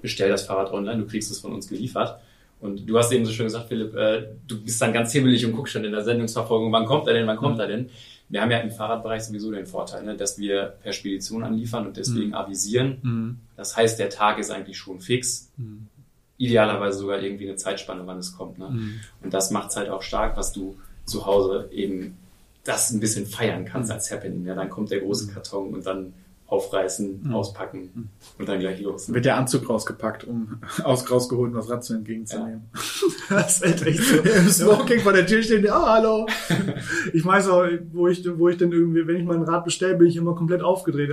bestell 0.00 0.30
das 0.30 0.46
Fahrrad 0.46 0.72
online, 0.72 0.98
du 0.98 1.06
kriegst 1.06 1.30
es 1.30 1.40
von 1.40 1.52
uns 1.52 1.68
geliefert. 1.68 2.20
Und 2.58 2.88
du 2.88 2.98
hast 2.98 3.12
eben 3.12 3.26
so 3.26 3.32
schön 3.32 3.46
gesagt, 3.46 3.68
Philipp, 3.68 3.94
äh, 3.94 4.28
du 4.46 4.62
bist 4.62 4.80
dann 4.80 4.92
ganz 4.92 5.12
hibbelig 5.12 5.44
und 5.44 5.52
guckst 5.52 5.74
schon 5.74 5.84
in 5.84 5.92
der 5.92 6.02
Sendungsverfolgung, 6.02 6.72
wann 6.72 6.86
kommt 6.86 7.06
er 7.06 7.14
denn, 7.14 7.26
wann 7.26 7.36
kommt 7.36 7.58
er 7.58 7.66
denn? 7.66 7.90
Wir 8.28 8.40
haben 8.40 8.50
ja 8.50 8.58
im 8.58 8.70
Fahrradbereich 8.70 9.22
sowieso 9.22 9.52
den 9.52 9.66
Vorteil, 9.66 10.02
ne, 10.04 10.16
dass 10.16 10.38
wir 10.38 10.74
per 10.82 10.92
Spedition 10.92 11.44
anliefern 11.44 11.86
und 11.86 11.96
deswegen 11.96 12.34
avisieren. 12.34 12.98
Mhm. 13.02 13.36
Das 13.56 13.76
heißt, 13.76 13.98
der 13.98 14.08
Tag 14.08 14.38
ist 14.38 14.50
eigentlich 14.50 14.78
schon 14.78 15.00
fix. 15.00 15.52
Mhm. 15.56 15.86
Idealerweise 16.38 16.98
sogar 16.98 17.22
irgendwie 17.22 17.46
eine 17.46 17.56
Zeitspanne, 17.56 18.06
wann 18.06 18.18
es 18.18 18.36
kommt. 18.36 18.58
Ne? 18.58 18.70
Mhm. 18.70 19.00
Und 19.22 19.32
das 19.32 19.50
macht 19.50 19.70
es 19.70 19.76
halt 19.76 19.90
auch 19.90 20.02
stark, 20.02 20.36
was 20.36 20.52
du 20.52 20.76
zu 21.04 21.24
Hause 21.24 21.68
eben 21.72 22.16
das 22.66 22.90
ein 22.90 23.00
bisschen 23.00 23.26
feiern 23.26 23.64
kannst 23.64 23.90
als 23.90 24.10
Happening. 24.10 24.44
Ja, 24.46 24.54
dann 24.54 24.68
kommt 24.70 24.90
der 24.90 25.00
große 25.00 25.28
Karton 25.32 25.72
und 25.74 25.86
dann 25.86 26.12
aufreißen, 26.48 27.22
Mhm. 27.24 27.34
auspacken 27.34 28.08
und 28.38 28.48
dann 28.48 28.60
gleich 28.60 28.80
los. 28.80 29.12
Wird 29.12 29.24
der 29.24 29.36
Anzug 29.36 29.68
rausgepackt, 29.68 30.22
um 30.22 30.58
aus 30.84 31.10
rausgeholt, 31.10 31.50
um 31.50 31.56
das 31.56 31.68
Rad 31.68 31.82
zu 31.82 31.94
entgegenzunehmen. 31.94 32.62
Das 33.28 33.60
ist 33.60 33.84
echt 33.84 34.00
so. 34.00 34.16
Im 34.22 34.48
Smoking 34.48 35.00
vor 35.00 35.12
der 35.12 35.26
Tür 35.26 35.42
stehen, 35.42 35.68
ah, 35.68 35.94
hallo. 35.94 36.26
Ich 37.12 37.24
weiß 37.26 37.48
auch, 37.48 37.64
wo 37.92 38.06
ich, 38.06 38.24
wo 38.38 38.48
ich 38.48 38.56
denn 38.56 38.70
irgendwie, 38.70 39.04
wenn 39.08 39.16
ich 39.16 39.24
mein 39.24 39.42
Rad 39.42 39.64
bestelle, 39.64 39.96
bin 39.96 40.06
ich 40.06 40.14
immer 40.16 40.36
komplett 40.36 40.62
aufgedreht. 40.62 41.10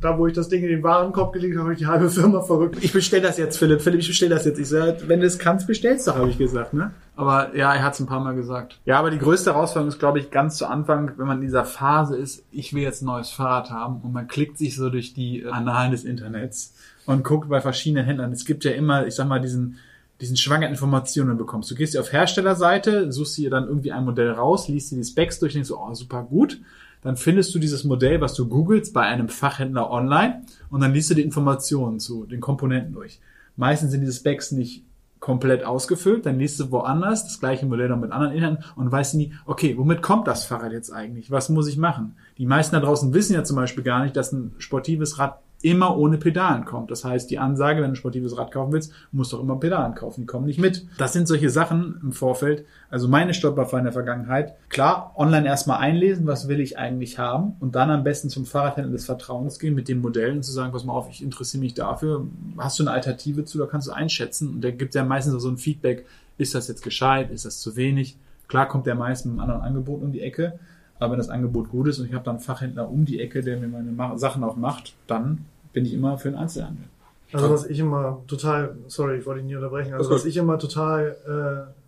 Da, 0.00 0.16
wo 0.16 0.28
ich 0.28 0.34
das 0.34 0.48
Ding 0.48 0.62
in 0.62 0.68
den 0.68 0.84
Warenkorb 0.84 1.32
gelegt 1.32 1.54
habe, 1.56 1.64
habe 1.64 1.72
ich 1.72 1.80
die 1.80 1.86
halbe 1.88 2.08
Firma 2.08 2.40
verrückt. 2.42 2.78
Ich 2.82 2.92
bestell 2.92 3.20
das 3.20 3.36
jetzt, 3.38 3.56
Philipp. 3.58 3.80
Philipp, 3.80 3.98
ich 4.02 4.06
bestell 4.06 4.28
das 4.28 4.44
jetzt. 4.44 4.60
Ich 4.60 4.68
sag, 4.68 5.08
wenn 5.08 5.18
du 5.18 5.26
es 5.26 5.40
kannst, 5.40 5.66
bestellst 5.66 6.06
du, 6.06 6.14
habe 6.14 6.30
ich 6.30 6.38
gesagt, 6.38 6.72
ne? 6.72 6.92
Aber 7.16 7.56
ja, 7.56 7.74
er 7.74 7.82
hat 7.82 7.94
es 7.94 8.00
ein 8.00 8.06
paar 8.06 8.20
Mal 8.20 8.34
gesagt. 8.34 8.78
Ja, 8.84 8.98
aber 8.98 9.10
die 9.10 9.18
größte 9.18 9.52
Herausforderung 9.52 9.88
ist, 9.88 9.98
glaube 9.98 10.18
ich, 10.18 10.30
ganz 10.30 10.58
zu 10.58 10.66
Anfang, 10.66 11.12
wenn 11.16 11.26
man 11.26 11.38
in 11.38 11.44
dieser 11.44 11.64
Phase 11.64 12.16
ist, 12.16 12.44
ich 12.52 12.74
will 12.74 12.82
jetzt 12.82 13.02
ein 13.02 13.06
neues 13.06 13.30
Fahrrad 13.30 13.70
haben 13.70 14.02
und 14.02 14.12
man 14.12 14.28
klickt 14.28 14.58
sich 14.58 14.76
so 14.76 14.90
durch 14.90 15.14
die 15.14 15.42
äh, 15.42 15.48
Annalen 15.48 15.92
des 15.92 16.04
Internets 16.04 16.74
und 17.06 17.24
guckt 17.24 17.48
bei 17.48 17.62
verschiedenen 17.62 18.04
Händlern. 18.04 18.32
Es 18.32 18.44
gibt 18.44 18.64
ja 18.64 18.72
immer, 18.72 19.06
ich 19.06 19.14
sag 19.14 19.26
mal, 19.28 19.40
diesen 19.40 19.78
diesen 20.20 20.36
Schwang 20.36 20.64
an 20.64 20.70
Informationen 20.70 21.36
bekommst. 21.36 21.70
Du 21.70 21.74
gehst 21.74 21.94
dir 21.94 22.00
auf 22.00 22.12
Herstellerseite, 22.12 23.12
suchst 23.12 23.36
dir 23.36 23.50
dann 23.50 23.68
irgendwie 23.68 23.92
ein 23.92 24.04
Modell 24.04 24.30
raus, 24.30 24.68
liest 24.68 24.90
dir 24.90 24.96
die 24.96 25.04
Specs 25.04 25.38
durch, 25.40 25.52
denkst 25.52 25.68
so, 25.68 25.78
oh, 25.78 25.92
super 25.94 26.22
gut. 26.22 26.60
Dann 27.02 27.16
findest 27.16 27.54
du 27.54 27.58
dieses 27.58 27.84
Modell, 27.84 28.20
was 28.20 28.34
du 28.34 28.48
googelst, 28.48 28.94
bei 28.94 29.02
einem 29.02 29.28
Fachhändler 29.28 29.90
online 29.90 30.42
und 30.70 30.80
dann 30.80 30.94
liest 30.94 31.10
du 31.10 31.14
die 31.14 31.22
Informationen 31.22 32.00
zu 32.00 32.24
den 32.24 32.40
Komponenten 32.40 32.94
durch. 32.94 33.20
Meistens 33.56 33.90
sind 33.90 34.00
diese 34.00 34.12
Specs 34.12 34.52
nicht 34.52 34.84
komplett 35.20 35.64
ausgefüllt, 35.64 36.26
dann 36.26 36.38
liest 36.38 36.60
du 36.60 36.70
woanders 36.70 37.24
das 37.24 37.40
gleiche 37.40 37.66
Modell 37.66 37.88
noch 37.88 37.98
mit 37.98 38.12
anderen 38.12 38.34
Inhalten 38.34 38.64
und 38.76 38.92
weißt 38.92 39.14
nie, 39.14 39.32
okay, 39.46 39.76
womit 39.76 40.02
kommt 40.02 40.26
das 40.26 40.44
Fahrrad 40.44 40.72
jetzt 40.72 40.92
eigentlich? 40.92 41.30
Was 41.30 41.48
muss 41.48 41.68
ich 41.68 41.76
machen? 41.76 42.16
Die 42.38 42.46
meisten 42.46 42.74
da 42.74 42.80
draußen 42.80 43.14
wissen 43.14 43.34
ja 43.34 43.42
zum 43.44 43.56
Beispiel 43.56 43.84
gar 43.84 44.02
nicht, 44.02 44.16
dass 44.16 44.32
ein 44.32 44.54
sportives 44.58 45.18
Rad 45.18 45.40
immer 45.62 45.96
ohne 45.96 46.18
Pedalen 46.18 46.64
kommt. 46.64 46.90
Das 46.90 47.04
heißt, 47.04 47.30
die 47.30 47.38
Ansage, 47.38 47.80
wenn 47.80 47.88
du 47.88 47.92
ein 47.92 47.96
sportives 47.96 48.36
Rad 48.36 48.52
kaufen 48.52 48.72
willst, 48.72 48.92
musst 49.10 49.32
du 49.32 49.38
auch 49.38 49.42
immer 49.42 49.58
Pedalen 49.58 49.94
kaufen. 49.94 50.20
Die 50.20 50.26
kommen 50.26 50.46
nicht 50.46 50.60
mit. 50.60 50.86
Das 50.98 51.12
sind 51.12 51.26
solche 51.26 51.50
Sachen 51.50 51.98
im 52.02 52.12
Vorfeld. 52.12 52.64
Also 52.90 53.08
meine 53.08 53.34
Stolperfallen 53.34 53.86
in 53.86 53.86
der 53.86 53.92
Vergangenheit. 53.92 54.54
Klar, 54.68 55.12
online 55.16 55.46
erstmal 55.46 55.78
einlesen, 55.78 56.26
was 56.26 56.48
will 56.48 56.60
ich 56.60 56.78
eigentlich 56.78 57.18
haben 57.18 57.56
und 57.60 57.74
dann 57.74 57.90
am 57.90 58.04
besten 58.04 58.28
zum 58.28 58.46
Fahrradhändler 58.46 58.92
des 58.92 59.06
Vertrauens 59.06 59.58
gehen 59.58 59.74
mit 59.74 59.88
den 59.88 60.00
Modellen 60.00 60.36
und 60.36 60.42
zu 60.42 60.52
sagen, 60.52 60.72
pass 60.72 60.84
mal 60.84 60.92
auf, 60.92 61.08
ich 61.10 61.22
interessiere 61.22 61.62
mich 61.62 61.74
dafür. 61.74 62.26
Hast 62.58 62.78
du 62.78 62.82
eine 62.82 62.92
Alternative 62.92 63.44
zu, 63.44 63.58
da 63.58 63.66
kannst 63.66 63.88
du 63.88 63.92
einschätzen. 63.92 64.54
Und 64.54 64.60
der 64.60 64.72
gibt 64.72 64.94
ja 64.94 65.04
meistens 65.04 65.34
auch 65.34 65.40
so 65.40 65.48
ein 65.48 65.58
Feedback, 65.58 66.06
ist 66.38 66.54
das 66.54 66.68
jetzt 66.68 66.82
gescheit, 66.82 67.30
ist 67.30 67.46
das 67.46 67.60
zu 67.60 67.76
wenig? 67.76 68.18
Klar 68.48 68.68
kommt 68.68 68.86
der 68.86 68.94
meist 68.94 69.26
mit 69.26 69.32
einem 69.32 69.40
anderen 69.40 69.62
Angebot 69.62 70.02
um 70.02 70.12
die 70.12 70.20
Ecke. 70.20 70.58
Aber 70.98 71.12
wenn 71.12 71.18
das 71.18 71.28
Angebot 71.28 71.70
gut 71.70 71.88
ist 71.88 71.98
und 71.98 72.06
ich 72.06 72.14
habe 72.14 72.24
dann 72.24 72.36
einen 72.36 72.44
Fachhändler 72.44 72.88
um 72.90 73.04
die 73.04 73.20
Ecke, 73.20 73.42
der 73.42 73.58
mir 73.58 73.68
meine 73.68 74.18
Sachen 74.18 74.42
auch 74.44 74.56
macht, 74.56 74.94
dann 75.06 75.44
bin 75.72 75.84
ich 75.84 75.92
immer 75.94 76.16
für 76.18 76.30
den 76.30 76.38
Einzelhandel. 76.38 76.84
Also 77.32 77.50
was 77.50 77.66
ich 77.66 77.78
immer 77.80 78.22
total, 78.28 78.76
sorry, 78.86 79.18
ich 79.18 79.26
wollte 79.26 79.40
dich 79.40 79.48
nie 79.48 79.56
unterbrechen, 79.56 79.92
also 79.94 80.10
was 80.10 80.24
ich 80.24 80.36
immer 80.36 80.58
total 80.58 81.16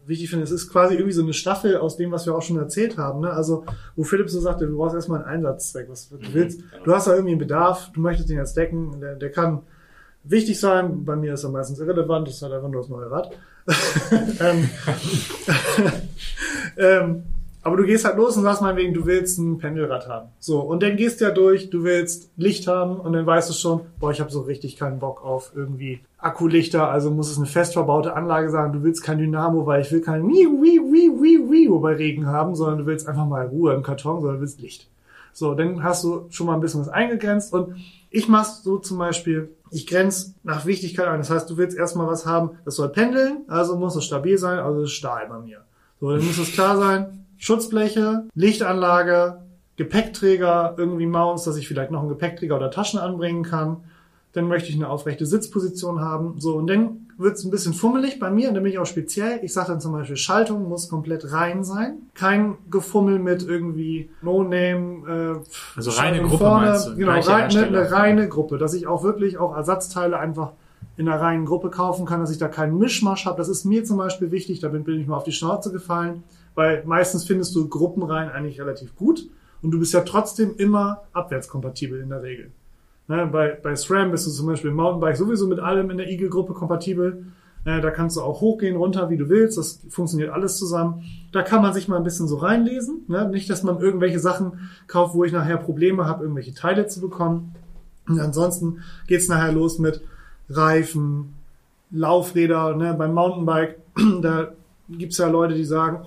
äh, 0.04 0.08
wichtig 0.08 0.28
finde, 0.30 0.44
es 0.44 0.50
ist 0.50 0.68
quasi 0.70 0.94
irgendwie 0.94 1.12
so 1.12 1.22
eine 1.22 1.32
Staffel 1.32 1.76
aus 1.76 1.96
dem, 1.96 2.10
was 2.10 2.26
wir 2.26 2.34
auch 2.34 2.42
schon 2.42 2.58
erzählt 2.58 2.98
haben. 2.98 3.20
Ne? 3.20 3.30
Also 3.30 3.64
wo 3.94 4.02
Philipp 4.04 4.28
so 4.28 4.40
sagte, 4.40 4.66
du 4.66 4.76
brauchst 4.76 4.94
erstmal 4.96 5.20
einen 5.24 5.28
Einsatzzweck, 5.46 5.88
was 5.88 6.08
du 6.08 6.16
Mhm, 6.16 6.20
willst. 6.32 6.60
genau. 6.70 6.84
Du 6.84 6.92
hast 6.94 7.06
da 7.06 7.12
irgendwie 7.12 7.32
einen 7.32 7.38
Bedarf, 7.38 7.90
du 7.94 8.00
möchtest 8.00 8.28
den 8.28 8.36
jetzt 8.38 8.56
decken, 8.56 9.00
der, 9.00 9.14
der 9.14 9.30
kann 9.30 9.60
wichtig 10.24 10.58
sein, 10.58 11.04
bei 11.04 11.14
mir 11.16 11.34
ist 11.34 11.44
er 11.44 11.50
meistens 11.50 11.78
irrelevant, 11.78 12.26
das 12.26 12.34
ist 12.34 12.42
halt 12.42 12.52
einfach 12.52 12.68
nur 12.68 12.80
das 12.82 12.90
neue 12.90 13.10
Rad. 13.10 13.30
ähm, 14.40 14.68
ähm, 16.76 17.22
aber 17.68 17.76
du 17.76 17.84
gehst 17.84 18.04
halt 18.04 18.16
los 18.16 18.36
und 18.36 18.42
sagst 18.42 18.62
meinetwegen, 18.62 18.94
du 18.94 19.06
willst 19.06 19.38
ein 19.38 19.58
Pendelrad 19.58 20.08
haben. 20.08 20.30
So, 20.40 20.60
und 20.60 20.82
dann 20.82 20.96
gehst 20.96 21.20
du 21.20 21.26
ja 21.26 21.30
durch, 21.30 21.70
du 21.70 21.84
willst 21.84 22.30
Licht 22.36 22.66
haben 22.66 22.96
und 22.96 23.12
dann 23.12 23.26
weißt 23.26 23.50
du 23.50 23.54
schon, 23.54 23.82
boah, 24.00 24.10
ich 24.10 24.20
habe 24.20 24.30
so 24.30 24.40
richtig 24.40 24.76
keinen 24.76 24.98
Bock 24.98 25.24
auf 25.24 25.52
irgendwie 25.54 26.00
Akkulichter, 26.16 26.90
also 26.90 27.10
muss 27.10 27.30
es 27.30 27.36
eine 27.36 27.46
fest 27.46 27.74
verbaute 27.74 28.14
Anlage 28.14 28.50
sein. 28.50 28.72
Du 28.72 28.82
willst 28.82 29.04
kein 29.04 29.18
Dynamo, 29.18 29.66
weil 29.66 29.82
ich 29.82 29.92
will 29.92 30.00
kein 30.00 30.26
Wiu, 30.26 30.60
Wiu, 30.60 30.92
Wiu, 30.92 31.22
Wiu, 31.22 31.50
Wiu 31.50 31.80
bei 31.80 31.94
Regen 31.94 32.26
haben, 32.26 32.56
sondern 32.56 32.78
du 32.78 32.86
willst 32.86 33.06
einfach 33.06 33.26
mal 33.26 33.46
Ruhe 33.46 33.74
im 33.74 33.82
Karton, 33.82 34.20
sondern 34.20 34.36
du 34.36 34.40
willst 34.40 34.60
Licht. 34.60 34.88
So, 35.32 35.54
dann 35.54 35.84
hast 35.84 36.02
du 36.02 36.26
schon 36.30 36.46
mal 36.46 36.54
ein 36.54 36.60
bisschen 36.60 36.80
was 36.80 36.88
eingegrenzt 36.88 37.52
und 37.52 37.76
ich 38.10 38.28
mach's 38.28 38.62
so 38.62 38.78
zum 38.78 38.98
Beispiel, 38.98 39.50
ich 39.70 39.86
grenze 39.86 40.34
nach 40.42 40.66
Wichtigkeit 40.66 41.06
ein. 41.06 41.18
Das 41.18 41.30
heißt, 41.30 41.48
du 41.50 41.56
willst 41.56 41.76
erstmal 41.76 42.06
was 42.06 42.26
haben, 42.26 42.52
das 42.64 42.76
soll 42.76 42.88
pendeln, 42.88 43.42
also 43.46 43.76
muss 43.76 43.94
es 43.94 44.04
stabil 44.04 44.38
sein, 44.38 44.58
also 44.58 44.82
ist 44.82 44.92
Stahl 44.92 45.28
bei 45.28 45.38
mir. 45.38 45.60
So, 46.00 46.10
dann 46.10 46.24
muss 46.24 46.38
es 46.38 46.52
klar 46.52 46.76
sein, 46.76 47.26
Schutzbleche, 47.38 48.24
Lichtanlage, 48.34 49.38
Gepäckträger, 49.76 50.74
irgendwie 50.76 51.06
Mounts, 51.06 51.44
dass 51.44 51.56
ich 51.56 51.68
vielleicht 51.68 51.90
noch 51.90 52.00
einen 52.00 52.08
Gepäckträger 52.08 52.56
oder 52.56 52.70
Taschen 52.70 52.98
anbringen 52.98 53.44
kann. 53.44 53.78
Dann 54.32 54.46
möchte 54.46 54.68
ich 54.68 54.74
eine 54.74 54.88
aufrechte 54.88 55.24
Sitzposition 55.24 56.00
haben. 56.00 56.34
So, 56.38 56.56
und 56.56 56.66
dann 56.66 57.06
wird 57.16 57.36
es 57.36 57.44
ein 57.44 57.50
bisschen 57.50 57.72
fummelig 57.72 58.18
bei 58.20 58.30
mir 58.30 58.48
und 58.48 58.54
da 58.54 58.60
bin 58.60 58.70
ich 58.70 58.78
auch 58.78 58.86
speziell. 58.86 59.40
Ich 59.42 59.52
sage 59.52 59.68
dann 59.68 59.80
zum 59.80 59.92
Beispiel, 59.92 60.16
Schaltung 60.16 60.68
muss 60.68 60.88
komplett 60.88 61.32
rein 61.32 61.64
sein. 61.64 61.94
Kein 62.14 62.56
Gefummel 62.70 63.18
mit 63.18 63.42
irgendwie 63.42 64.10
No-Name. 64.22 65.40
Äh, 65.44 65.48
Also 65.76 65.90
reine 65.92 66.22
Gruppe 66.22 66.44
meinst 66.44 66.88
du? 66.88 66.96
Genau, 66.96 67.12
rein, 67.12 67.50
eine, 67.50 67.66
eine 67.66 67.90
reine 67.90 68.28
Gruppe, 68.28 68.58
dass 68.58 68.74
ich 68.74 68.86
auch 68.86 69.02
wirklich 69.02 69.38
auch 69.38 69.56
Ersatzteile 69.56 70.18
einfach 70.18 70.52
in 70.96 71.08
einer 71.08 71.20
reinen 71.20 71.46
Gruppe 71.46 71.70
kaufen 71.70 72.06
kann, 72.06 72.20
dass 72.20 72.30
ich 72.30 72.38
da 72.38 72.48
keinen 72.48 72.78
Mischmasch 72.78 73.26
habe. 73.26 73.38
Das 73.38 73.48
ist 73.48 73.64
mir 73.64 73.84
zum 73.84 73.96
Beispiel 73.96 74.30
wichtig, 74.30 74.60
da 74.60 74.68
bin, 74.68 74.84
bin 74.84 75.00
ich 75.00 75.06
mal 75.06 75.16
auf 75.16 75.24
die 75.24 75.32
Schnauze 75.32 75.72
gefallen, 75.72 76.24
weil 76.58 76.82
meistens 76.84 77.24
findest 77.24 77.54
du 77.54 77.68
Gruppenreihen 77.68 78.32
eigentlich 78.32 78.60
relativ 78.60 78.96
gut 78.96 79.30
und 79.62 79.70
du 79.70 79.78
bist 79.78 79.94
ja 79.94 80.00
trotzdem 80.00 80.56
immer 80.56 81.04
abwärtskompatibel 81.12 82.00
in 82.00 82.08
der 82.08 82.24
Regel. 82.24 82.50
Ne, 83.06 83.28
bei, 83.30 83.50
bei 83.62 83.76
SRAM 83.76 84.10
bist 84.10 84.26
du 84.26 84.32
zum 84.32 84.48
Beispiel 84.48 84.70
im 84.70 84.76
Mountainbike 84.76 85.16
sowieso 85.16 85.46
mit 85.46 85.60
allem 85.60 85.88
in 85.90 85.98
der 85.98 86.08
Eagle-Gruppe 86.08 86.54
kompatibel. 86.54 87.26
Äh, 87.64 87.80
da 87.80 87.92
kannst 87.92 88.16
du 88.16 88.22
auch 88.22 88.40
hochgehen, 88.40 88.74
runter, 88.74 89.08
wie 89.08 89.16
du 89.16 89.28
willst. 89.28 89.56
Das 89.56 89.84
funktioniert 89.88 90.30
alles 90.30 90.58
zusammen. 90.58 91.04
Da 91.30 91.42
kann 91.42 91.62
man 91.62 91.72
sich 91.74 91.86
mal 91.86 91.96
ein 91.96 92.02
bisschen 92.02 92.26
so 92.26 92.38
reinlesen. 92.38 93.02
Ne? 93.06 93.28
Nicht, 93.28 93.48
dass 93.48 93.62
man 93.62 93.78
irgendwelche 93.78 94.18
Sachen 94.18 94.68
kauft, 94.88 95.14
wo 95.14 95.22
ich 95.22 95.30
nachher 95.30 95.58
Probleme 95.58 96.06
habe, 96.06 96.24
irgendwelche 96.24 96.54
Teile 96.54 96.88
zu 96.88 97.00
bekommen. 97.00 97.54
Und 98.08 98.18
ansonsten 98.18 98.82
geht's 99.06 99.28
nachher 99.28 99.52
los 99.52 99.78
mit 99.78 100.02
Reifen, 100.50 101.36
Laufräder. 101.92 102.74
Ne? 102.74 102.94
Beim 102.94 103.14
Mountainbike, 103.14 103.78
da 104.22 104.48
gibt's 104.90 105.18
ja 105.18 105.28
Leute, 105.28 105.54
die 105.54 105.64
sagen, 105.64 106.04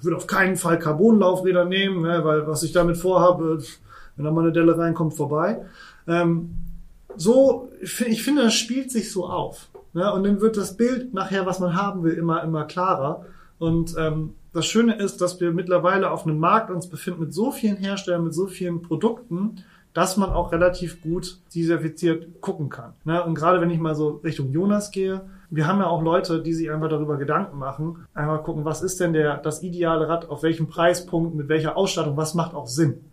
ich 0.00 0.04
würde 0.04 0.16
auf 0.16 0.26
keinen 0.26 0.56
Fall 0.56 0.78
Carbon-Laufräder 0.78 1.66
nehmen, 1.66 2.00
ne? 2.02 2.24
weil 2.24 2.46
was 2.46 2.62
ich 2.62 2.72
damit 2.72 2.96
vorhabe, 2.96 3.62
wenn 4.16 4.24
da 4.24 4.30
mal 4.30 4.40
eine 4.40 4.52
Delle 4.52 4.76
reinkommt, 4.76 5.14
vorbei. 5.14 5.60
Ähm, 6.08 6.50
so, 7.16 7.68
ich 7.80 7.92
fi- 7.92 8.06
ich 8.06 8.22
finde, 8.22 8.42
das 8.42 8.54
spielt 8.54 8.90
sich 8.90 9.12
so 9.12 9.26
auf. 9.26 9.68
Ne? 9.92 10.10
Und 10.12 10.24
dann 10.24 10.40
wird 10.40 10.56
das 10.56 10.76
Bild 10.76 11.12
nachher, 11.12 11.44
was 11.44 11.60
man 11.60 11.76
haben 11.76 12.02
will, 12.02 12.14
immer, 12.14 12.42
immer 12.42 12.64
klarer. 12.64 13.26
Und 13.58 13.94
ähm, 13.98 14.34
das 14.54 14.66
Schöne 14.66 14.96
ist, 14.96 15.20
dass 15.20 15.38
wir 15.38 15.52
mittlerweile 15.52 16.10
auf 16.10 16.26
einem 16.26 16.38
Markt 16.38 16.70
uns 16.70 16.86
befinden 16.86 17.20
mit 17.20 17.34
so 17.34 17.52
vielen 17.52 17.76
Herstellern, 17.76 18.24
mit 18.24 18.34
so 18.34 18.46
vielen 18.46 18.80
Produkten, 18.80 19.56
dass 19.92 20.16
man 20.16 20.30
auch 20.30 20.50
relativ 20.52 21.02
gut 21.02 21.38
diversifiziert 21.54 22.40
gucken 22.40 22.70
kann. 22.70 22.94
Ne? 23.04 23.22
Und 23.22 23.34
gerade 23.34 23.60
wenn 23.60 23.70
ich 23.70 23.78
mal 23.78 23.94
so 23.94 24.20
Richtung 24.24 24.50
Jonas 24.50 24.92
gehe, 24.92 25.20
wir 25.50 25.66
haben 25.66 25.80
ja 25.80 25.86
auch 25.86 26.02
Leute, 26.02 26.42
die 26.42 26.52
sich 26.52 26.70
einfach 26.70 26.88
darüber 26.88 27.16
Gedanken 27.16 27.58
machen, 27.58 28.06
einmal 28.14 28.42
gucken, 28.42 28.64
was 28.64 28.82
ist 28.82 29.00
denn 29.00 29.12
der, 29.12 29.36
das 29.36 29.62
ideale 29.62 30.08
Rad, 30.08 30.28
auf 30.30 30.42
welchem 30.42 30.68
Preispunkt, 30.68 31.34
mit 31.34 31.48
welcher 31.48 31.76
Ausstattung, 31.76 32.16
was 32.16 32.34
macht 32.34 32.54
auch 32.54 32.68
Sinn. 32.68 33.04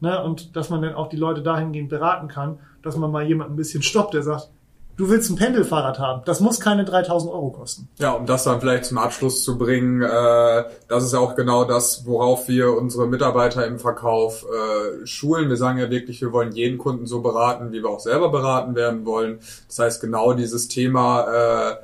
Ne? 0.00 0.22
Und 0.22 0.56
dass 0.56 0.70
man 0.70 0.82
dann 0.82 0.94
auch 0.94 1.08
die 1.08 1.16
Leute 1.16 1.42
dahingehend 1.42 1.90
beraten 1.90 2.28
kann, 2.28 2.58
dass 2.82 2.96
man 2.96 3.10
mal 3.10 3.24
jemanden 3.24 3.52
ein 3.54 3.56
bisschen 3.56 3.82
stoppt, 3.82 4.14
der 4.14 4.22
sagt, 4.22 4.50
du 4.96 5.08
willst 5.08 5.30
ein 5.30 5.36
Pendelfahrrad 5.36 5.98
haben, 5.98 6.22
das 6.24 6.40
muss 6.40 6.60
keine 6.60 6.84
3000 6.84 7.32
Euro 7.32 7.50
kosten. 7.50 7.88
Ja, 7.98 8.12
um 8.12 8.26
das 8.26 8.44
dann 8.44 8.60
vielleicht 8.60 8.84
zum 8.84 8.98
Abschluss 8.98 9.44
zu 9.44 9.58
bringen, 9.58 10.02
äh, 10.02 10.64
das 10.88 11.04
ist 11.04 11.12
ja 11.12 11.18
auch 11.18 11.34
genau 11.34 11.64
das, 11.64 12.04
worauf 12.06 12.48
wir 12.48 12.76
unsere 12.76 13.06
Mitarbeiter 13.06 13.66
im 13.66 13.78
Verkauf 13.78 14.44
äh, 14.44 15.06
schulen. 15.06 15.48
Wir 15.48 15.56
sagen 15.56 15.78
ja 15.78 15.90
wirklich, 15.90 16.20
wir 16.20 16.32
wollen 16.32 16.52
jeden 16.52 16.78
Kunden 16.78 17.06
so 17.06 17.20
beraten, 17.20 17.72
wie 17.72 17.82
wir 17.82 17.88
auch 17.88 18.00
selber 18.00 18.30
beraten 18.30 18.74
werden 18.74 19.04
wollen. 19.06 19.38
Das 19.68 19.78
heißt, 19.78 20.00
genau 20.00 20.34
dieses 20.34 20.68
Thema 20.68 21.70
äh, 21.70 21.76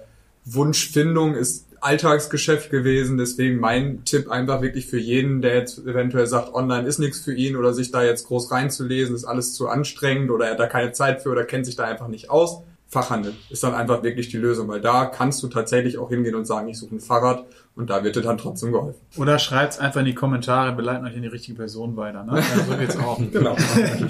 Wunschfindung 0.44 1.34
ist 1.34 1.66
Alltagsgeschäft 1.80 2.70
gewesen. 2.70 3.18
Deswegen 3.18 3.60
mein 3.60 4.04
Tipp 4.04 4.30
einfach 4.30 4.62
wirklich 4.62 4.86
für 4.86 4.98
jeden, 4.98 5.42
der 5.42 5.54
jetzt 5.54 5.78
eventuell 5.78 6.26
sagt, 6.26 6.54
online 6.54 6.86
ist 6.86 6.98
nichts 6.98 7.20
für 7.20 7.34
ihn 7.34 7.56
oder 7.56 7.72
sich 7.72 7.90
da 7.90 8.02
jetzt 8.02 8.26
groß 8.26 8.50
reinzulesen, 8.50 9.14
ist 9.14 9.24
alles 9.24 9.54
zu 9.54 9.68
anstrengend 9.68 10.30
oder 10.30 10.46
er 10.46 10.52
hat 10.52 10.60
da 10.60 10.66
keine 10.66 10.92
Zeit 10.92 11.22
für 11.22 11.30
oder 11.30 11.44
kennt 11.44 11.66
sich 11.66 11.76
da 11.76 11.84
einfach 11.84 12.08
nicht 12.08 12.30
aus. 12.30 12.62
Fachhandel 12.88 13.34
ist 13.50 13.62
dann 13.62 13.74
einfach 13.74 14.02
wirklich 14.02 14.30
die 14.30 14.38
Lösung, 14.38 14.66
weil 14.68 14.80
da 14.80 15.04
kannst 15.04 15.42
du 15.42 15.48
tatsächlich 15.48 15.98
auch 15.98 16.08
hingehen 16.08 16.34
und 16.34 16.46
sagen, 16.46 16.68
ich 16.68 16.78
suche 16.78 16.96
ein 16.96 17.00
Fahrrad 17.00 17.44
und 17.76 17.90
da 17.90 18.02
wird 18.02 18.16
dir 18.16 18.22
dann 18.22 18.38
trotzdem 18.38 18.72
geholfen. 18.72 19.00
Oder 19.18 19.38
schreibt's 19.38 19.78
einfach 19.78 20.00
in 20.00 20.06
die 20.06 20.14
Kommentare, 20.14 20.74
wir 20.76 20.82
leiten 20.82 21.06
euch 21.06 21.14
in 21.14 21.22
die 21.22 21.28
richtige 21.28 21.58
Person 21.58 21.96
weiter. 21.96 22.24
Ne? 22.24 22.38
Ja, 22.38 22.64
so 22.64 22.76
geht's 22.76 22.96
auch. 22.96 23.20
Genau. 23.32 23.56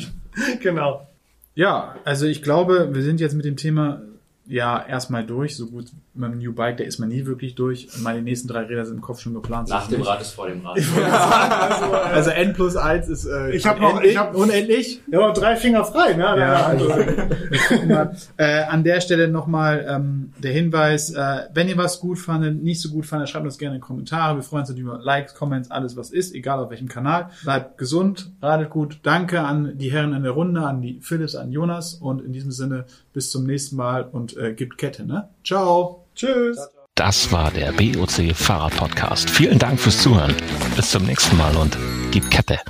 genau. 0.63 1.09
Ja, 1.57 1.97
also 2.05 2.27
ich 2.27 2.43
glaube, 2.43 2.91
wir 2.93 3.03
sind 3.03 3.21
jetzt 3.21 3.35
mit 3.35 3.45
dem 3.45 3.57
Thema 3.57 4.01
ja 4.49 4.85
erstmal 4.87 5.25
durch. 5.25 5.57
So 5.57 5.67
gut 5.67 5.87
mit 6.15 6.33
dem 6.33 6.39
New 6.39 6.53
Bike, 6.53 6.79
da 6.79 6.85
ist 6.85 6.99
man 6.99 7.09
nie 7.11 7.27
wirklich 7.27 7.55
durch. 7.55 7.89
Meine 8.03 8.23
nächsten 8.23 8.49
drei 8.49 8.63
Räder 8.63 8.85
sind 8.85 8.97
im 8.97 9.01
Kopf 9.03 9.21
schon 9.21 9.35
geplant. 9.35 9.69
Nach 9.69 9.87
dem 9.89 9.99
nicht. 10.01 10.09
Rad 10.09 10.21
ist 10.21 10.33
vor 10.33 10.49
dem 10.49 10.65
Rad. 10.67 10.79
Also 12.15 12.31
N 12.31 12.53
plus 12.55 12.75
eins 12.77 13.09
ist 13.09 13.27
äh, 13.27 13.51
Ich 13.53 13.67
hab 13.67 13.79
noch- 13.81 13.91
unendlich. 13.93 14.11
ich 14.13 14.19
hab- 14.19 14.35
unendlich. 14.35 15.03
Ja, 15.11 15.21
aber 15.21 15.33
drei 15.33 15.57
Finger 15.57 15.85
frei, 15.85 16.15
ne? 16.15 16.23
Ja, 16.25 16.67
also, 16.67 16.89
äh, 18.37 18.63
an 18.65 18.85
der 18.85 19.01
Stelle 19.01 19.29
nochmal 19.29 19.87
ähm, 19.89 20.33
der 20.43 20.53
Hinweis, 20.53 21.11
äh, 21.11 21.43
wenn 21.55 21.69
ihr 21.69 21.77
was 21.77 22.01
gut 22.01 22.19
fandet, 22.19 22.63
nicht 22.63 22.81
so 22.81 22.91
gut 22.91 23.07
fandet, 23.07 23.29
schreibt 23.29 23.45
uns 23.45 23.59
gerne 23.59 23.77
in 23.77 23.81
die 23.81 23.87
Kommentare. 23.87 24.37
Wir 24.37 24.43
freuen 24.43 24.61
uns 24.61 24.71
natürlich 24.71 24.89
über 24.89 24.99
Likes, 25.03 25.35
Comments, 25.35 25.71
alles 25.71 25.97
was 25.97 26.11
ist, 26.11 26.35
egal 26.35 26.59
auf 26.61 26.71
welchem 26.71 26.89
Kanal. 26.89 27.31
Bleibt 27.45 27.79
gesund, 27.79 28.33
radet 28.43 28.71
gut. 28.71 28.99
Danke 29.03 29.41
an 29.41 29.77
die 29.79 29.91
Herren 29.93 30.13
in 30.15 30.23
der 30.23 30.33
Runde, 30.33 30.63
an 30.63 30.81
die 30.83 30.99
Philips, 31.01 31.35
an 31.35 31.53
Jonas 31.53 31.95
und 31.95 32.21
in 32.25 32.33
diesem 32.33 32.51
Sinne 32.51 32.85
bis 33.19 33.33
zum 33.33 33.47
nächsten 33.47 33.75
Mal 33.75 34.05
und 34.05 34.37
äh, 34.37 34.55
gibt 34.55 34.79
Kette, 34.79 35.05
ne? 35.05 35.29
Ciao. 35.45 36.05
tschüss. 36.15 36.57
Das 36.95 37.33
war 37.33 37.51
der 37.51 37.73
BOC 37.73 38.33
Fahrrad 38.33 38.77
Podcast. 38.77 39.29
Vielen 39.29 39.59
Dank 39.59 39.81
fürs 39.81 39.99
Zuhören. 39.99 40.37
Bis 40.77 40.93
zum 40.93 41.05
nächsten 41.05 41.37
Mal 41.37 41.57
und 41.57 41.77
gib 42.13 42.31
Kette. 42.31 42.61